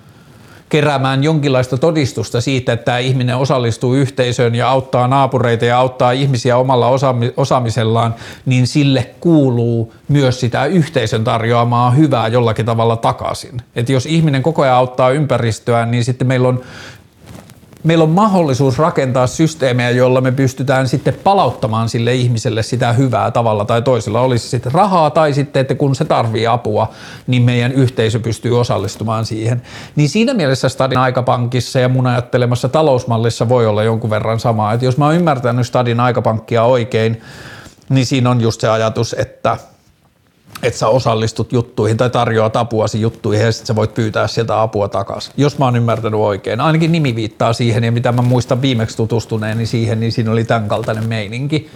keräämään 0.75 1.23
jonkinlaista 1.23 1.77
todistusta 1.77 2.41
siitä, 2.41 2.73
että 2.73 2.85
tämä 2.85 2.97
ihminen 2.97 3.37
osallistuu 3.37 3.93
yhteisöön 3.93 4.55
ja 4.55 4.69
auttaa 4.69 5.07
naapureita 5.07 5.65
ja 5.65 5.77
auttaa 5.77 6.11
ihmisiä 6.11 6.57
omalla 6.57 6.89
osaamisellaan, 7.37 8.15
niin 8.45 8.67
sille 8.67 9.09
kuuluu 9.19 9.93
myös 10.07 10.39
sitä 10.39 10.65
yhteisön 10.65 11.23
tarjoamaa 11.23 11.91
hyvää 11.91 12.27
jollakin 12.27 12.65
tavalla 12.65 12.97
takaisin. 12.97 13.61
Et 13.75 13.89
jos 13.89 14.05
ihminen 14.05 14.43
koko 14.43 14.61
ajan 14.61 14.75
auttaa 14.75 15.09
ympäristöä, 15.09 15.85
niin 15.85 16.03
sitten 16.03 16.27
meillä 16.27 16.47
on 16.47 16.61
meillä 17.85 18.03
on 18.03 18.09
mahdollisuus 18.09 18.79
rakentaa 18.79 19.27
systeemejä, 19.27 19.89
joilla 19.89 20.21
me 20.21 20.31
pystytään 20.31 20.87
sitten 20.87 21.13
palauttamaan 21.23 21.89
sille 21.89 22.13
ihmiselle 22.13 22.63
sitä 22.63 22.93
hyvää 22.93 23.31
tavalla 23.31 23.65
tai 23.65 23.81
toisella. 23.81 24.21
Olisi 24.21 24.49
sitten 24.49 24.71
rahaa 24.71 25.09
tai 25.09 25.33
sitten, 25.33 25.61
että 25.61 25.75
kun 25.75 25.95
se 25.95 26.05
tarvii 26.05 26.47
apua, 26.47 26.91
niin 27.27 27.41
meidän 27.41 27.71
yhteisö 27.71 28.19
pystyy 28.19 28.59
osallistumaan 28.59 29.25
siihen. 29.25 29.61
Niin 29.95 30.09
siinä 30.09 30.33
mielessä 30.33 30.69
Stadin 30.69 30.97
aikapankissa 30.97 31.79
ja 31.79 31.89
mun 31.89 32.07
ajattelemassa 32.07 32.69
talousmallissa 32.69 33.49
voi 33.49 33.67
olla 33.67 33.83
jonkun 33.83 34.09
verran 34.09 34.39
samaa. 34.39 34.73
Että 34.73 34.85
jos 34.85 34.97
mä 34.97 35.05
oon 35.05 35.15
ymmärtänyt 35.15 35.67
Stadin 35.67 35.99
aikapankkia 35.99 36.63
oikein, 36.63 37.21
niin 37.89 38.05
siinä 38.05 38.29
on 38.29 38.41
just 38.41 38.61
se 38.61 38.69
ajatus, 38.69 39.15
että– 39.19 39.57
että 40.63 40.79
sä 40.79 40.87
osallistut 40.87 41.53
juttuihin 41.53 41.97
tai 41.97 42.09
tarjoat 42.09 42.55
apuasi 42.55 43.01
juttuihin 43.01 43.45
ja 43.45 43.51
sitten 43.51 43.67
sä 43.67 43.75
voit 43.75 43.93
pyytää 43.93 44.27
sieltä 44.27 44.61
apua 44.61 44.87
takaisin. 44.87 45.33
Jos 45.37 45.57
mä 45.57 45.65
oon 45.65 45.75
ymmärtänyt 45.75 46.19
oikein. 46.19 46.61
Ainakin 46.61 46.91
nimi 46.91 47.15
viittaa 47.15 47.53
siihen 47.53 47.83
ja 47.83 47.91
mitä 47.91 48.11
mä 48.11 48.21
muistan 48.21 48.61
viimeksi 48.61 48.97
tutustuneeni 48.97 49.65
siihen, 49.65 49.99
niin 49.99 50.11
siinä 50.11 50.31
oli 50.31 50.43
tämän 50.43 50.67
kaltainen 50.67 51.07
meininki. 51.07 51.69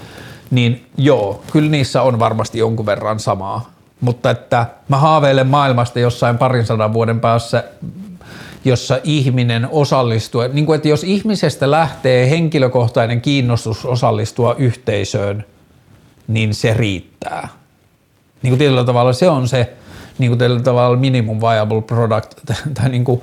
Niin 0.52 0.86
joo, 0.98 1.44
kyllä 1.52 1.70
niissä 1.70 2.02
on 2.02 2.20
varmasti 2.20 2.58
jonkun 2.60 2.86
verran 2.86 3.20
samaa. 3.20 3.72
Mutta 4.02 4.30
että 4.30 4.66
mä 4.88 4.98
haaveilen 4.98 5.48
maailmasta 5.48 6.00
jossain 6.00 6.38
parin 6.38 6.66
sadan 6.66 6.94
vuoden 6.94 7.20
päässä, 7.20 7.64
jossa 8.66 9.00
ihminen 9.04 9.68
osallistuu, 9.72 10.42
niin 10.54 10.66
kuin, 10.66 10.76
että 10.76 10.88
jos 10.88 11.04
ihmisestä 11.04 11.72
lähtee 11.72 12.30
henkilökohtainen 12.30 13.22
kiinnostus 13.22 13.86
osallistua 13.86 14.56
yhteisöön, 14.58 15.46
niin 16.28 16.54
se 16.54 16.74
riittää 16.74 17.48
niin 18.42 18.52
kuin 18.52 18.60
tietyllä 18.60 18.84
tavalla 18.84 19.14
se 19.14 19.30
on 19.30 19.48
se 19.48 19.74
niin 20.18 20.32
kuin 20.32 20.40
tietyllä 20.40 20.62
tavalla 20.62 20.98
minimum 20.98 21.40
viable 21.42 21.82
product, 21.82 22.34
tai 22.82 22.90
niin 22.90 23.04
kuin, 23.04 23.22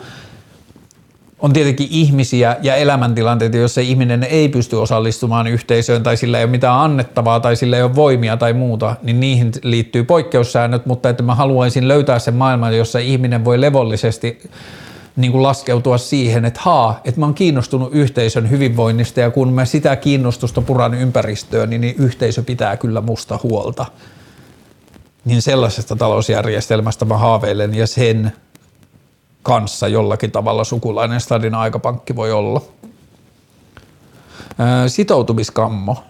on 1.40 1.52
tietenkin 1.52 1.88
ihmisiä 1.90 2.56
ja 2.62 2.74
elämäntilanteita, 2.74 3.56
joissa 3.56 3.80
ihminen 3.80 4.24
ei 4.24 4.48
pysty 4.48 4.76
osallistumaan 4.76 5.46
yhteisöön 5.46 6.02
tai 6.02 6.16
sillä 6.16 6.38
ei 6.38 6.44
ole 6.44 6.50
mitään 6.50 6.80
annettavaa 6.80 7.40
tai 7.40 7.56
sillä 7.56 7.76
ei 7.76 7.82
ole 7.82 7.94
voimia 7.94 8.36
tai 8.36 8.52
muuta, 8.52 8.96
niin 9.02 9.20
niihin 9.20 9.52
liittyy 9.62 10.04
poikkeussäännöt, 10.04 10.86
mutta 10.86 11.08
että 11.08 11.22
mä 11.22 11.34
haluaisin 11.34 11.88
löytää 11.88 12.18
sen 12.18 12.34
maailman, 12.34 12.76
jossa 12.76 12.98
ihminen 12.98 13.44
voi 13.44 13.60
levollisesti 13.60 14.50
niin 15.16 15.32
kuin 15.32 15.42
laskeutua 15.42 15.98
siihen, 15.98 16.44
että 16.44 16.60
haa, 16.62 17.00
että 17.04 17.20
mä 17.20 17.26
oon 17.26 17.34
kiinnostunut 17.34 17.88
yhteisön 17.92 18.50
hyvinvoinnista 18.50 19.20
ja 19.20 19.30
kun 19.30 19.52
mä 19.52 19.64
sitä 19.64 19.96
kiinnostusta 19.96 20.62
puran 20.62 20.94
ympäristöön, 20.94 21.70
niin, 21.70 21.80
niin 21.80 21.94
yhteisö 21.98 22.42
pitää 22.42 22.76
kyllä 22.76 23.00
musta 23.00 23.38
huolta 23.42 23.86
niin 25.26 25.42
sellaisesta 25.42 25.96
talousjärjestelmästä 25.96 27.04
mä 27.04 27.18
haaveilen 27.18 27.74
ja 27.74 27.86
sen 27.86 28.32
kanssa 29.42 29.88
jollakin 29.88 30.30
tavalla 30.30 30.64
sukulainen 30.64 31.20
Stadin 31.20 31.54
aikapankki 31.54 32.16
voi 32.16 32.32
olla. 32.32 32.62
Sitoutumiskammo. 34.86 36.04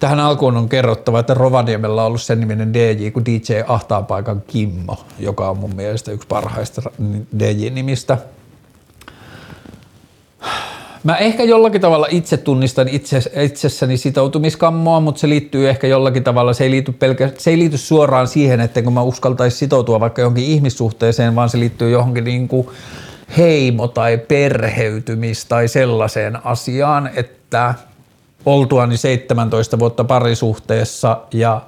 Tähän 0.00 0.20
alkuun 0.20 0.56
on 0.56 0.68
kerrottava, 0.68 1.20
että 1.20 1.34
Rovaniemellä 1.34 2.02
on 2.02 2.06
ollut 2.06 2.22
sen 2.22 2.40
niminen 2.40 2.74
DJ 2.74 3.10
kuin 3.10 3.24
DJ 3.24 3.60
Ahtaapaikan 3.66 4.42
Kimmo, 4.46 4.96
joka 5.18 5.50
on 5.50 5.58
mun 5.58 5.76
mielestä 5.76 6.12
yksi 6.12 6.28
parhaista 6.28 6.82
DJ-nimistä– 7.38 8.18
Mä 11.04 11.16
ehkä 11.16 11.44
jollakin 11.44 11.80
tavalla 11.80 12.06
itse 12.10 12.36
tunnistan 12.36 12.88
itse, 12.88 13.22
itsessäni 13.42 13.96
sitoutumiskammoa, 13.96 15.00
mutta 15.00 15.20
se 15.20 15.28
liittyy 15.28 15.68
ehkä 15.68 15.86
jollakin 15.86 16.24
tavalla, 16.24 16.52
se 16.52 16.64
ei 16.64 16.70
liity, 16.70 16.92
pelkä, 16.92 17.30
se 17.38 17.50
ei 17.50 17.58
liity 17.58 17.78
suoraan 17.78 18.28
siihen, 18.28 18.60
että 18.60 18.82
kun 18.82 18.92
mä 18.92 19.02
uskaltaisin 19.02 19.58
sitoutua 19.58 20.00
vaikka 20.00 20.22
johonkin 20.22 20.44
ihmissuhteeseen, 20.44 21.34
vaan 21.34 21.48
se 21.48 21.58
liittyy 21.58 21.90
johonkin 21.90 22.24
niin 22.24 22.48
kuin 22.48 22.68
heimo- 23.36 23.88
tai 23.88 24.16
perheytymis- 24.16 25.46
tai 25.48 25.68
sellaiseen 25.68 26.46
asiaan, 26.46 27.10
että 27.14 27.74
oltuani 28.46 28.96
17 28.96 29.78
vuotta 29.78 30.04
parisuhteessa 30.04 31.20
ja 31.32 31.60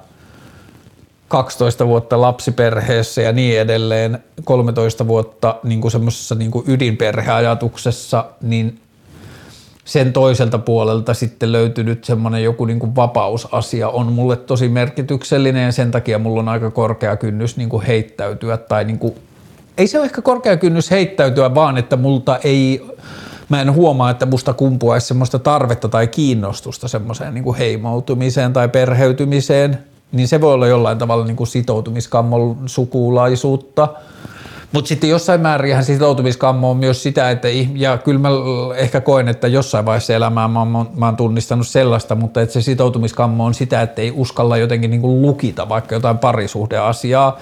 12 1.27 1.87
vuotta 1.87 2.21
lapsiperheessä 2.21 3.21
ja 3.21 3.31
niin 3.31 3.59
edelleen, 3.59 4.23
13 4.43 5.07
vuotta 5.07 5.55
niin 5.63 5.81
kuin 5.81 5.91
semmoisessa 5.91 6.35
niin 6.35 6.51
kuin 6.51 6.65
ydinperheajatuksessa, 6.67 8.25
niin 8.41 8.79
sen 9.91 10.13
toiselta 10.13 10.57
puolelta 10.57 11.13
sitten 11.13 11.51
löytynyt 11.51 12.03
semmoinen 12.03 12.43
joku 12.43 12.65
niin 12.65 12.79
kuin 12.79 12.95
vapausasia. 12.95 13.89
On 13.89 14.13
mulle 14.13 14.35
tosi 14.35 14.69
merkityksellinen 14.69 15.65
ja 15.65 15.71
sen 15.71 15.91
takia 15.91 16.19
mulla 16.19 16.39
on 16.39 16.49
aika 16.49 16.71
korkea 16.71 17.15
kynnys 17.15 17.57
niin 17.57 17.69
kuin 17.69 17.83
heittäytyä 17.83 18.57
tai 18.57 18.83
niin 18.83 18.99
kuin, 18.99 19.15
ei 19.77 19.87
se 19.87 19.97
ole 19.97 20.05
ehkä 20.05 20.21
korkea 20.21 20.57
kynnys 20.57 20.91
heittäytyä, 20.91 21.55
vaan 21.55 21.77
että 21.77 21.97
multa 21.97 22.39
ei, 22.43 22.87
mä 23.49 23.61
en 23.61 23.73
huomaa, 23.73 24.09
että 24.09 24.25
musta 24.25 24.53
kumpuaisi 24.53 25.07
semmoista 25.07 25.39
tarvetta 25.39 25.89
tai 25.89 26.07
kiinnostusta 26.07 26.87
semmoiseen 26.87 27.33
niin 27.33 27.43
kuin 27.43 27.57
heimoutumiseen 27.57 28.53
tai 28.53 28.69
perheytymiseen, 28.69 29.77
niin 30.11 30.27
se 30.27 30.41
voi 30.41 30.53
olla 30.53 30.67
jollain 30.67 30.97
tavalla 30.97 31.25
niin 31.25 31.37
kuin 31.37 31.47
sitoutumiskammon 31.47 32.57
sukulaisuutta– 32.65 33.87
mutta 34.71 34.87
sitten 34.87 35.09
jossain 35.09 35.41
määrin 35.41 35.83
sitoutumiskammo 35.83 36.71
on 36.71 36.77
myös 36.77 37.03
sitä, 37.03 37.31
että 37.31 37.47
ja 37.75 37.97
kyllä 37.97 38.19
mä 38.19 38.29
ehkä 38.75 39.01
koen, 39.01 39.27
että 39.27 39.47
jossain 39.47 39.85
vaiheessa 39.85 40.13
elämää 40.13 40.47
mä 40.47 40.59
oon, 40.59 40.89
mä 40.95 41.05
oon 41.05 41.17
tunnistanut 41.17 41.67
sellaista, 41.67 42.15
mutta 42.15 42.41
että 42.41 42.53
se 42.53 42.61
sitoutumiskammo 42.61 43.45
on 43.45 43.53
sitä, 43.53 43.81
että 43.81 44.01
ei 44.01 44.11
uskalla 44.15 44.57
jotenkin 44.57 44.91
niin 44.91 45.01
kuin 45.01 45.21
lukita 45.21 45.69
vaikka 45.69 45.95
jotain 45.95 46.17
parisuhdeasiaa, 46.17 47.39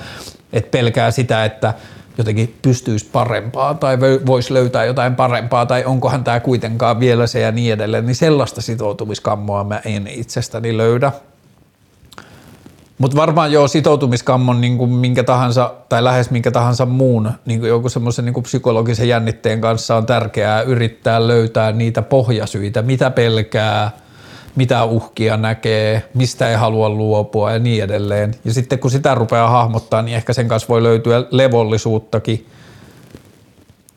että 0.54 0.72
pelkää 0.72 1.12
sitä, 1.12 1.46
että 1.46 1.74
jotenkin 2.18 2.56
pystyisi 2.62 3.10
parempaa 3.12 3.74
tai 3.74 4.00
voisi 4.26 4.54
löytää 4.54 4.86
jotain 4.86 5.16
parempaa 5.16 5.66
tai 5.66 5.86
onkohan 5.86 6.24
tämä 6.24 6.40
kuitenkaan 6.40 7.00
vielä 7.00 7.28
se 7.28 7.40
ja 7.40 7.52
niin 7.52 7.74
edelleen, 7.74 8.06
niin 8.06 8.16
sellaista 8.16 8.62
sitoutumiskammoa 8.62 9.64
mä 9.64 9.82
en 9.86 10.08
itsestäni 10.08 10.78
löydä. 10.78 11.12
Mutta 13.00 13.18
varmaan 13.18 13.52
joo, 13.52 13.68
sitoutumiskammon 13.68 14.62
niin 14.62 14.78
kuin 14.78 14.90
minkä 14.90 15.24
tahansa, 15.24 15.74
tai 15.90 16.04
lähes 16.04 16.32
minkä 16.32 16.52
tahansa 16.52 16.86
muun 16.86 17.32
niin 17.46 17.60
kuin 17.60 17.70
joku 17.70 17.90
semmoisen 17.90 18.26
niin 18.26 18.44
psykologisen 18.44 19.08
jännitteen 19.08 19.62
kanssa 19.62 19.96
on 19.96 20.06
tärkeää 20.06 20.62
yrittää 20.62 21.28
löytää 21.28 21.72
niitä 21.72 22.02
pohjasyitä, 22.02 22.82
mitä 22.82 23.10
pelkää, 23.10 23.92
mitä 24.56 24.84
uhkia 24.84 25.38
näkee, 25.38 26.10
mistä 26.14 26.50
ei 26.50 26.56
halua 26.56 26.90
luopua 26.90 27.52
ja 27.52 27.60
niin 27.60 27.84
edelleen. 27.84 28.36
Ja 28.46 28.54
sitten 28.54 28.80
kun 28.80 28.92
sitä 28.92 29.16
rupeaa 29.16 29.50
hahmottaa, 29.50 30.02
niin 30.02 30.16
ehkä 30.16 30.34
sen 30.34 30.48
kanssa 30.48 30.70
voi 30.70 30.84
löytyä 30.84 31.24
levollisuuttakin– 31.32 32.46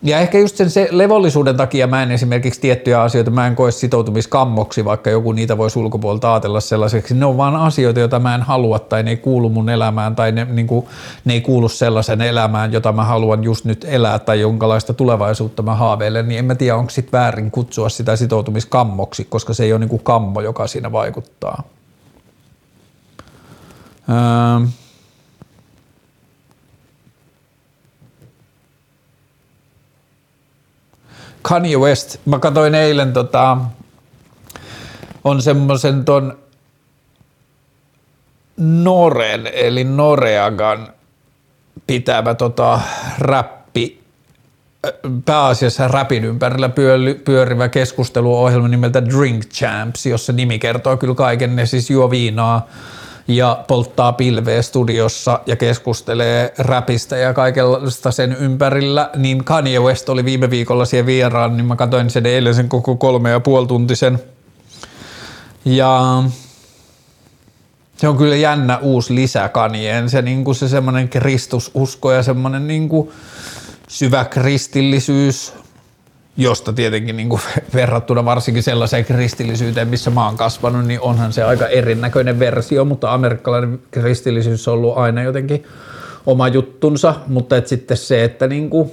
ja 0.02 0.18
ehkä 0.18 0.38
just 0.38 0.56
sen 0.56 0.70
se 0.70 0.88
levollisuuden 0.90 1.56
takia 1.56 1.86
mä 1.86 2.02
en 2.02 2.10
esimerkiksi 2.10 2.60
tiettyjä 2.60 3.02
asioita, 3.02 3.30
mä 3.30 3.46
en 3.46 3.56
koe 3.56 3.70
sitoutumiskammoksi, 3.70 4.84
vaikka 4.84 5.10
joku 5.10 5.32
niitä 5.32 5.58
voisi 5.58 5.78
ulkopuolelta 5.78 6.32
ajatella 6.32 6.60
sellaiseksi. 6.60 7.14
Ne 7.14 7.26
on 7.26 7.36
vaan 7.36 7.56
asioita, 7.56 8.00
joita 8.00 8.18
mä 8.18 8.34
en 8.34 8.42
halua 8.42 8.78
tai 8.78 9.02
ne 9.02 9.10
ei 9.10 9.16
kuulu 9.16 9.48
mun 9.48 9.68
elämään 9.68 10.16
tai 10.16 10.32
ne, 10.32 10.44
niin 10.44 10.66
kuin, 10.66 10.86
ne 11.24 11.32
ei 11.32 11.40
kuulu 11.40 11.68
sellaisen 11.68 12.20
elämään, 12.20 12.72
jota 12.72 12.92
mä 12.92 13.04
haluan 13.04 13.44
just 13.44 13.64
nyt 13.64 13.86
elää 13.88 14.18
tai 14.18 14.40
jonkalaista 14.40 14.94
tulevaisuutta 14.94 15.62
mä 15.62 15.74
haaveilen, 15.74 16.28
niin 16.28 16.38
en 16.38 16.44
mä 16.44 16.54
tiedä, 16.54 16.76
onko 16.76 16.90
sit 16.90 17.12
väärin 17.12 17.50
kutsua 17.50 17.88
sitä 17.88 18.16
sitoutumiskammoksi, 18.16 19.24
koska 19.24 19.54
se 19.54 19.64
ei 19.64 19.72
ole 19.72 19.80
niin 19.80 19.88
kuin 19.88 20.02
kammo, 20.04 20.40
joka 20.40 20.66
siinä 20.66 20.92
vaikuttaa. 20.92 21.62
Öö. 24.08 24.66
Kanye 31.42 31.76
West, 31.76 32.16
mä 32.26 32.38
katsoin 32.38 32.74
eilen 32.74 33.12
tota, 33.12 33.56
on 35.24 35.42
semmoisen 35.42 36.04
ton 36.04 36.38
Noren, 38.56 39.46
eli 39.46 39.84
Noreagan 39.84 40.88
pitävä 41.86 42.34
tota, 42.34 42.80
räppi, 43.18 44.02
pääasiassa 45.24 45.88
räpin 45.88 46.24
ympärillä 46.24 46.70
pyörivä 47.24 47.68
keskusteluohjelma 47.68 48.68
nimeltä 48.68 49.04
Drink 49.04 49.44
Champs, 49.44 50.06
jossa 50.06 50.32
nimi 50.32 50.58
kertoo 50.58 50.96
kyllä 50.96 51.14
kaiken, 51.14 51.56
ne 51.56 51.66
siis 51.66 51.90
juo 51.90 52.10
viinaa, 52.10 52.68
ja 53.28 53.64
polttaa 53.68 54.12
pilveä 54.12 54.62
studiossa 54.62 55.40
ja 55.46 55.56
keskustelee 55.56 56.54
räpistä 56.58 57.16
ja 57.16 57.34
kaikenlaista 57.34 58.10
sen 58.10 58.36
ympärillä, 58.40 59.10
niin 59.16 59.44
Kanye 59.44 59.80
West 59.80 60.08
oli 60.08 60.24
viime 60.24 60.50
viikolla 60.50 60.84
siellä 60.84 61.06
vieraan, 61.06 61.56
niin 61.56 61.66
mä 61.66 61.76
katsoin 61.76 62.10
sen 62.10 62.26
eilen 62.26 62.54
sen 62.54 62.68
koko 62.68 62.96
kolme 62.96 63.30
ja 63.30 63.40
puoli 63.40 63.66
tuntisen. 63.66 64.18
Ja 65.64 66.22
se 67.96 68.08
on 68.08 68.16
kyllä 68.16 68.36
jännä 68.36 68.78
uusi 68.78 69.14
lisä 69.14 69.48
Kanyeen, 69.48 70.10
se, 70.10 70.22
niin 70.22 70.54
se 70.54 70.68
semmoinen 70.68 71.08
kristususko 71.08 72.12
ja 72.12 72.22
semmoinen 72.22 72.66
niin 72.66 72.88
syvä 73.88 74.24
kristillisyys 74.24 75.52
josta 76.36 76.72
tietenkin 76.72 77.16
niin 77.16 77.28
kuin 77.28 77.42
verrattuna 77.74 78.24
varsinkin 78.24 78.62
sellaiseen 78.62 79.04
kristillisyyteen, 79.04 79.88
missä 79.88 80.10
mä 80.10 80.26
oon 80.26 80.36
kasvanut, 80.36 80.86
niin 80.86 81.00
onhan 81.00 81.32
se 81.32 81.42
aika 81.42 81.66
erinäköinen 81.66 82.38
versio, 82.38 82.84
mutta 82.84 83.14
amerikkalainen 83.14 83.80
kristillisyys 83.90 84.68
on 84.68 84.74
ollut 84.74 84.96
aina 84.96 85.22
jotenkin 85.22 85.64
oma 86.26 86.48
juttunsa, 86.48 87.14
mutta 87.26 87.56
et 87.56 87.66
sitten 87.66 87.96
se, 87.96 88.24
että 88.24 88.46
niin 88.46 88.70
kuin, 88.70 88.90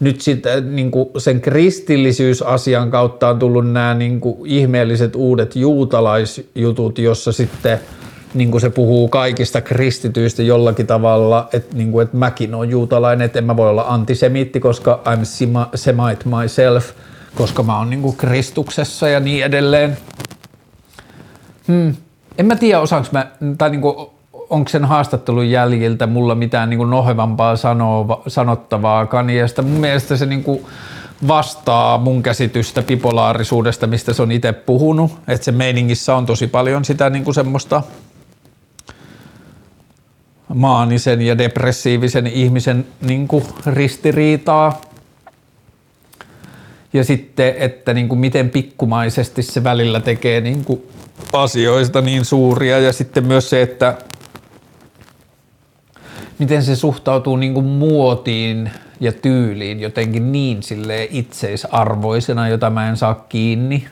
nyt 0.00 0.20
sitten 0.20 0.76
niin 0.76 0.90
kuin 0.90 1.08
sen 1.18 1.40
kristillisyysasian 1.40 2.90
kautta 2.90 3.28
on 3.28 3.38
tullut 3.38 3.72
nämä 3.72 3.94
niin 3.94 4.20
kuin 4.20 4.50
ihmeelliset 4.50 5.16
uudet 5.16 5.56
juutalaisjutut, 5.56 6.98
jossa 6.98 7.32
sitten– 7.32 7.80
niin 8.34 8.50
kuin 8.50 8.60
se 8.60 8.70
puhuu 8.70 9.08
kaikista 9.08 9.60
kristityistä 9.60 10.42
jollakin 10.42 10.86
tavalla, 10.86 11.48
että, 11.52 11.76
niin 11.76 11.92
kuin, 11.92 12.04
että 12.04 12.16
mäkin 12.16 12.54
olen 12.54 12.70
juutalainen, 12.70 13.24
että 13.24 13.38
en 13.38 13.44
mä 13.44 13.56
voi 13.56 13.68
olla 13.68 13.84
antisemiitti, 13.88 14.60
koska 14.60 15.00
I'm 15.06 15.24
semite 15.74 16.24
myself, 16.40 16.90
koska 17.34 17.62
mä 17.62 17.78
oon 17.78 17.90
niin 17.90 18.02
kuin 18.02 18.16
Kristuksessa 18.16 19.08
ja 19.08 19.20
niin 19.20 19.44
edelleen. 19.44 19.96
Hmm. 21.68 21.94
En 22.38 22.46
mä 22.46 22.56
tiedä, 22.56 22.80
osaanko 22.80 23.08
mä, 23.12 23.26
tai 23.58 23.70
niin 23.70 23.80
kuin, 23.80 23.96
onko 24.50 24.68
sen 24.68 24.84
haastattelun 24.84 25.50
jäljiltä 25.50 26.06
mulla 26.06 26.34
mitään 26.34 26.70
niin 26.70 26.78
kuin 26.78 26.90
nohevampaa 26.90 27.56
sanova, 27.56 28.22
sanottavaa 28.26 29.06
Kaniesta. 29.06 29.62
Mun 29.62 29.80
mielestä 29.80 30.16
se 30.16 30.26
niin 30.26 30.44
kuin 30.44 30.66
vastaa 31.28 31.98
mun 31.98 32.22
käsitystä 32.22 32.82
bipolaarisuudesta, 32.82 33.86
mistä 33.86 34.12
se 34.12 34.22
on 34.22 34.32
itse 34.32 34.52
puhunut. 34.52 35.12
Että 35.28 35.44
se 35.44 35.52
meiningissä 35.52 36.16
on 36.16 36.26
tosi 36.26 36.46
paljon 36.46 36.84
sitä 36.84 37.10
niin 37.10 37.24
kuin 37.24 37.34
semmoista 37.34 37.82
maanisen 40.54 41.22
ja 41.22 41.38
depressiivisen 41.38 42.26
ihmisen 42.26 42.86
niin 43.00 43.28
kuin 43.28 43.44
ristiriitaa. 43.66 44.80
Ja 46.92 47.04
sitten, 47.04 47.54
että 47.58 47.94
niin 47.94 48.08
kuin 48.08 48.18
miten 48.18 48.50
pikkumaisesti 48.50 49.42
se 49.42 49.64
välillä 49.64 50.00
tekee 50.00 50.40
niin 50.40 50.64
kuin 50.64 50.82
asioista 51.32 52.00
niin 52.00 52.24
suuria 52.24 52.78
ja 52.78 52.92
sitten 52.92 53.26
myös 53.26 53.50
se, 53.50 53.62
että 53.62 53.98
miten 56.38 56.62
se 56.62 56.76
suhtautuu 56.76 57.36
niin 57.36 57.54
kuin 57.54 57.66
muotiin 57.66 58.70
ja 59.00 59.12
tyyliin 59.12 59.80
jotenkin 59.80 60.32
niin 60.32 60.60
itseisarvoisena, 61.10 62.48
jota 62.48 62.70
mä 62.70 62.88
en 62.88 62.96
saa 62.96 63.14
kiinni 63.14 63.86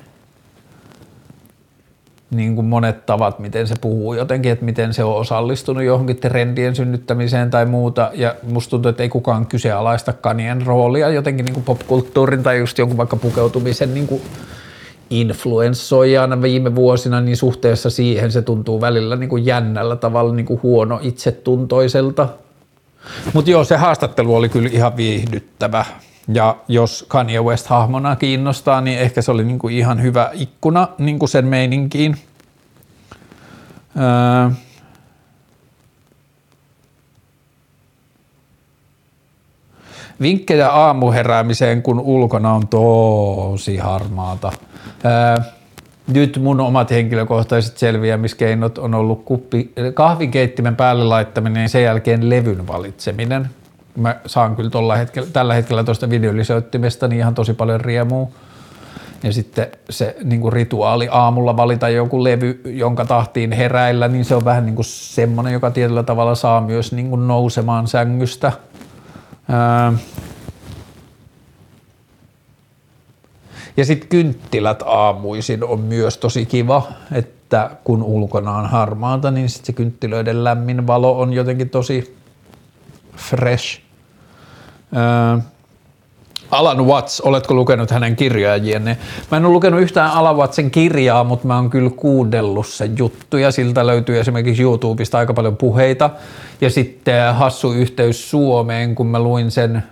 niin 2.30 2.54
kuin 2.54 2.66
monet 2.66 3.06
tavat, 3.06 3.38
miten 3.38 3.66
se 3.66 3.74
puhuu 3.80 4.14
jotenkin, 4.14 4.52
että 4.52 4.64
miten 4.64 4.94
se 4.94 5.04
on 5.04 5.16
osallistunut 5.16 5.82
johonkin 5.82 6.16
trendien 6.16 6.76
synnyttämiseen 6.76 7.50
tai 7.50 7.66
muuta. 7.66 8.10
Ja 8.14 8.34
musta 8.42 8.70
tuntuu, 8.70 8.88
että 8.88 9.02
ei 9.02 9.08
kukaan 9.08 9.46
kyseenalaista 9.46 10.12
kanien 10.12 10.66
roolia 10.66 11.08
jotenkin 11.08 11.44
niin 11.44 11.54
kuin 11.54 11.64
popkulttuurin 11.64 12.42
tai 12.42 12.58
just 12.58 12.78
jonkun 12.78 12.96
vaikka 12.96 13.16
pukeutumisen 13.16 13.94
niin 13.94 14.06
kuin 14.06 14.22
influenssoijana 15.10 16.42
viime 16.42 16.74
vuosina, 16.74 17.20
niin 17.20 17.36
suhteessa 17.36 17.90
siihen 17.90 18.32
se 18.32 18.42
tuntuu 18.42 18.80
välillä 18.80 19.16
niin 19.16 19.30
kuin 19.30 19.46
jännällä 19.46 19.96
tavalla 19.96 20.34
niin 20.34 20.46
kuin 20.46 20.62
huono 20.62 20.98
itsetuntoiselta. 21.02 22.28
Mutta 23.32 23.50
joo, 23.50 23.64
se 23.64 23.76
haastattelu 23.76 24.34
oli 24.34 24.48
kyllä 24.48 24.68
ihan 24.72 24.96
viihdyttävä. 24.96 25.84
Ja 26.28 26.56
jos 26.68 27.04
Kanye 27.08 27.40
West 27.40 27.66
hahmona 27.66 28.16
kiinnostaa, 28.16 28.80
niin 28.80 28.98
ehkä 28.98 29.22
se 29.22 29.30
oli 29.30 29.44
niin 29.44 29.58
kuin 29.58 29.74
ihan 29.74 30.02
hyvä 30.02 30.30
ikkuna 30.32 30.88
niin 30.98 31.18
kuin 31.18 31.28
sen 31.28 31.46
meininkiin. 31.46 32.16
Öö. 33.96 34.50
Vinkkejä 40.20 40.68
aamuheräämiseen, 40.68 41.82
kun 41.82 42.00
ulkona 42.00 42.52
on 42.52 42.68
tosi 42.68 43.76
harmaata. 43.76 44.52
Öö. 45.04 45.44
Nyt 46.08 46.38
mun 46.42 46.60
omat 46.60 46.90
henkilökohtaiset 46.90 47.78
selviämiskeinot 47.78 48.78
on 48.78 48.94
ollut 48.94 49.24
kuppi, 49.24 49.72
kahvikeittimen 49.94 50.76
päälle 50.76 51.04
laittaminen 51.04 51.62
ja 51.62 51.68
sen 51.68 51.82
jälkeen 51.82 52.30
levyn 52.30 52.66
valitseminen 52.66 53.50
mä 53.98 54.16
saan 54.26 54.56
kyllä 54.56 54.70
tolla 54.70 54.96
hetkellä, 54.96 55.28
tällä 55.32 55.54
hetkellä 55.54 55.84
tuosta 55.84 56.10
videolisöittimestä 56.10 57.08
niin 57.08 57.18
ihan 57.18 57.34
tosi 57.34 57.54
paljon 57.54 57.80
riemua. 57.80 58.28
Ja 59.22 59.32
sitten 59.32 59.66
se 59.90 60.16
niin 60.24 60.40
kuin 60.40 60.52
rituaali 60.52 61.08
aamulla 61.10 61.56
valita 61.56 61.88
joku 61.88 62.24
levy, 62.24 62.60
jonka 62.64 63.04
tahtiin 63.04 63.52
heräillä, 63.52 64.08
niin 64.08 64.24
se 64.24 64.34
on 64.34 64.44
vähän 64.44 64.66
niin 64.66 64.74
kuin 64.74 64.84
semmoinen, 64.84 65.52
joka 65.52 65.70
tietyllä 65.70 66.02
tavalla 66.02 66.34
saa 66.34 66.60
myös 66.60 66.92
niin 66.92 67.10
kuin 67.10 67.28
nousemaan 67.28 67.88
sängystä. 67.88 68.52
Ja 73.76 73.84
sitten 73.84 74.08
kynttilät 74.08 74.82
aamuisin 74.86 75.64
on 75.64 75.80
myös 75.80 76.18
tosi 76.18 76.46
kiva, 76.46 76.82
että 77.12 77.70
kun 77.84 78.02
ulkona 78.02 78.56
on 78.56 78.66
harmaata, 78.66 79.30
niin 79.30 79.48
sitten 79.48 79.66
se 79.66 79.72
kynttilöiden 79.72 80.44
lämmin 80.44 80.86
valo 80.86 81.20
on 81.20 81.32
jotenkin 81.32 81.70
tosi 81.70 82.16
fresh. 83.16 83.87
Alan 86.50 86.86
Watts, 86.86 87.20
oletko 87.20 87.54
lukenut 87.54 87.90
hänen 87.90 88.16
kirjaajienne? 88.16 88.98
Mä 89.30 89.36
en 89.36 89.44
ole 89.44 89.52
lukenut 89.52 89.80
yhtään 89.80 90.10
Alan 90.10 90.36
Wattsin 90.36 90.70
kirjaa, 90.70 91.24
mutta 91.24 91.46
mä 91.46 91.56
oon 91.56 91.70
kyllä 91.70 91.90
kuudellut 91.90 92.66
sen 92.66 92.98
juttuja. 92.98 93.50
Siltä 93.50 93.86
löytyy 93.86 94.20
esimerkiksi 94.20 94.62
YouTubesta 94.62 95.18
aika 95.18 95.34
paljon 95.34 95.56
puheita. 95.56 96.10
Ja 96.60 96.70
sitten 96.70 97.34
hassu 97.34 97.72
yhteys 97.72 98.30
Suomeen, 98.30 98.94
kun 98.94 99.06
mä 99.06 99.20
luin 99.20 99.50
sen 99.50 99.82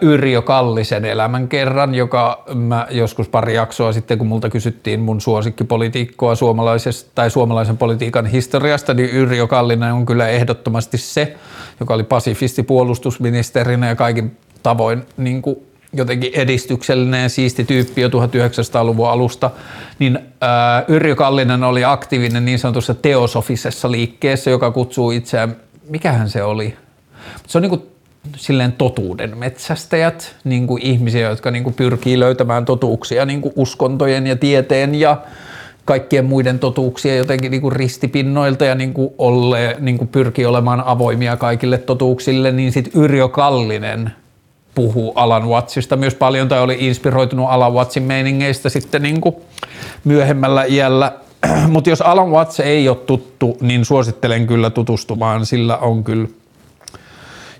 Yrjö 0.00 0.42
Kallisen 0.42 1.04
elämän 1.04 1.48
kerran, 1.48 1.94
joka 1.94 2.44
mä 2.54 2.86
joskus 2.90 3.28
pari 3.28 3.54
jaksoa 3.54 3.92
sitten, 3.92 4.18
kun 4.18 4.26
multa 4.26 4.50
kysyttiin 4.50 5.00
mun 5.00 5.20
suosikkipolitiikkoa 5.20 6.34
suomalaisesta 6.34 7.10
tai 7.14 7.30
suomalaisen 7.30 7.76
politiikan 7.76 8.26
historiasta, 8.26 8.94
niin 8.94 9.10
Yrjö 9.10 9.46
Kallinen 9.46 9.92
on 9.92 10.06
kyllä 10.06 10.28
ehdottomasti 10.28 10.98
se, 10.98 11.36
joka 11.80 11.94
oli 11.94 12.04
pasifisti 12.04 12.62
puolustusministerinä 12.62 13.88
ja 13.88 13.96
kaikin 13.96 14.36
tavoin 14.62 15.02
niin 15.16 15.42
kuin 15.42 15.56
jotenkin 15.92 16.30
edistyksellinen 16.34 17.22
ja 17.22 17.28
siisti 17.28 17.64
tyyppi 17.64 18.00
jo 18.00 18.08
1900-luvun 18.08 19.08
alusta, 19.08 19.50
niin 19.98 20.18
ää, 20.40 20.84
Yrjö 20.88 21.14
Kallinen 21.14 21.64
oli 21.64 21.84
aktiivinen 21.84 22.44
niin 22.44 22.58
sanotussa 22.58 22.94
teosofisessa 22.94 23.90
liikkeessä, 23.90 24.50
joka 24.50 24.70
kutsuu 24.70 25.10
itseään, 25.10 25.56
mikähän 25.88 26.28
se 26.28 26.42
oli? 26.42 26.76
Se 27.46 27.58
on 27.58 27.62
niin 27.62 27.70
kuin 27.70 27.91
silleen 28.36 28.72
totuuden 28.72 29.38
metsästäjät, 29.38 30.36
niin 30.44 30.66
kuin 30.66 30.82
ihmisiä, 30.82 31.28
jotka 31.28 31.50
niin 31.50 31.64
kuin 31.64 31.74
pyrkii 31.74 32.20
löytämään 32.20 32.64
totuuksia 32.64 33.26
niin 33.26 33.40
kuin 33.40 33.52
uskontojen 33.56 34.26
ja 34.26 34.36
tieteen 34.36 34.94
ja 34.94 35.16
kaikkien 35.84 36.24
muiden 36.24 36.58
totuuksia 36.58 37.16
jotenkin 37.16 37.50
niin 37.50 37.60
kuin 37.62 37.72
ristipinnoilta 37.72 38.64
ja 38.64 38.74
niin 38.74 38.94
kuin 38.94 39.10
olle, 39.18 39.76
niin 39.80 39.98
kuin 39.98 40.08
pyrkii 40.08 40.46
olemaan 40.46 40.82
avoimia 40.86 41.36
kaikille 41.36 41.78
totuuksille, 41.78 42.52
niin 42.52 42.72
sitten 42.72 43.02
Yrjö 43.02 43.28
Kallinen 43.28 44.12
puhuu 44.74 45.12
Alan 45.14 45.48
Wattsista 45.48 45.96
myös 45.96 46.14
paljon 46.14 46.48
tai 46.48 46.60
oli 46.60 46.76
inspiroitunut 46.80 47.46
Alan 47.50 47.72
Wattsin 47.72 48.02
meiningeistä 48.02 48.68
sitten 48.68 49.02
niin 49.02 49.20
kuin 49.20 49.34
myöhemmällä 50.04 50.64
iällä. 50.64 51.12
Mutta 51.72 51.90
jos 51.90 52.00
Alan 52.00 52.30
Watts 52.30 52.60
ei 52.60 52.88
ole 52.88 52.96
tuttu, 52.96 53.56
niin 53.60 53.84
suosittelen 53.84 54.46
kyllä 54.46 54.70
tutustumaan, 54.70 55.46
sillä 55.46 55.76
on 55.76 56.04
kyllä 56.04 56.28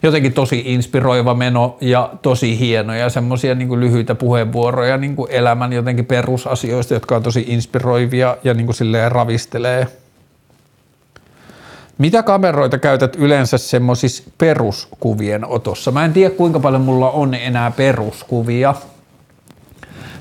jotenkin 0.02 0.32
tosi 0.32 0.62
inspiroiva 0.64 1.34
meno 1.34 1.76
ja 1.80 2.10
tosi 2.22 2.58
hienoja 2.58 3.10
semmoisia 3.10 3.54
niin 3.54 3.80
lyhyitä 3.80 4.14
puheenvuoroja 4.14 4.96
niin 4.96 5.16
kuin 5.16 5.30
elämän 5.30 5.72
jotenkin 5.72 6.06
perusasioista, 6.06 6.94
jotka 6.94 7.16
on 7.16 7.22
tosi 7.22 7.44
inspiroivia 7.48 8.36
ja 8.44 8.54
niin 8.54 8.66
kuin 8.66 8.76
silleen 8.76 9.12
ravistelee. 9.12 9.86
Mitä 11.98 12.22
kameroita 12.22 12.78
käytät 12.78 13.16
yleensä 13.16 13.58
semmoisissa 13.58 14.22
peruskuvien 14.38 15.44
otossa? 15.44 15.90
Mä 15.90 16.04
en 16.04 16.12
tiedä 16.12 16.34
kuinka 16.34 16.60
paljon 16.60 16.82
mulla 16.82 17.10
on 17.10 17.34
enää 17.34 17.70
peruskuvia. 17.70 18.74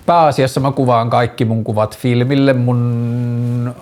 Pääasiassa 0.06 0.60
mä 0.60 0.72
kuvaan 0.72 1.10
kaikki 1.10 1.46
mun 1.46 1.64
kuvat 1.64 1.98
filmille. 1.98 2.54
Mun 2.54 3.76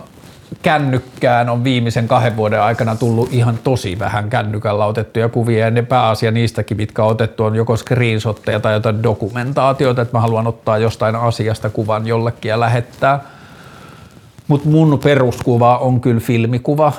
kännykkään 0.61 1.49
on 1.49 1.63
viimeisen 1.63 2.07
kahden 2.07 2.37
vuoden 2.37 2.61
aikana 2.61 2.95
tullut 2.95 3.33
ihan 3.33 3.59
tosi 3.63 3.99
vähän 3.99 4.29
kännykällä 4.29 4.85
otettuja 4.85 5.29
kuvia. 5.29 5.65
Ja 5.65 5.71
ne 5.71 5.81
pääasia 5.81 6.31
niistäkin, 6.31 6.77
mitkä 6.77 7.03
on 7.03 7.11
otettu, 7.11 7.43
on 7.43 7.55
joko 7.55 7.77
screenshotteja 7.77 8.59
tai 8.59 8.73
jotain 8.73 9.03
dokumentaatiota, 9.03 10.01
että 10.01 10.17
mä 10.17 10.21
haluan 10.21 10.47
ottaa 10.47 10.77
jostain 10.77 11.15
asiasta 11.15 11.69
kuvan 11.69 12.07
jollekin 12.07 12.49
ja 12.49 12.59
lähettää. 12.59 13.19
Mutta 14.47 14.69
mun 14.69 14.99
peruskuva 15.03 15.77
on 15.77 16.01
kyllä 16.01 16.19
filmikuva. 16.19 16.93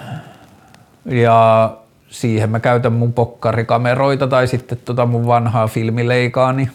Ja 1.05 1.71
siihen 2.09 2.51
mä 2.51 2.61
käytän 2.61 2.93
mun 2.93 3.13
pokkarikameroita 3.13 4.27
tai 4.27 4.47
sitten 4.47 4.79
tota 4.85 5.07
mun 5.07 5.27
vanhaa 5.27 5.67
filmileikaani 5.67 6.71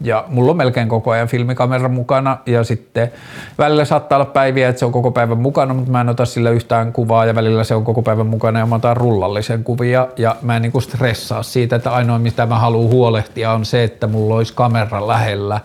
ja 0.00 0.24
mulla 0.28 0.50
on 0.50 0.56
melkein 0.56 0.88
koko 0.88 1.10
ajan 1.10 1.28
filmikamera 1.28 1.88
mukana 1.88 2.38
ja 2.46 2.64
sitten 2.64 3.12
välillä 3.58 3.84
saattaa 3.84 4.16
olla 4.16 4.30
päiviä, 4.30 4.68
että 4.68 4.78
se 4.78 4.84
on 4.84 4.92
koko 4.92 5.10
päivän 5.10 5.38
mukana, 5.38 5.74
mutta 5.74 5.90
mä 5.90 6.00
en 6.00 6.08
ota 6.08 6.24
sillä 6.24 6.50
yhtään 6.50 6.92
kuvaa 6.92 7.24
ja 7.26 7.34
välillä 7.34 7.64
se 7.64 7.74
on 7.74 7.84
koko 7.84 8.02
päivän 8.02 8.26
mukana 8.26 8.58
ja 8.58 8.66
mä 8.66 8.74
otan 8.74 8.96
rullallisen 8.96 9.64
kuvia 9.64 10.08
ja 10.16 10.36
mä 10.42 10.56
en 10.56 10.62
niinku 10.62 10.80
stressaa 10.80 11.42
siitä, 11.42 11.76
että 11.76 11.90
ainoa 11.90 12.18
mitä 12.18 12.46
mä 12.46 12.58
haluan 12.58 12.90
huolehtia 12.90 13.52
on 13.52 13.64
se, 13.64 13.84
että 13.84 14.06
mulla 14.06 14.34
olisi 14.34 14.52
kamera 14.54 15.06
lähellä 15.06 15.60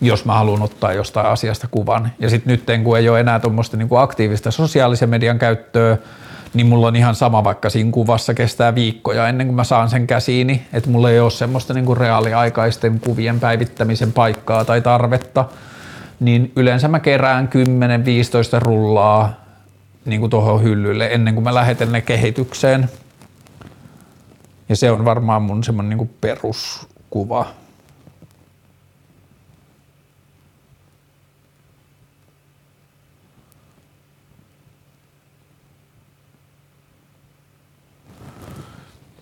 jos 0.00 0.24
mä 0.24 0.34
haluan 0.34 0.62
ottaa 0.62 0.92
jostain 0.92 1.26
asiasta 1.26 1.68
kuvan. 1.70 2.12
Ja 2.18 2.30
sitten 2.30 2.50
nyt 2.50 2.84
kun 2.84 2.98
ei 2.98 3.08
ole 3.08 3.20
enää 3.20 3.40
tuommoista 3.40 3.76
niinku 3.76 3.96
aktiivista 3.96 4.50
sosiaalisen 4.50 5.10
median 5.10 5.38
käyttöä, 5.38 5.96
niin 6.54 6.66
mulla 6.66 6.86
on 6.86 6.96
ihan 6.96 7.14
sama, 7.14 7.44
vaikka 7.44 7.70
siinä 7.70 7.90
kuvassa 7.90 8.34
kestää 8.34 8.74
viikkoja 8.74 9.28
ennen 9.28 9.46
kuin 9.46 9.56
mä 9.56 9.64
saan 9.64 9.90
sen 9.90 10.06
käsiini, 10.06 10.62
että 10.72 10.90
mulla 10.90 11.10
ei 11.10 11.20
ole 11.20 11.30
semmoista 11.30 11.74
niin 11.74 11.86
kuin 11.86 11.96
reaaliaikaisten 11.96 13.00
kuvien 13.00 13.40
päivittämisen 13.40 14.12
paikkaa 14.12 14.64
tai 14.64 14.80
tarvetta, 14.80 15.44
niin 16.20 16.52
yleensä 16.56 16.88
mä 16.88 17.00
kerään 17.00 17.48
10-15 18.58 18.58
rullaa 18.62 19.34
niin 20.04 20.20
kuin 20.20 20.30
tuohon 20.30 20.62
hyllylle 20.62 21.08
ennen 21.12 21.34
kuin 21.34 21.44
mä 21.44 21.54
lähetän 21.54 21.92
ne 21.92 22.00
kehitykseen. 22.00 22.90
Ja 24.68 24.76
se 24.76 24.90
on 24.90 25.04
varmaan 25.04 25.42
mun 25.42 25.64
semmoinen 25.64 25.98
niin 25.98 26.10
peruskuva. 26.20 27.46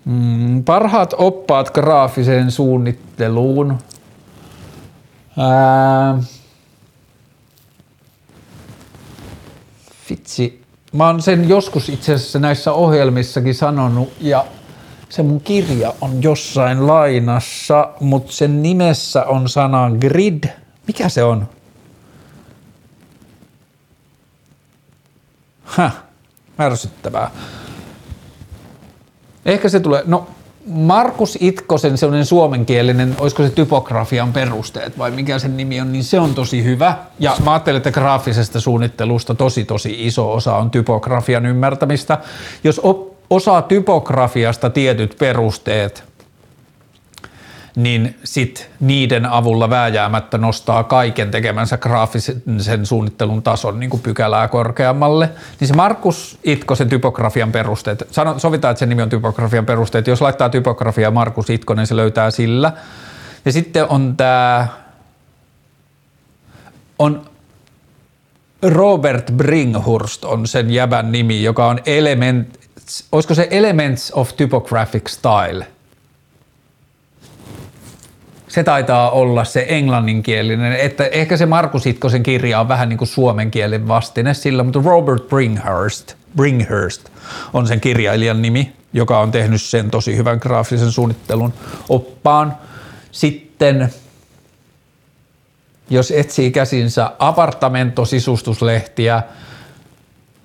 Mm, 0.09 0.65
parhaat 0.65 1.15
oppaat 1.19 1.71
graafiseen 1.71 2.51
suunnitteluun. 2.51 3.79
Ää, 5.39 6.19
vitsi. 10.11 10.63
Mä 10.93 11.07
oon 11.07 11.23
sen 11.23 11.49
joskus 11.49 11.89
itse 11.89 12.15
asiassa 12.15 12.39
näissä 12.39 12.73
ohjelmissakin 12.73 13.55
sanonut 13.55 14.13
ja 14.21 14.45
se 15.09 15.23
mun 15.23 15.41
kirja 15.41 15.95
on 16.01 16.23
jossain 16.23 16.87
lainassa, 16.87 17.91
mutta 18.01 18.33
sen 18.33 18.63
nimessä 18.63 19.25
on 19.25 19.49
sana 19.49 19.91
grid. 20.01 20.45
Mikä 20.87 21.09
se 21.09 21.25
on? 21.25 21.49
Häh, 25.65 25.97
ärsyttävää. 26.61 27.31
Ehkä 29.47 29.69
se 29.69 29.81
tulee, 29.81 30.03
no 30.07 30.27
Markus 30.67 31.39
Itkosen 31.41 31.99
sellainen 31.99 32.27
suomenkielinen, 32.27 33.17
olisiko 33.21 33.43
se 33.43 33.51
typografian 33.51 34.33
perusteet 34.33 34.99
vai 34.99 35.11
mikä 35.11 35.39
sen 35.39 35.57
nimi 35.57 35.81
on, 35.81 35.93
niin 35.93 36.05
se 36.05 36.21
on 36.21 36.35
tosi 36.35 36.65
hyvä. 36.65 36.95
Ja 37.19 37.37
mä 37.45 37.53
ajattelen, 37.53 37.77
että 37.77 37.91
graafisesta 37.91 38.61
suunnittelusta 38.61 39.35
tosi 39.35 39.65
tosi 39.65 40.07
iso 40.07 40.33
osa 40.33 40.57
on 40.57 40.71
typografian 40.71 41.47
ymmärtämistä. 41.47 42.19
Jos 42.65 42.81
osaa 43.31 43.63
typografiasta 43.63 44.71
tietyt 44.71 45.17
perusteet, 45.19 46.05
niin 47.79 48.17
sit 48.25 48.71
niiden 48.81 49.27
avulla 49.27 49.71
vääjäämättä 49.71 50.39
nostaa 50.39 50.85
kaiken 50.85 51.31
tekemänsä 51.31 51.79
graafisen 51.79 52.87
suunnittelun 52.87 53.43
tason 53.43 53.81
niin 53.81 53.91
kuin 53.91 54.03
pykälää 54.03 54.49
korkeammalle. 54.49 55.31
Niin 55.61 55.69
se 55.69 55.75
Markus 55.75 56.39
Itkosen 56.45 56.89
typografian 56.89 57.53
perusteet, 57.53 58.09
sano, 58.11 58.39
sovitaan, 58.39 58.73
että 58.73 58.79
sen 58.79 58.89
nimi 58.89 59.03
on 59.03 59.09
typografian 59.09 59.67
perusteet, 59.67 60.07
jos 60.07 60.21
laittaa 60.21 60.49
typografia 60.49 61.11
Markus 61.11 61.51
Itkonen, 61.51 61.87
se 61.87 61.97
löytää 61.97 62.31
sillä. 62.31 62.73
Ja 63.45 63.53
sitten 63.53 63.87
on 63.89 64.17
tämä, 64.17 64.69
on 66.99 67.23
Robert 68.63 69.31
Bringhurst 69.37 70.25
on 70.25 70.47
sen 70.47 70.71
jävän 70.71 71.13
nimi, 71.13 71.43
joka 71.43 71.67
on 71.67 71.79
element, 71.87 72.59
olisiko 73.13 73.35
se 73.35 73.49
Elements 73.51 74.13
of 74.15 74.37
Typographic 74.37 75.09
Style– 75.09 75.67
se 78.49 78.65
taitaa 78.65 79.11
olla 79.11 79.45
se 79.45 79.67
englanninkielinen, 79.69 80.73
että 80.73 81.07
ehkä 81.07 81.37
se 81.37 81.47
Markus 81.47 81.87
Itkosen 81.87 82.23
kirja 82.23 82.61
on 82.61 82.69
vähän 82.69 82.89
niin 82.89 82.99
kuin 82.99 83.09
suomen 83.09 83.51
kielen 83.51 83.89
vastine 83.89 84.35
sillä, 84.35 84.63
mutta 84.63 84.83
Robert 84.85 85.29
Bringhurst, 85.29 86.15
Bringhurst 86.37 87.09
on 87.53 87.67
sen 87.67 87.81
kirjailijan 87.81 88.43
nimi, 88.43 88.73
joka 88.93 89.21
on 89.21 89.31
tehnyt 89.31 89.63
sen 89.63 89.91
tosi 89.91 90.17
hyvän 90.17 90.39
graafisen 90.43 90.93
suunnittelun 90.93 91.53
oppaan. 91.89 92.57
Sitten 93.13 93.93
jos 95.91 96.11
etsii 96.11 96.51
käsinsä 96.51 97.11
apartamento-sisustuslehtiä, 97.19 99.23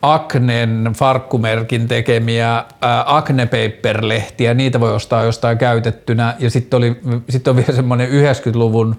Aknen 0.04 0.92
farkkumerkin 0.96 1.88
tekemiä 1.88 2.66
ää, 2.82 3.16
Acne 3.16 3.46
Paper-lehtiä, 3.46 4.54
niitä 4.54 4.80
voi 4.80 4.96
ostaa 4.96 5.24
jostain 5.24 5.58
käytettynä. 5.58 6.36
Ja 6.40 6.50
sitten 6.50 6.96
sit 7.30 7.48
on 7.48 7.56
vielä 7.66 7.74
semmoinen 7.74 8.10
90-luvun 8.10 8.96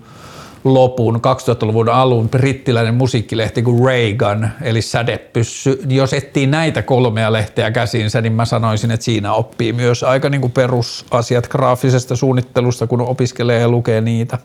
lopun, 0.65 1.17
2000-luvun 1.17 1.89
alun 1.89 2.29
brittiläinen 2.29 2.95
musiikkilehti 2.95 3.63
kuin 3.63 3.87
Reagan, 3.87 4.53
eli 4.63 4.83
sädepyssy. 4.83 5.81
Jos 5.89 6.13
etsii 6.13 6.47
näitä 6.47 6.83
kolmea 6.83 7.33
lehteä 7.33 7.71
käsiinsä, 7.71 8.21
niin 8.21 8.33
mä 8.33 8.45
sanoisin, 8.45 8.91
että 8.91 9.05
siinä 9.05 9.33
oppii 9.33 9.73
myös 9.73 10.03
aika 10.03 10.29
niin 10.29 10.41
kuin 10.41 10.53
perusasiat 10.53 11.49
graafisesta 11.49 12.17
suunnittelusta, 12.17 12.87
kun 12.87 13.01
opiskelee 13.01 13.61
ja 13.61 13.69
lukee 13.69 14.01
niitä. 14.01 14.39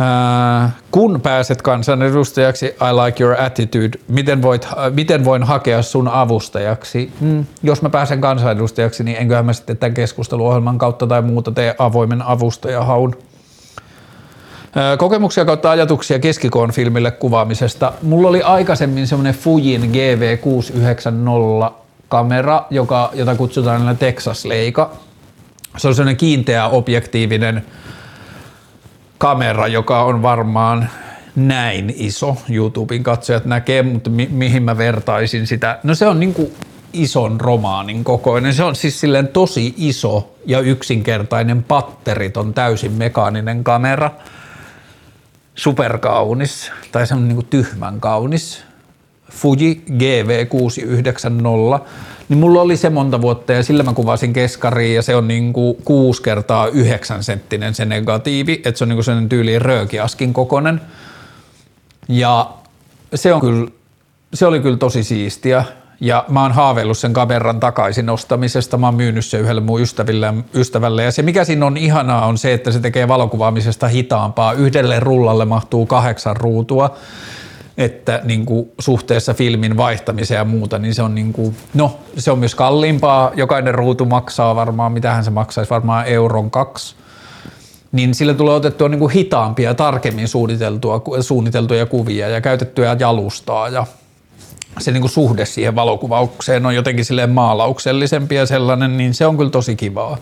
Äh, 0.00 0.72
kun 0.90 1.20
pääset 1.20 1.62
kansanedustajaksi, 1.62 2.66
I 2.66 2.92
like 3.04 3.22
your 3.22 3.40
attitude, 3.40 3.98
miten, 4.08 4.42
voit, 4.42 4.68
miten 4.94 5.24
voin 5.24 5.42
hakea 5.42 5.82
sun 5.82 6.08
avustajaksi? 6.08 7.12
Mm, 7.20 7.46
jos 7.62 7.82
mä 7.82 7.90
pääsen 7.90 8.20
kansanedustajaksi, 8.20 9.04
niin 9.04 9.16
enköhän 9.16 9.46
mä 9.46 9.52
sitten 9.52 9.76
tämän 9.76 9.94
keskusteluohjelman 9.94 10.78
kautta 10.78 11.06
tai 11.06 11.22
muuta 11.22 11.52
tee 11.52 11.74
avoimen 11.78 12.22
avustajahaun. 12.22 13.16
Äh, 14.76 14.98
kokemuksia 14.98 15.44
kautta 15.44 15.70
ajatuksia 15.70 16.18
keskikoon 16.18 16.72
filmille 16.72 17.10
kuvaamisesta. 17.10 17.92
Mulla 18.02 18.28
oli 18.28 18.42
aikaisemmin 18.42 19.06
semmoinen 19.06 19.34
Fujin 19.34 19.82
GV690 19.82 21.72
kamera, 22.08 22.64
joka, 22.70 23.10
jota 23.14 23.34
kutsutaan 23.34 23.96
Texas 23.96 24.44
Leica. 24.44 24.90
Se 25.76 25.88
on 25.88 25.94
semmoinen 25.94 26.16
kiinteä 26.16 26.66
objektiivinen 26.68 27.64
kamera, 29.20 29.66
joka 29.66 30.02
on 30.04 30.22
varmaan 30.22 30.88
näin 31.36 31.94
iso. 31.96 32.36
YouTuben 32.48 33.02
katsojat 33.02 33.44
näkee, 33.44 33.82
mutta 33.82 34.10
mi- 34.10 34.28
mihin 34.32 34.62
mä 34.62 34.78
vertaisin 34.78 35.46
sitä? 35.46 35.78
No 35.82 35.94
se 35.94 36.06
on 36.06 36.20
niin 36.20 36.34
kuin 36.34 36.52
ison 36.92 37.40
romaanin 37.40 38.04
kokoinen. 38.04 38.54
Se 38.54 38.64
on 38.64 38.76
siis 38.76 39.00
silleen 39.00 39.28
tosi 39.28 39.74
iso 39.76 40.34
ja 40.46 40.60
yksinkertainen 40.60 41.62
patteriton, 41.62 42.54
täysin 42.54 42.92
mekaaninen 42.92 43.64
kamera. 43.64 44.10
Superkaunis, 45.54 46.72
tai 46.92 47.06
se 47.06 47.14
on 47.14 47.28
niin 47.28 47.46
tyhmän 47.46 48.00
kaunis. 48.00 48.64
Fuji 49.32 49.84
GV690 49.90 51.80
niin 52.30 52.38
mulla 52.38 52.60
oli 52.60 52.76
se 52.76 52.90
monta 52.90 53.20
vuotta 53.20 53.52
ja 53.52 53.62
sillä 53.62 53.82
mä 53.82 53.92
kuvasin 53.92 54.32
keskariin 54.32 54.94
ja 54.94 55.02
se 55.02 55.16
on 55.16 55.28
niinku 55.28 55.78
6 55.84 56.22
kertaa 56.22 56.66
9 56.66 57.24
senttinen 57.24 57.74
se 57.74 57.84
negatiivi, 57.84 58.62
että 58.64 58.78
se 58.78 58.84
on 58.84 58.88
niinku 58.88 59.02
sellainen 59.02 59.28
tyyli 59.28 59.58
röökiaskin 59.58 60.32
kokonen. 60.32 60.80
Ja 62.08 62.50
se, 63.14 63.32
on 63.32 63.40
kyllä, 63.40 63.70
se 64.34 64.46
oli 64.46 64.60
kyllä 64.60 64.76
tosi 64.76 65.02
siistiä 65.02 65.64
ja 66.00 66.24
mä 66.28 66.42
oon 66.42 66.52
haaveillut 66.52 66.98
sen 66.98 67.12
kameran 67.12 67.60
takaisin 67.60 68.10
ostamisesta. 68.10 68.76
Mä 68.76 68.86
oon 68.86 68.94
myynyt 68.94 69.24
se 69.24 69.38
yhdelle 69.38 69.60
mun 69.60 69.80
ystäville, 69.80 70.34
ystävälle 70.54 71.04
ja 71.04 71.12
se 71.12 71.22
mikä 71.22 71.44
siinä 71.44 71.66
on 71.66 71.76
ihanaa 71.76 72.26
on 72.26 72.38
se, 72.38 72.52
että 72.52 72.70
se 72.70 72.80
tekee 72.80 73.08
valokuvaamisesta 73.08 73.88
hitaampaa. 73.88 74.52
Yhdelle 74.52 75.00
rullalle 75.00 75.44
mahtuu 75.44 75.86
kahdeksan 75.86 76.36
ruutua 76.36 76.96
että 77.80 78.20
niin 78.24 78.46
kuin 78.46 78.70
suhteessa 78.78 79.34
filmin 79.34 79.76
vaihtamiseen 79.76 80.38
ja 80.38 80.44
muuta, 80.44 80.78
niin 80.78 80.94
se 80.94 81.02
on, 81.02 81.14
niin 81.14 81.32
kuin, 81.32 81.56
no, 81.74 81.98
se 82.16 82.30
on 82.30 82.38
myös 82.38 82.54
kalliimpaa. 82.54 83.32
Jokainen 83.34 83.74
ruutu 83.74 84.04
maksaa 84.04 84.54
varmaan, 84.54 84.92
mitähän 84.92 85.24
se 85.24 85.30
maksaisi, 85.30 85.70
varmaan 85.70 86.06
euron 86.06 86.50
kaksi. 86.50 86.94
Niin 87.92 88.14
sillä 88.14 88.34
tulee 88.34 88.54
otettua 88.54 88.88
niin 88.88 88.98
kuin 88.98 89.12
hitaampia 89.12 89.70
ja 89.70 89.74
tarkemmin 89.74 90.28
suunniteltua, 90.28 91.02
suunniteltuja 91.20 91.86
kuvia 91.86 92.28
ja 92.28 92.40
käytettyä 92.40 92.96
jalustaa 92.98 93.68
ja 93.68 93.86
se 94.78 94.92
niin 94.92 95.00
kuin 95.00 95.10
suhde 95.10 95.46
siihen 95.46 95.74
valokuvaukseen 95.74 96.66
on 96.66 96.74
jotenkin 96.74 97.04
silleen 97.04 97.30
maalauksellisempi 97.30 98.34
ja 98.34 98.46
sellainen, 98.46 98.96
niin 98.96 99.14
se 99.14 99.26
on 99.26 99.36
kyllä 99.36 99.50
tosi 99.50 99.76
kivaa. 99.76 100.18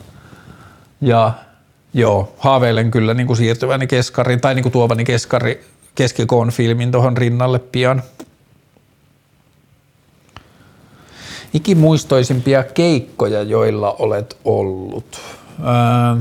Ja 1.00 1.32
joo, 1.94 2.32
haaveilen 2.38 2.90
kyllä 2.90 3.14
niin 3.14 3.26
kuin 3.26 3.36
siirtyväni 3.36 3.86
keskari 3.86 4.36
tai 4.36 4.54
niin 4.54 4.62
kuin 4.62 4.72
tuovani 4.72 5.04
keskari 5.04 5.64
keskikoon 5.98 6.48
filmin 6.50 6.92
tuohon 6.92 7.16
rinnalle 7.16 7.58
pian. 7.58 8.02
Ikimuistoisimpia 11.54 12.64
keikkoja, 12.64 13.42
joilla 13.42 13.92
olet 13.92 14.36
ollut. 14.44 15.20
Ää, 15.62 16.16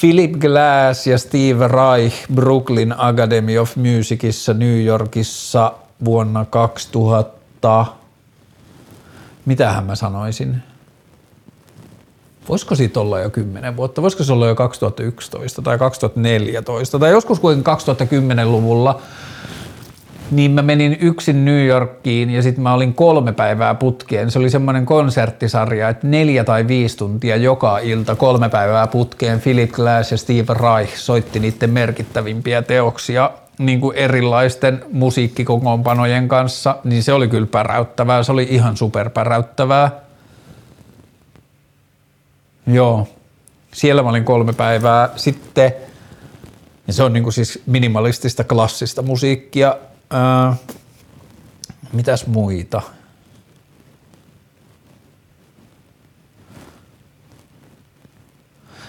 Philip 0.00 0.32
Glass 0.32 1.06
ja 1.06 1.18
Steve 1.18 1.68
Reich 1.68 2.16
Brooklyn 2.34 2.94
Academy 2.98 3.58
of 3.58 3.76
Musicissa 3.76 4.54
New 4.54 4.84
Yorkissa 4.84 5.72
vuonna 6.04 6.44
2000. 6.44 7.86
Mitähän 9.44 9.84
mä 9.84 9.94
sanoisin? 9.94 10.62
Voisiko 12.50 12.74
siitä 12.74 13.00
olla 13.00 13.20
jo 13.20 13.30
10 13.30 13.76
vuotta, 13.76 14.02
voisiko 14.02 14.24
se 14.24 14.32
olla 14.32 14.46
jo 14.46 14.54
2011 14.54 15.62
tai 15.62 15.78
2014 15.78 16.98
tai 16.98 17.10
joskus 17.10 17.40
kuin 17.40 17.58
2010-luvulla, 17.58 19.00
niin 20.30 20.50
mä 20.50 20.62
menin 20.62 20.96
yksin 21.00 21.44
New 21.44 21.66
Yorkiin 21.66 22.30
ja 22.30 22.42
sitten 22.42 22.62
mä 22.62 22.74
olin 22.74 22.94
kolme 22.94 23.32
päivää 23.32 23.74
putkeen. 23.74 24.30
Se 24.30 24.38
oli 24.38 24.50
semmoinen 24.50 24.86
konserttisarja, 24.86 25.88
että 25.88 26.06
neljä 26.06 26.44
tai 26.44 26.68
viisi 26.68 26.96
tuntia 26.96 27.36
joka 27.36 27.78
ilta 27.78 28.16
kolme 28.16 28.48
päivää 28.48 28.86
putkeen 28.86 29.40
Philip 29.40 29.70
Glass 29.70 30.12
ja 30.12 30.18
Steve 30.18 30.54
Reich 30.54 30.96
soitti 30.96 31.40
niiden 31.40 31.70
merkittävimpiä 31.70 32.62
teoksia 32.62 33.30
niin 33.58 33.80
kuin 33.80 33.96
erilaisten 33.96 34.84
musiikkikokoonpanojen 34.92 36.28
kanssa, 36.28 36.76
niin 36.84 37.02
se 37.02 37.12
oli 37.12 37.28
kyllä 37.28 37.46
päräyttävää, 37.46 38.22
se 38.22 38.32
oli 38.32 38.46
ihan 38.50 38.76
superpäräyttävää. 38.76 40.09
Joo, 42.72 43.08
siellä 43.72 44.02
mä 44.02 44.08
olin 44.08 44.24
kolme 44.24 44.52
päivää 44.52 45.08
sitten, 45.16 45.72
ja 46.86 46.92
se 46.92 47.02
on 47.02 47.12
niin 47.12 47.22
kuin 47.22 47.32
siis 47.32 47.62
minimalistista, 47.66 48.44
klassista 48.44 49.02
musiikkia. 49.02 49.76
Ää, 50.10 50.56
mitäs 51.92 52.26
muita? 52.26 52.82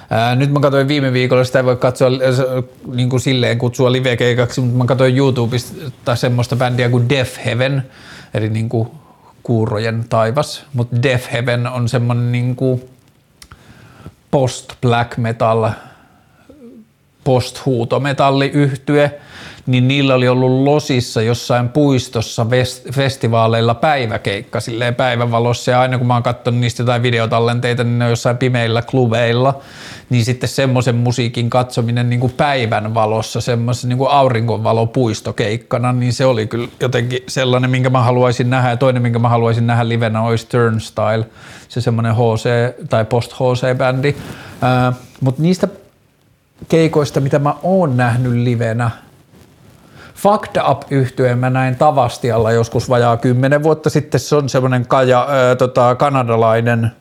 Ää, 0.09 0.35
nyt 0.35 0.51
mä 0.51 0.59
katsoin 0.59 0.87
viime 0.87 1.13
viikolla, 1.13 1.43
sitä 1.43 1.59
ei 1.59 1.65
voi 1.65 1.77
katsoa 1.77 2.09
niin 2.93 3.09
kuin 3.09 3.19
silleen 3.19 3.57
kutsua 3.57 3.91
live-keikaksi, 3.91 4.61
mutta 4.61 4.77
mä 4.77 4.85
katsoin 4.85 5.17
YouTubesta 5.17 6.15
semmoista 6.15 6.55
bändiä 6.55 6.89
kuin 6.89 7.09
Death 7.09 7.45
Heaven, 7.45 7.83
eli 8.33 8.49
niin 8.49 8.69
kuin 8.69 8.89
kuurojen 9.43 10.05
taivas, 10.09 10.65
mutta 10.73 11.03
Death 11.03 11.31
Heaven 11.31 11.67
on 11.67 11.89
semmoinen 11.89 12.31
niin 12.31 12.55
kuin 12.55 12.90
post-black 14.31 15.17
metal, 15.17 15.75
post-huutometalliyhtye, 17.23 19.11
niin 19.65 19.87
niillä 19.87 20.15
oli 20.15 20.27
ollut 20.27 20.63
Losissa 20.63 21.21
jossain 21.21 21.69
puistossa 21.69 22.47
festivaaleilla 22.93 23.75
päiväkeikka 23.75 24.59
silleen 24.59 24.95
päivänvalossa 24.95 25.71
ja 25.71 25.81
aina 25.81 25.97
kun 25.97 26.07
mä 26.07 26.13
oon 26.13 26.23
katsonut 26.23 26.59
niistä 26.59 26.81
jotain 26.81 27.03
videotallenteita, 27.03 27.83
niin 27.83 27.99
ne 27.99 28.05
on 28.05 28.11
jossain 28.11 28.37
pimeillä 28.37 28.81
klubeilla, 28.81 29.59
niin 30.09 30.25
sitten 30.25 30.49
semmoisen 30.49 30.95
musiikin 30.95 31.49
katsominen 31.49 32.09
niin 32.09 32.19
kuin 32.19 32.33
päivän 32.33 32.93
valossa, 32.93 33.41
semmoisen 33.41 33.89
niin 33.89 33.97
kuin 33.97 34.11
auringonvalopuistokeikkana, 34.11 35.91
niin 35.91 36.13
se 36.13 36.25
oli 36.25 36.47
kyllä 36.47 36.67
jotenkin 36.79 37.19
sellainen, 37.27 37.69
minkä 37.69 37.89
mä 37.89 38.01
haluaisin 38.01 38.49
nähdä. 38.49 38.69
Ja 38.69 38.77
toinen, 38.77 39.01
minkä 39.01 39.19
mä 39.19 39.29
haluaisin 39.29 39.67
nähdä 39.67 39.89
livenä 39.89 40.21
olisi 40.21 40.47
Turnstyle, 40.47 41.25
se 41.69 41.81
semmoinen 41.81 42.15
HC 42.15 42.49
tai 42.89 43.05
post-HC-bändi, 43.05 44.15
mutta 45.21 45.41
niistä 45.41 45.67
keikoista, 46.69 47.19
mitä 47.19 47.39
mä 47.39 47.55
oon 47.63 47.97
nähnyt 47.97 48.33
livenä, 48.33 48.91
Fucked 50.21 50.61
up 50.69 50.81
yhtyeen 50.89 51.37
mä 51.37 51.49
näin 51.49 51.75
Tavastialla 51.75 52.51
joskus 52.51 52.89
vajaa 52.89 53.17
kymmenen 53.17 53.63
vuotta 53.63 53.89
sitten. 53.89 54.19
Se 54.19 54.35
on 54.35 54.49
semmoinen 54.49 54.87
kaja, 54.87 55.27
ää, 55.29 55.55
tota, 55.55 55.95
kanadalainen 55.95 56.91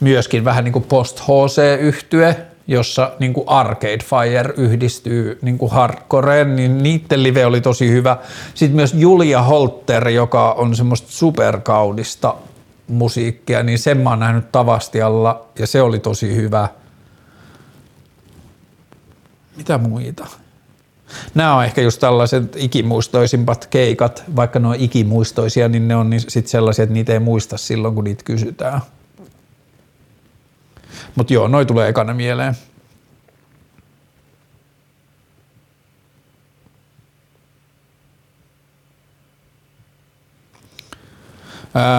myöskin 0.00 0.44
vähän 0.44 0.64
niin 0.64 0.72
kuin 0.72 0.84
post-HC-yhtye, 0.84 2.36
jossa 2.66 3.12
niin 3.18 3.32
kuin 3.32 3.48
Arcade 3.48 3.98
Fire 3.98 4.54
yhdistyy 4.56 5.38
niin 5.42 5.58
kuin 5.58 5.72
hardcoreen, 5.72 6.56
niin 6.56 6.82
niiden 6.82 7.22
live 7.22 7.46
oli 7.46 7.60
tosi 7.60 7.90
hyvä. 7.90 8.16
Sitten 8.54 8.76
myös 8.76 8.94
Julia 8.94 9.42
Holter, 9.42 10.08
joka 10.08 10.52
on 10.52 10.76
semmoista 10.76 11.08
superkaudista 11.10 12.34
musiikkia, 12.88 13.62
niin 13.62 13.78
sen 13.78 13.98
mä 13.98 14.10
oon 14.10 14.20
nähnyt 14.20 14.52
Tavastialla 14.52 15.46
ja 15.58 15.66
se 15.66 15.82
oli 15.82 15.98
tosi 15.98 16.36
hyvä. 16.36 16.68
Mitä 19.58 19.78
muita? 19.78 20.26
Nämä 21.34 21.54
on 21.54 21.64
ehkä 21.64 21.80
just 21.80 22.00
tällaiset 22.00 22.56
ikimuistoisimpat 22.56 23.66
keikat, 23.66 24.24
vaikka 24.36 24.58
ne 24.58 24.68
on 24.68 24.74
ikimuistoisia, 24.78 25.68
niin 25.68 25.88
ne 25.88 25.96
on 25.96 26.10
niin 26.10 26.20
sit 26.28 26.46
sellaisia, 26.46 26.82
että 26.82 26.92
niitä 26.92 27.12
ei 27.12 27.18
muista 27.18 27.56
silloin, 27.56 27.94
kun 27.94 28.04
niitä 28.04 28.24
kysytään. 28.24 28.80
Mutta 31.14 31.32
joo, 31.32 31.48
noi 31.48 31.66
tulee 31.66 31.88
ekana 31.88 32.14
mieleen. 32.14 32.54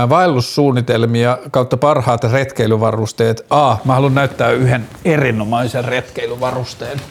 vaellussuunnitelmia 0.09 1.37
kautta 1.51 1.77
parhaat 1.77 2.23
retkeilyvarusteet. 2.23 3.45
A, 3.49 3.77
mä 3.85 3.93
haluan 3.93 4.15
näyttää 4.15 4.51
yhden 4.51 4.87
erinomaisen 5.05 5.85
retkeilyvarusteen. 5.85 7.01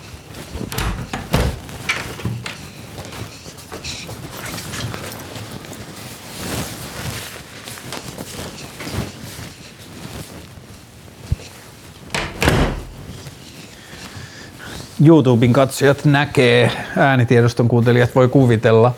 YouTuben 15.04 15.52
katsojat 15.52 16.04
näkee, 16.04 16.72
äänitiedoston 16.96 17.68
kuuntelijat 17.68 18.14
voi 18.14 18.28
kuvitella, 18.28 18.94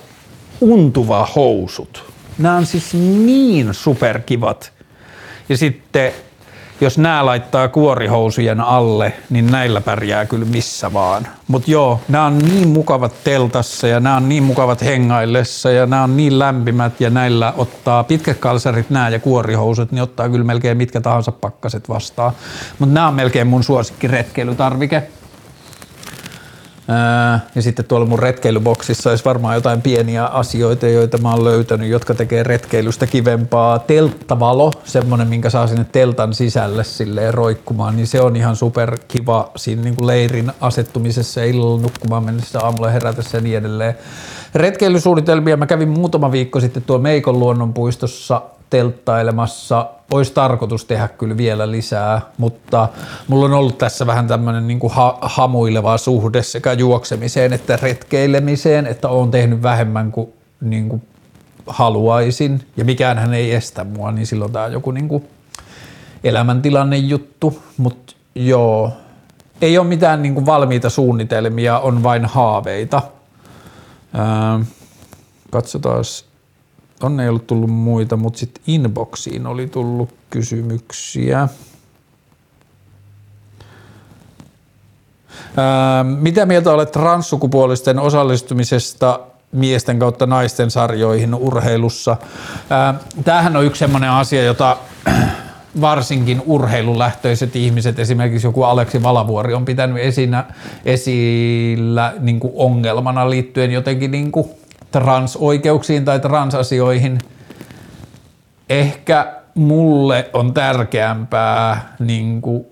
untuva 0.61 1.29
housut. 1.37 2.05
Nämä 2.39 2.57
on 2.57 2.67
siis 2.67 2.95
niin 2.95 3.75
superkivat. 3.75 4.73
Ja 5.49 5.57
sitten 5.57 6.13
jos 6.81 6.99
nämä 6.99 7.27
laittaa 7.27 7.69
kuorihousujen 7.69 8.61
alle, 8.61 9.13
niin 9.31 9.47
näillä 9.47 9.81
pärjää 9.81 10.27
kyllä 10.27 10.45
missä 10.45 10.93
vaan. 10.93 11.27
Mutta 11.49 11.71
joo, 11.71 12.01
nämä 12.09 12.25
on 12.25 12.39
niin 12.39 12.69
mukavat 12.69 13.13
teltassa 13.25 13.87
ja 13.87 14.01
nämä 14.01 14.17
on 14.17 14.29
niin 14.29 14.43
mukavat 14.43 14.85
hengaillessa 14.85 15.71
ja 15.71 15.87
nämä 15.87 16.03
on 16.03 16.17
niin 16.17 16.39
lämpimät 16.39 17.01
ja 17.01 17.11
näillä 17.11 17.53
ottaa 17.57 18.05
pitkät 18.05 18.39
kalsarit 18.39 18.91
nämä 18.91 19.09
ja 19.09 19.19
kuorihousut, 19.19 19.93
niin 19.93 20.03
ottaa 20.03 20.29
kyllä 20.29 20.45
melkein 20.45 20.77
mitkä 20.77 21.01
tahansa 21.01 21.33
pakkaset 21.33 21.89
vastaan. 21.89 22.33
Mutta 22.79 22.95
nämä 22.95 23.09
on 23.09 23.15
melkein 23.15 23.47
mun 23.47 23.65
suosikki 23.65 24.09
retkeilytarvike. 24.09 25.03
Ja 27.55 27.63
sitten 27.63 27.85
tuolla 27.85 28.07
mun 28.07 28.19
retkeilyboksissa 28.19 29.11
olisi 29.11 29.25
varmaan 29.25 29.55
jotain 29.55 29.83
pieniä 29.83 30.25
asioita, 30.25 30.89
joita 30.89 31.19
mä 31.19 31.31
oon 31.31 31.45
löytänyt, 31.45 31.89
jotka 31.89 32.15
tekee 32.15 32.43
retkeilystä 32.43 33.07
kivempaa. 33.07 33.79
Telttavalo, 33.79 34.73
semmonen, 34.85 35.29
minkä 35.29 35.51
saa 35.51 35.67
sinne 35.67 35.87
teltan 35.93 36.35
sisälle 36.35 36.85
silleen 36.85 37.35
roikkumaan, 37.35 37.97
niin 37.97 38.07
se 38.07 38.21
on 38.21 38.37
ihan 38.37 38.57
super 38.57 38.99
kiva 39.09 39.51
siinä 39.57 39.83
niin 39.83 39.97
kuin 39.97 40.07
leirin 40.07 40.53
asettumisessa 40.61 41.45
illalla 41.45 41.83
nukkumaan 41.83 42.25
mennessä 42.25 42.61
aamulla 42.63 42.91
herätessä 42.91 43.39
ja 43.39 43.43
niin 43.43 43.59
edelleen. 43.59 43.95
Retkeilysuunnitelmia 44.55 45.57
mä 45.57 45.67
kävin 45.67 45.89
muutama 45.89 46.33
viikko 46.33 46.61
sitten 46.61 46.83
tuolla 46.83 47.03
Meikon 47.03 47.39
luonnonpuistossa 47.39 48.43
telttailemassa. 48.71 49.87
Olisi 50.11 50.33
tarkoitus 50.33 50.85
tehdä 50.85 51.09
kyllä 51.09 51.37
vielä 51.37 51.71
lisää, 51.71 52.21
mutta 52.39 52.89
mulla 53.29 53.45
on 53.45 53.53
ollut 53.53 53.79
tässä 53.79 54.07
vähän 54.07 54.29
tämmöinen 54.29 54.69
niin 54.69 54.81
kuin 54.81 54.93
ha- 54.93 55.19
hamuileva 55.23 55.99
suhde 55.99 56.43
sekä 56.43 56.73
juoksemiseen 56.73 57.53
että 57.53 57.79
retkeilemiseen, 57.83 58.87
että 58.87 59.09
olen 59.09 59.31
tehnyt 59.31 59.63
vähemmän 59.63 60.13
kuin, 60.13 60.33
niin 60.61 60.89
kuin 60.89 61.03
haluaisin 61.67 62.63
ja 62.77 62.85
mikään 62.85 63.19
hän 63.19 63.35
ei 63.35 63.55
estä 63.55 63.85
mua, 63.85 64.13
niin 64.13 64.27
silloin 64.27 64.53
tämä 64.53 64.65
on 64.65 64.73
joku 64.73 64.91
niin 64.91 65.09
kuin 65.09 65.25
elämäntilanne 66.25 66.97
juttu, 66.97 67.63
mutta 67.77 68.15
joo, 68.35 68.93
ei 69.63 69.79
ole 69.79 69.87
mitään 69.87 70.23
niin 70.23 70.35
kuin 70.35 70.47
valmiita 70.47 70.91
suunnitelmia, 70.91 71.79
on 71.79 72.03
vain 72.03 72.25
haaveita. 72.25 73.03
Ää, 74.15 74.61
katsotaan 75.51 76.05
Tonne 77.01 77.23
ei 77.23 77.29
ollut 77.29 77.47
tullut 77.47 77.71
muita, 77.71 78.17
mutta 78.17 78.39
sitten 78.39 78.63
inboxiin 78.67 79.47
oli 79.47 79.67
tullut 79.67 80.11
kysymyksiä. 80.31 81.49
Ää, 85.57 86.05
mitä 86.05 86.47
mieltä 86.47 86.73
olet 86.73 86.93
transsukupuolisten 86.93 87.99
osallistumisesta 87.99 89.21
miesten 89.53 89.99
kautta 89.99 90.27
naisten 90.27 90.71
sarjoihin 90.71 91.35
urheilussa? 91.35 92.17
Ää, 92.71 92.95
tämähän 93.25 93.57
on 93.57 93.65
yksi 93.65 93.79
sellainen 93.79 94.11
asia, 94.11 94.45
jota 94.45 94.77
varsinkin 95.81 96.43
urheilulähtöiset 96.47 97.57
ihmiset, 97.57 97.99
esimerkiksi 97.99 98.47
joku 98.47 98.63
Aleksi 98.63 99.03
Valavuori 99.03 99.55
on 99.55 99.65
pitänyt 99.65 99.99
esinä, 99.99 100.45
esillä 100.85 102.15
niin 102.19 102.41
kuin 102.41 102.53
ongelmana 102.57 103.31
liittyen 103.31 103.71
jotenkin 103.71 104.11
niin 104.11 104.33
kuin 104.33 104.51
transoikeuksiin 104.93 106.05
tai 106.05 106.21
transasioihin. 106.21 107.19
Ehkä 108.69 109.33
mulle 109.55 110.31
on 110.33 110.55
tärkeämpää 110.55 111.95
niin 111.99 112.41
kuin 112.41 112.67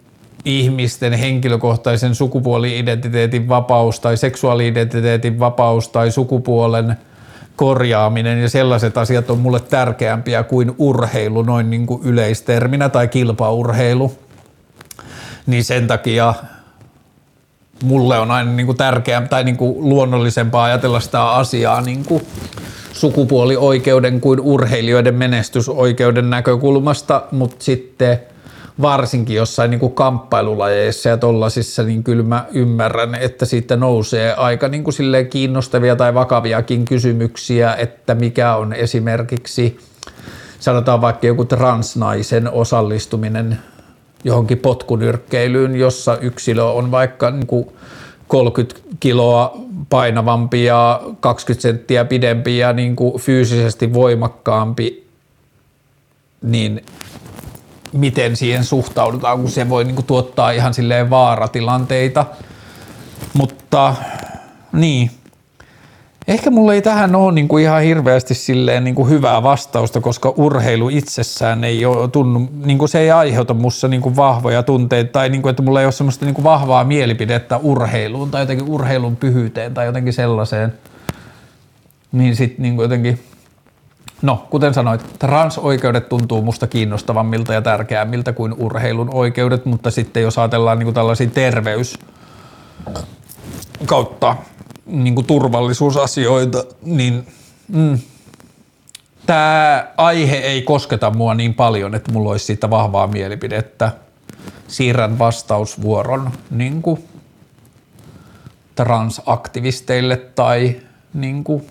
ihmisten 0.44 1.12
henkilökohtaisen 1.12 2.14
sukupuoli-identiteetin 2.14 3.48
vapaus 3.48 4.00
tai 4.00 4.16
seksuaali-identiteetin 4.16 5.38
vapaus 5.38 5.88
tai 5.88 6.10
sukupuolen 6.10 6.96
korjaaminen 7.56 8.42
ja 8.42 8.48
sellaiset 8.48 8.98
asiat 8.98 9.30
on 9.30 9.38
mulle 9.38 9.60
tärkeämpiä 9.60 10.42
kuin 10.42 10.74
urheilu 10.78 11.42
noin 11.42 11.70
niin 11.70 11.86
kuin 11.86 12.02
yleisterminä 12.04 12.88
tai 12.88 13.08
kilpaurheilu. 13.08 14.12
Niin 15.46 15.64
sen 15.64 15.86
takia 15.86 16.34
mulle 17.82 18.18
on 18.18 18.30
aina 18.30 18.52
niin 18.52 18.66
kuin 18.66 18.78
tärkeää 18.78 19.26
tai 19.26 19.44
niin 19.44 19.56
kuin 19.56 19.88
luonnollisempaa 19.88 20.64
ajatella 20.64 21.00
sitä 21.00 21.30
asiaa 21.30 21.80
niin 21.80 22.04
kuin 22.04 22.26
sukupuolioikeuden 22.92 24.20
kuin 24.20 24.40
urheilijoiden 24.40 25.14
menestysoikeuden 25.14 26.30
näkökulmasta, 26.30 27.22
mutta 27.32 27.64
sitten 27.64 28.20
varsinkin 28.82 29.36
jossain 29.36 29.70
niin 29.70 29.80
kuin 29.80 29.94
kamppailulajeissa 29.94 31.08
ja 31.08 31.16
tollasissa, 31.16 31.82
niin 31.82 32.04
kyllä 32.04 32.22
mä 32.22 32.44
ymmärrän, 32.52 33.14
että 33.14 33.44
siitä 33.44 33.76
nousee 33.76 34.34
aika 34.34 34.68
niin 34.68 34.84
kuin 34.84 34.94
kiinnostavia 35.30 35.96
tai 35.96 36.14
vakaviakin 36.14 36.84
kysymyksiä, 36.84 37.74
että 37.74 38.14
mikä 38.14 38.56
on 38.56 38.72
esimerkiksi 38.72 39.78
sanotaan 40.60 41.00
vaikka 41.00 41.26
joku 41.26 41.44
transnaisen 41.44 42.52
osallistuminen 42.52 43.58
johonkin 44.24 44.58
potkunyrkkeilyyn, 44.58 45.76
jossa 45.76 46.18
yksilö 46.18 46.64
on 46.64 46.90
vaikka 46.90 47.30
niin 47.30 47.46
kuin 47.46 47.68
30 48.28 48.80
kiloa 49.00 49.58
painavampi 49.88 50.64
ja 50.64 51.02
20 51.20 51.62
senttiä 51.62 52.04
pidempi 52.04 52.58
ja 52.58 52.72
niin 52.72 52.96
kuin 52.96 53.20
fyysisesti 53.20 53.92
voimakkaampi, 53.92 55.06
niin 56.42 56.84
miten 57.92 58.36
siihen 58.36 58.64
suhtaudutaan, 58.64 59.40
kun 59.40 59.50
se 59.50 59.68
voi 59.68 59.84
niin 59.84 59.94
kuin 59.94 60.06
tuottaa 60.06 60.50
ihan 60.50 60.74
silleen 60.74 61.10
vaaratilanteita. 61.10 62.26
Mutta 63.34 63.94
niin, 64.72 65.10
Ehkä 66.28 66.50
mulla 66.50 66.74
ei 66.74 66.82
tähän 66.82 67.14
ole 67.14 67.32
niin 67.32 67.48
kuin 67.48 67.64
ihan 67.64 67.82
hirveästi 67.82 68.34
silleen 68.34 68.84
niin 68.84 68.94
kuin 68.94 69.08
hyvää 69.08 69.42
vastausta, 69.42 70.00
koska 70.00 70.34
urheilu 70.36 70.88
itsessään 70.88 71.64
ei 71.64 71.84
ole 71.84 72.08
tunnu, 72.08 72.48
niin 72.64 72.78
kuin 72.78 72.88
se 72.88 72.98
ei 72.98 73.10
aiheuta 73.10 73.54
mussa 73.54 73.88
niin 73.88 74.02
kuin 74.02 74.16
vahvoja 74.16 74.62
tunteita 74.62 75.12
tai 75.12 75.28
niin 75.28 75.42
kuin, 75.42 75.50
että 75.50 75.62
mulla 75.62 75.80
ei 75.80 75.86
ole 75.86 75.92
semmoista 75.92 76.24
niin 76.24 76.34
kuin 76.34 76.44
vahvaa 76.44 76.84
mielipidettä 76.84 77.56
urheiluun 77.56 78.30
tai 78.30 78.42
jotenkin 78.42 78.68
urheilun 78.68 79.16
pyhyyteen 79.16 79.74
tai 79.74 79.86
jotenkin 79.86 80.12
sellaiseen. 80.12 80.74
Niin 82.12 82.36
sitten 82.36 82.62
niin 82.62 82.76
jotenkin, 82.76 83.20
no 84.22 84.46
kuten 84.50 84.74
sanoit, 84.74 85.18
transoikeudet 85.18 86.08
tuntuu 86.08 86.42
musta 86.42 86.66
kiinnostavammilta 86.66 87.54
ja 87.54 87.62
tärkeämmiltä 87.62 88.32
kuin 88.32 88.54
urheilun 88.58 89.14
oikeudet, 89.14 89.64
mutta 89.64 89.90
sitten 89.90 90.22
jos 90.22 90.38
ajatellaan 90.38 90.78
niin 90.78 90.86
kuin 90.86 90.94
tällaisia 90.94 91.30
terveys 91.30 91.98
kautta 93.86 94.36
niin 94.88 95.14
kuin 95.14 95.26
turvallisuusasioita, 95.26 96.64
niin 96.82 97.26
mm, 97.68 97.98
tämä 99.26 99.86
aihe 99.96 100.36
ei 100.36 100.62
kosketa 100.62 101.10
mua 101.10 101.34
niin 101.34 101.54
paljon, 101.54 101.94
että 101.94 102.12
mulla 102.12 102.30
olisi 102.30 102.44
siitä 102.44 102.70
vahvaa 102.70 103.06
mielipidettä. 103.06 103.92
Siirrän 104.68 105.18
vastausvuoron 105.18 106.30
niin 106.50 106.82
kuin 106.82 107.04
transaktivisteille 108.74 110.16
tai 110.16 110.76
niin 111.14 111.44
kuin 111.44 111.66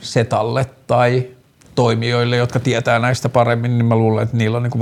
setalle 0.00 0.66
tai 0.86 1.26
toimijoille, 1.74 2.36
jotka 2.36 2.60
tietää 2.60 2.98
näistä 2.98 3.28
paremmin, 3.28 3.78
niin 3.78 3.86
mä 3.86 3.96
luulen, 3.96 4.22
että 4.22 4.36
niillä 4.36 4.56
on 4.56 4.62
niin 4.62 4.70
kuin 4.70 4.80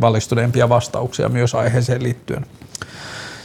valistuneempia 0.00 0.68
vastauksia 0.68 1.28
myös 1.28 1.54
aiheeseen 1.54 2.02
liittyen. 2.02 2.46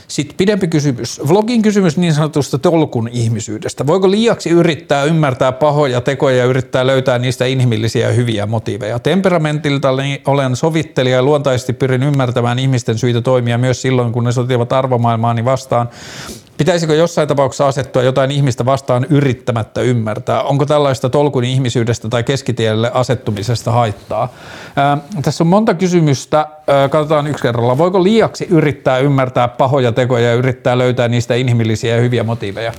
Sitten 0.09 0.37
pidempi 0.37 0.67
kysymys. 0.67 1.21
Vlogin 1.29 1.61
kysymys 1.61 1.97
niin 1.97 2.13
sanotusta 2.13 2.57
tolkun 2.57 3.07
ihmisyydestä. 3.11 3.87
Voiko 3.87 4.11
liiaksi 4.11 4.49
yrittää 4.49 5.03
ymmärtää 5.03 5.51
pahoja 5.51 6.01
tekoja 6.01 6.37
ja 6.37 6.45
yrittää 6.45 6.87
löytää 6.87 7.19
niistä 7.19 7.45
inhimillisiä 7.45 8.07
ja 8.07 8.13
hyviä 8.13 8.45
motiiveja? 8.45 8.99
Temperamentilta 8.99 9.89
olen 10.27 10.55
sovittelija 10.55 11.15
ja 11.15 11.23
luontaisesti 11.23 11.73
pyrin 11.73 12.03
ymmärtämään 12.03 12.59
ihmisten 12.59 12.97
syitä 12.97 13.21
toimia 13.21 13.57
myös 13.57 13.81
silloin, 13.81 14.11
kun 14.11 14.23
ne 14.23 14.31
sotivat 14.31 14.73
arvomaailmaani 14.73 15.45
vastaan. 15.45 15.89
Pitäisikö 16.59 16.95
jossain 16.95 17.27
tapauksessa 17.27 17.67
asettua 17.67 18.03
jotain 18.03 18.31
ihmistä 18.31 18.65
vastaan 18.65 19.05
yrittämättä 19.09 19.81
ymmärtää? 19.81 20.41
Onko 20.41 20.65
tällaista 20.65 21.09
tolkun 21.09 21.43
ihmisyydestä 21.43 22.09
tai 22.09 22.23
keskitielle 22.23 22.91
asettumisesta 22.93 23.71
haittaa? 23.71 24.33
Ää, 24.75 24.97
tässä 25.21 25.43
on 25.43 25.47
monta 25.47 25.73
kysymystä. 25.73 26.47
Ää, 26.67 26.89
katsotaan 26.89 27.27
yksi 27.27 27.41
kerralla. 27.41 27.77
Voiko 27.77 28.03
liiaksi 28.03 28.47
yrittää 28.49 28.97
ymmärtää 28.97 29.47
pahoja 29.47 29.91
tekoja 29.91 30.27
ja 30.27 30.33
yrittää 30.33 30.77
löytää 30.77 31.07
niistä 31.07 31.35
inhimillisiä 31.35 31.95
ja 31.95 32.01
hyviä 32.01 32.23
motiiveja? 32.23 32.73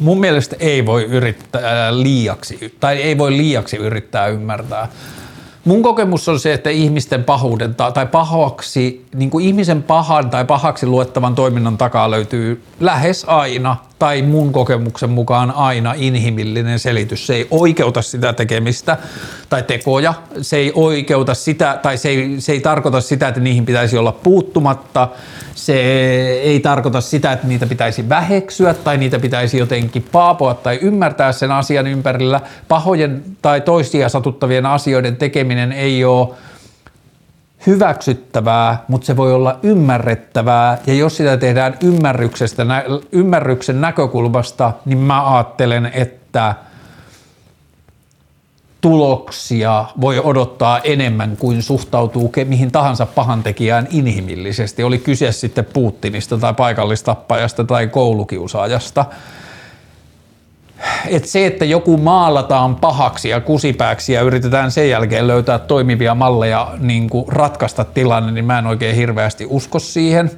Mun 0.00 0.20
mielestä 0.20 0.56
ei 0.60 0.86
voi 0.86 1.04
yrittää 1.04 2.02
liiaksi, 2.02 2.76
tai 2.80 3.02
ei 3.02 3.18
voi 3.18 3.36
liiaksi 3.36 3.76
yrittää 3.76 4.26
ymmärtää. 4.26 4.88
Mun 5.64 5.82
kokemus 5.82 6.28
on 6.28 6.40
se, 6.40 6.52
että 6.52 6.70
ihmisten 6.70 7.24
pahuuden 7.24 7.74
tai 7.74 8.06
pahaksi, 8.06 9.06
niin 9.14 9.30
kuin 9.30 9.44
ihmisen 9.44 9.82
pahan 9.82 10.30
tai 10.30 10.44
pahaksi 10.44 10.86
luettavan 10.86 11.34
toiminnan 11.34 11.78
takaa 11.78 12.10
löytyy 12.10 12.62
lähes 12.80 13.24
aina 13.24 13.76
tai 14.02 14.22
mun 14.22 14.52
kokemuksen 14.52 15.10
mukaan 15.10 15.50
aina 15.50 15.94
inhimillinen 15.96 16.78
selitys. 16.78 17.26
Se 17.26 17.34
ei 17.34 17.46
oikeuta 17.50 18.02
sitä 18.02 18.32
tekemistä 18.32 18.98
tai 19.48 19.62
tekoja, 19.62 20.14
se 20.40 20.56
ei 20.56 20.72
oikeuta 20.74 21.34
sitä 21.34 21.78
tai 21.82 21.98
se 21.98 22.08
ei, 22.08 22.34
se 22.38 22.52
ei 22.52 22.60
tarkoita 22.60 23.00
sitä, 23.00 23.28
että 23.28 23.40
niihin 23.40 23.66
pitäisi 23.66 23.98
olla 23.98 24.12
puuttumatta, 24.12 25.08
se 25.54 25.80
ei 26.42 26.60
tarkoita 26.60 27.00
sitä, 27.00 27.32
että 27.32 27.46
niitä 27.46 27.66
pitäisi 27.66 28.08
väheksyä 28.08 28.74
tai 28.74 28.98
niitä 28.98 29.18
pitäisi 29.18 29.58
jotenkin 29.58 30.06
paapoa 30.12 30.54
tai 30.54 30.78
ymmärtää 30.82 31.32
sen 31.32 31.50
asian 31.50 31.86
ympärillä. 31.86 32.40
Pahojen 32.68 33.22
tai 33.42 33.60
toisia 33.60 34.08
satuttavien 34.08 34.66
asioiden 34.66 35.16
tekeminen 35.16 35.51
ei 35.72 36.04
ole 36.04 36.28
hyväksyttävää, 37.66 38.84
mutta 38.88 39.06
se 39.06 39.16
voi 39.16 39.32
olla 39.32 39.58
ymmärrettävää. 39.62 40.78
Ja 40.86 40.94
jos 40.94 41.16
sitä 41.16 41.36
tehdään 41.36 41.76
ymmärryksestä, 41.82 42.66
ymmärryksen 43.12 43.80
näkökulmasta, 43.80 44.72
niin 44.84 44.98
mä 44.98 45.34
ajattelen, 45.34 45.90
että 45.94 46.54
tuloksia 48.80 49.84
voi 50.00 50.18
odottaa 50.18 50.78
enemmän 50.78 51.36
kuin 51.36 51.62
suhtautuu 51.62 52.32
mihin 52.44 52.72
tahansa 52.72 53.06
pahantekijään 53.06 53.88
inhimillisesti. 53.90 54.82
Oli 54.82 54.98
kyse 54.98 55.32
sitten 55.32 55.64
Putinista 55.64 56.38
tai 56.38 56.54
paikallistappajasta 56.54 57.64
tai 57.64 57.86
koulukiusaajasta 57.86 59.04
että 61.06 61.28
se, 61.28 61.46
että 61.46 61.64
joku 61.64 61.96
maalataan 61.96 62.76
pahaksi 62.76 63.28
ja 63.28 63.40
kusipääksi 63.40 64.12
ja 64.12 64.20
yritetään 64.20 64.70
sen 64.70 64.90
jälkeen 64.90 65.26
löytää 65.26 65.58
toimivia 65.58 66.14
malleja 66.14 66.70
niin 66.78 67.10
kuin 67.10 67.28
ratkaista 67.28 67.84
tilanne, 67.84 68.32
niin 68.32 68.44
mä 68.44 68.58
en 68.58 68.66
oikein 68.66 68.96
hirveästi 68.96 69.46
usko 69.48 69.78
siihen. 69.78 70.30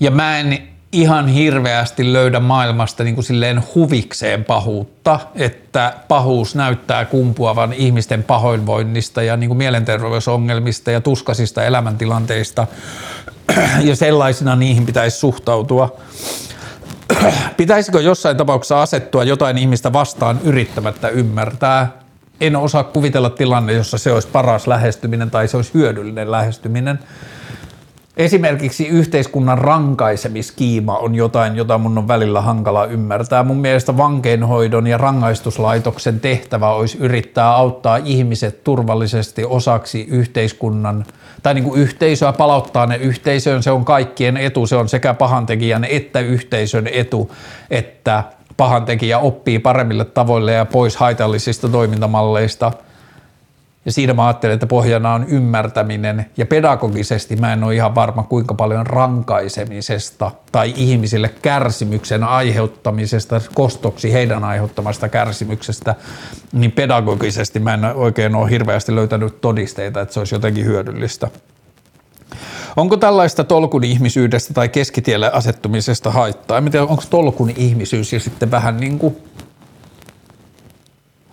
Ja 0.00 0.10
mä 0.10 0.38
en 0.38 0.58
ihan 0.94 1.28
hirveästi 1.28 2.12
löydä 2.12 2.40
maailmasta 2.40 3.04
niin 3.04 3.14
kuin 3.14 3.24
silleen 3.24 3.62
huvikseen 3.74 4.44
pahuutta, 4.44 5.20
että 5.34 5.94
pahuus 6.08 6.54
näyttää 6.54 7.04
kumpuavan 7.04 7.72
ihmisten 7.72 8.22
pahoinvoinnista 8.22 9.22
ja 9.22 9.36
niin 9.36 9.48
kuin 9.48 9.58
mielenterveysongelmista 9.58 10.90
ja 10.90 11.00
tuskasista 11.00 11.64
elämäntilanteista 11.64 12.66
ja 13.88 13.96
sellaisina 13.96 14.56
niihin 14.56 14.86
pitäisi 14.86 15.18
suhtautua. 15.18 15.96
Pitäisikö 17.56 18.00
jossain 18.00 18.36
tapauksessa 18.36 18.82
asettua 18.82 19.24
jotain 19.24 19.58
ihmistä 19.58 19.92
vastaan 19.92 20.40
yrittämättä 20.44 21.08
ymmärtää? 21.08 22.04
En 22.40 22.56
osaa 22.56 22.84
kuvitella 22.84 23.30
tilanne, 23.30 23.72
jossa 23.72 23.98
se 23.98 24.12
olisi 24.12 24.28
paras 24.28 24.66
lähestyminen 24.66 25.30
tai 25.30 25.48
se 25.48 25.56
olisi 25.56 25.74
hyödyllinen 25.74 26.30
lähestyminen. 26.30 26.98
Esimerkiksi 28.16 28.86
yhteiskunnan 28.86 29.58
rankaisemiskiima 29.58 30.98
on 30.98 31.14
jotain, 31.14 31.56
jota 31.56 31.78
mun 31.78 31.98
on 31.98 32.08
välillä 32.08 32.40
hankala 32.40 32.86
ymmärtää. 32.86 33.42
Mun 33.42 33.56
mielestä 33.56 33.96
vankeinhoidon 33.96 34.86
ja 34.86 34.98
rangaistuslaitoksen 34.98 36.20
tehtävä 36.20 36.68
olisi 36.68 36.98
yrittää 36.98 37.54
auttaa 37.54 37.96
ihmiset 37.96 38.64
turvallisesti 38.64 39.44
osaksi 39.44 40.06
yhteiskunnan 40.10 41.04
tai 41.44 41.54
niin 41.54 41.64
kuin 41.64 41.80
yhteisöä, 41.80 42.32
palauttaa 42.32 42.86
ne 42.86 42.96
yhteisöön. 42.96 43.62
Se 43.62 43.70
on 43.70 43.84
kaikkien 43.84 44.36
etu, 44.36 44.66
se 44.66 44.76
on 44.76 44.88
sekä 44.88 45.14
pahantekijän 45.14 45.84
että 45.84 46.20
yhteisön 46.20 46.86
etu, 46.92 47.34
että 47.70 48.24
pahantekijä 48.56 49.18
oppii 49.18 49.58
paremmille 49.58 50.04
tavoille 50.04 50.52
ja 50.52 50.64
pois 50.64 50.96
haitallisista 50.96 51.68
toimintamalleista– 51.68 52.72
ja 53.84 53.92
siinä 53.92 54.14
mä 54.14 54.26
ajattelen, 54.26 54.54
että 54.54 54.66
pohjana 54.66 55.14
on 55.14 55.24
ymmärtäminen 55.28 56.26
ja 56.36 56.46
pedagogisesti 56.46 57.36
mä 57.36 57.52
en 57.52 57.64
ole 57.64 57.74
ihan 57.74 57.94
varma 57.94 58.22
kuinka 58.22 58.54
paljon 58.54 58.86
rankaisemisesta 58.86 60.30
tai 60.52 60.74
ihmisille 60.76 61.28
kärsimyksen 61.42 62.24
aiheuttamisesta 62.24 63.40
kostoksi 63.54 64.12
heidän 64.12 64.44
aiheuttamasta 64.44 65.08
kärsimyksestä, 65.08 65.94
niin 66.52 66.72
pedagogisesti 66.72 67.58
mä 67.58 67.74
en 67.74 67.84
oikein 67.84 68.34
ole 68.34 68.50
hirveästi 68.50 68.94
löytänyt 68.94 69.40
todisteita, 69.40 70.00
että 70.00 70.14
se 70.14 70.20
olisi 70.20 70.34
jotenkin 70.34 70.64
hyödyllistä. 70.64 71.28
Onko 72.76 72.96
tällaista 72.96 73.44
tolkun 73.44 73.84
ihmisyydestä 73.84 74.54
tai 74.54 74.68
keskitielle 74.68 75.30
asettumisesta 75.32 76.10
haittaa? 76.10 76.58
En 76.58 76.70
tiedä, 76.70 76.86
onko 76.86 77.02
tolkun 77.10 77.50
ihmisyys 77.56 78.12
ja 78.12 78.20
sitten 78.20 78.50
vähän 78.50 78.76
niin 78.76 78.98
kuin 78.98 79.16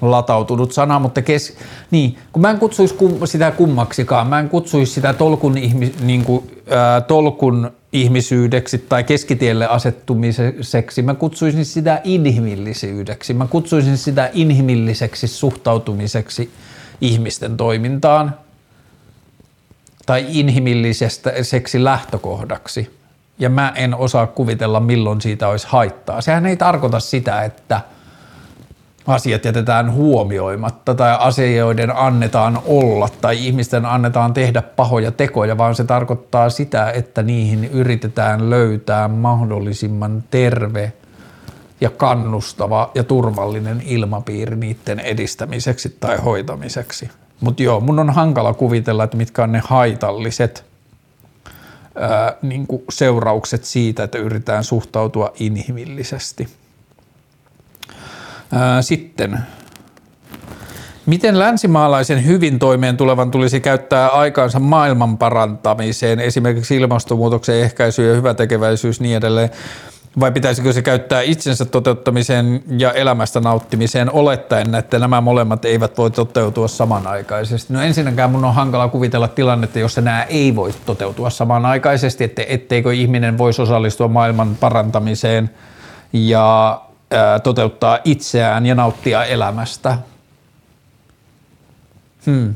latautunut 0.02 0.72
sana, 0.72 1.00
mutta 1.00 1.22
kes, 1.22 1.58
niin, 1.92 2.18
kun 2.32 2.42
mä 2.42 2.50
en 2.50 2.58
kutsuisi 2.60 2.94
kum, 2.94 3.20
sitä 3.26 3.52
kummaksikaan, 3.52 4.28
mä 4.28 4.40
en 4.40 4.50
kutsuisi 4.50 4.94
sitä 4.94 5.14
tolkun, 5.14 5.58
ihmi, 5.58 5.94
niin 6.02 6.24
kuin, 6.24 6.64
ää, 6.70 7.02
tolkun 7.02 7.72
ihmisyydeksi 7.94 8.78
tai 8.78 9.04
keskitielle 9.04 9.68
asettumiseksi, 9.68 11.02
mä 11.02 11.14
kutsuisin 11.14 11.66
sitä 11.66 12.02
inhimillisyydeksi, 12.04 13.34
mä 13.34 13.48
kutsuisin 13.48 13.98
sitä 13.98 14.30
inhimilliseksi 14.34 15.28
suhtautumiseksi 15.28 16.52
ihmisten 17.02 17.58
toimintaan 17.58 18.36
tai 20.06 20.26
inhimilliseksi 20.30 21.84
lähtökohdaksi. 21.84 23.02
Ja 23.40 23.50
mä 23.50 23.74
en 23.76 23.96
osaa 23.96 24.28
kuvitella, 24.28 24.80
milloin 24.80 25.22
siitä 25.22 25.48
olisi 25.48 25.68
haittaa. 25.70 26.22
Sehän 26.22 26.46
ei 26.46 26.58
tarkoita 26.58 27.00
sitä, 27.00 27.44
että– 27.44 27.82
asiat 29.08 29.46
jätetään 29.46 29.94
huomioimatta 29.94 30.96
tai 30.96 31.18
asioiden 31.20 31.96
annetaan 31.96 32.60
olla 32.66 33.10
tai 33.22 33.46
ihmisten 33.46 33.86
annetaan 33.86 34.34
tehdä 34.34 34.62
pahoja 34.62 35.12
tekoja, 35.12 35.58
vaan 35.58 35.76
se 35.76 35.84
tarkoittaa 35.84 36.50
sitä, 36.50 36.92
että 36.92 37.24
niihin 37.24 37.66
yritetään 37.66 38.50
löytää 38.50 39.08
mahdollisimman 39.08 40.24
terve 40.32 40.94
ja 41.82 41.90
kannustava 41.90 42.92
ja 42.96 43.04
turvallinen 43.04 43.84
ilmapiiri 43.86 44.56
niiden 44.56 45.00
edistämiseksi 45.00 45.98
tai 46.00 46.18
hoitamiseksi. 46.18 47.10
Mutta 47.40 47.64
joo, 47.64 47.80
mun 47.80 48.00
on 48.00 48.10
hankala 48.10 48.54
kuvitella, 48.54 49.04
että 49.04 49.18
mitkä 49.18 49.44
on 49.44 49.52
ne 49.52 49.62
haitalliset 49.66 50.66
ää, 51.96 52.36
niin 52.42 52.68
seuraukset 52.90 53.64
siitä, 53.64 54.04
että 54.04 54.18
yritetään 54.18 54.64
suhtautua 54.64 55.32
inhimillisesti– 55.40 56.48
sitten, 58.82 59.40
miten 61.06 61.40
länsimaalaisen 61.40 62.26
hyvin 62.26 62.60
toimeen 62.60 62.98
tulevan 62.98 63.32
tulisi 63.32 63.60
käyttää 63.60 64.08
aikaansa 64.08 64.60
maailman 64.60 65.18
parantamiseen, 65.18 66.20
esimerkiksi 66.20 66.76
ilmastonmuutoksen 66.76 67.56
ehkäisy 67.56 68.10
ja 68.10 68.16
hyvätekeväisyys 68.16 69.02
niin 69.02 69.18
edelleen, 69.18 69.50
vai 70.20 70.32
pitäisikö 70.32 70.74
se 70.74 70.82
käyttää 70.82 71.22
itsensä 71.22 71.66
toteuttamiseen 71.66 72.64
ja 72.78 72.92
elämästä 72.92 73.40
nauttimiseen 73.40 74.12
olettaen, 74.12 74.76
että 74.76 75.00
nämä 75.00 75.22
molemmat 75.22 75.66
eivät 75.66 75.98
voi 75.98 76.12
toteutua 76.12 76.68
samanaikaisesti? 76.68 77.74
No 77.74 77.82
ensinnäkään 77.82 78.32
mun 78.32 78.46
on 78.46 78.54
hankala 78.54 78.88
kuvitella 78.88 79.28
tilannetta, 79.28 79.80
jossa 79.80 80.02
nämä 80.02 80.24
ei 80.24 80.56
voi 80.56 80.74
toteutua 80.86 81.30
samanaikaisesti, 81.30 82.24
että 82.24 82.44
etteikö 82.48 82.94
ihminen 82.94 83.38
voisi 83.38 83.62
osallistua 83.62 84.08
maailman 84.08 84.56
parantamiseen. 84.60 85.50
Ja 86.14 86.82
toteuttaa 87.44 88.00
itseään 88.04 88.66
ja 88.66 88.76
nauttia 88.76 89.26
elämästä. 89.26 89.98
Hmm. 92.26 92.56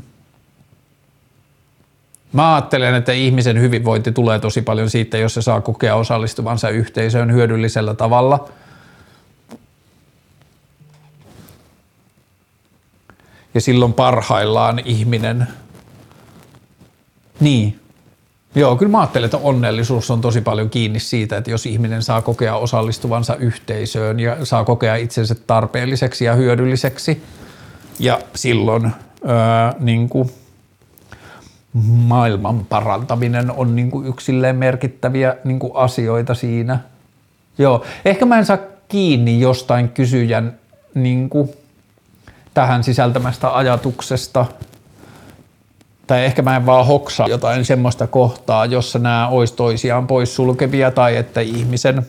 Mä 2.32 2.54
ajattelen, 2.54 2.94
että 2.94 3.12
ihmisen 3.12 3.60
hyvinvointi 3.60 4.12
tulee 4.12 4.38
tosi 4.38 4.62
paljon 4.62 4.90
siitä, 4.90 5.18
jos 5.18 5.34
se 5.34 5.42
saa 5.42 5.60
kokea 5.60 5.94
osallistuvansa 5.94 6.68
yhteisöön 6.68 7.32
hyödyllisellä 7.32 7.94
tavalla. 7.94 8.48
Ja 13.54 13.60
silloin 13.60 13.92
parhaillaan 13.92 14.78
ihminen, 14.84 15.48
niin, 17.40 17.80
Joo, 18.56 18.76
kyllä 18.76 18.92
mä 18.92 19.00
ajattelen, 19.00 19.24
että 19.24 19.38
onnellisuus 19.38 20.10
on 20.10 20.20
tosi 20.20 20.40
paljon 20.40 20.70
kiinni 20.70 21.00
siitä, 21.00 21.36
että 21.36 21.50
jos 21.50 21.66
ihminen 21.66 22.02
saa 22.02 22.22
kokea 22.22 22.56
osallistuvansa 22.56 23.36
yhteisöön 23.36 24.20
ja 24.20 24.44
saa 24.44 24.64
kokea 24.64 24.96
itsensä 24.96 25.34
tarpeelliseksi 25.34 26.24
ja 26.24 26.34
hyödylliseksi 26.34 27.22
ja 27.98 28.20
silloin 28.34 28.92
ää, 29.26 29.74
niin 29.78 30.08
kuin 30.08 30.30
maailman 31.86 32.64
parantaminen 32.64 33.50
on 33.50 33.76
niin 33.76 33.90
kuin 33.90 34.06
yksilleen 34.06 34.56
merkittäviä 34.56 35.36
niin 35.44 35.58
kuin 35.58 35.72
asioita 35.74 36.34
siinä. 36.34 36.78
Joo, 37.58 37.84
ehkä 38.04 38.26
mä 38.26 38.38
en 38.38 38.46
saa 38.46 38.58
kiinni 38.88 39.40
jostain 39.40 39.88
kysyjän 39.88 40.58
niin 40.94 41.30
kuin 41.30 41.50
tähän 42.54 42.84
sisältämästä 42.84 43.56
ajatuksesta– 43.56 44.46
tai 46.06 46.24
ehkä 46.24 46.42
mä 46.42 46.56
en 46.56 46.66
vaan 46.66 46.86
hoksaa 46.86 47.28
jotain 47.28 47.64
semmoista 47.64 48.06
kohtaa, 48.06 48.66
jossa 48.66 48.98
nämä 48.98 49.28
olisi 49.28 49.54
toisiaan 49.54 50.06
poissulkevia 50.06 50.90
tai 50.90 51.16
että 51.16 51.40
ihmisen 51.40 52.06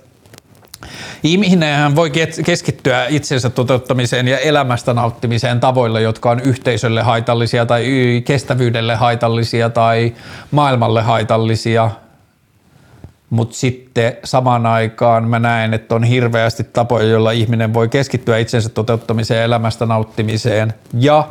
Ihminenhän 1.24 1.96
voi 1.96 2.12
keskittyä 2.46 3.08
itsensä 3.08 3.50
toteuttamiseen 3.50 4.28
ja 4.28 4.40
elämästä 4.40 4.94
nauttimiseen 4.94 5.60
tavoilla, 5.60 6.00
jotka 6.00 6.30
on 6.30 6.40
yhteisölle 6.40 7.02
haitallisia 7.02 7.66
tai 7.66 7.86
kestävyydelle 8.26 8.96
haitallisia 8.96 9.70
tai 9.70 10.14
maailmalle 10.52 11.02
haitallisia. 11.02 11.92
Mutta 13.30 13.56
sitten 13.56 14.18
samaan 14.24 14.66
aikaan 14.66 15.30
mä 15.30 15.40
näen, 15.40 15.74
että 15.74 15.96
on 15.96 16.04
hirveästi 16.04 16.64
tapoja, 16.64 17.08
joilla 17.08 17.32
ihminen 17.32 17.74
voi 17.74 17.90
keskittyä 17.90 18.38
itsensä 18.38 18.70
toteuttamiseen 18.70 19.38
ja 19.38 19.44
elämästä 19.44 19.86
nauttimiseen 19.86 20.74
ja 20.94 21.28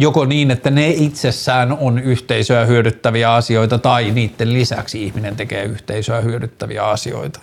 joko 0.00 0.24
niin, 0.24 0.50
että 0.50 0.70
ne 0.70 0.90
itsessään 0.90 1.72
on 1.72 1.98
yhteisöä 1.98 2.64
hyödyttäviä 2.64 3.34
asioita 3.34 3.78
tai 3.78 4.10
niiden 4.10 4.52
lisäksi 4.52 5.04
ihminen 5.04 5.36
tekee 5.36 5.64
yhteisöä 5.64 6.20
hyödyttäviä 6.20 6.84
asioita. 6.84 7.40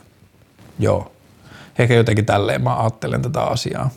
Joo. 0.80 1.12
Ehkä 1.80 1.94
jotenkin 1.94 2.26
tälleen 2.26 2.62
mä 2.62 2.80
ajattelen 2.80 3.22
tätä 3.22 3.42
asiaa. 3.42 3.90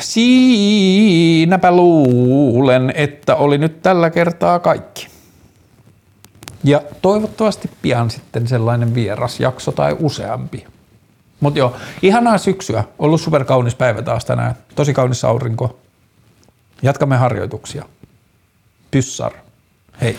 Siinäpä 0.00 1.72
luulen, 1.72 2.92
että 2.96 3.36
oli 3.36 3.58
nyt 3.58 3.82
tällä 3.82 4.10
kertaa 4.10 4.58
kaikki. 4.58 5.08
Ja 6.64 6.82
toivottavasti 7.02 7.70
pian 7.82 8.10
sitten 8.10 8.48
sellainen 8.48 8.94
vieras 8.94 9.40
jakso 9.40 9.72
tai 9.72 9.96
useampi. 10.00 10.66
Mutta 11.44 11.58
joo, 11.58 11.76
ihanaa 12.02 12.38
syksyä. 12.38 12.84
Ollut 12.98 13.20
super 13.20 13.44
kaunis 13.44 13.74
päivä 13.74 14.02
taas 14.02 14.24
tänään. 14.24 14.54
Tosi 14.74 14.94
kaunis 14.94 15.24
aurinko. 15.24 15.78
Jatkamme 16.82 17.16
harjoituksia. 17.16 17.84
Pyssar. 18.90 19.32
Hei. 20.00 20.18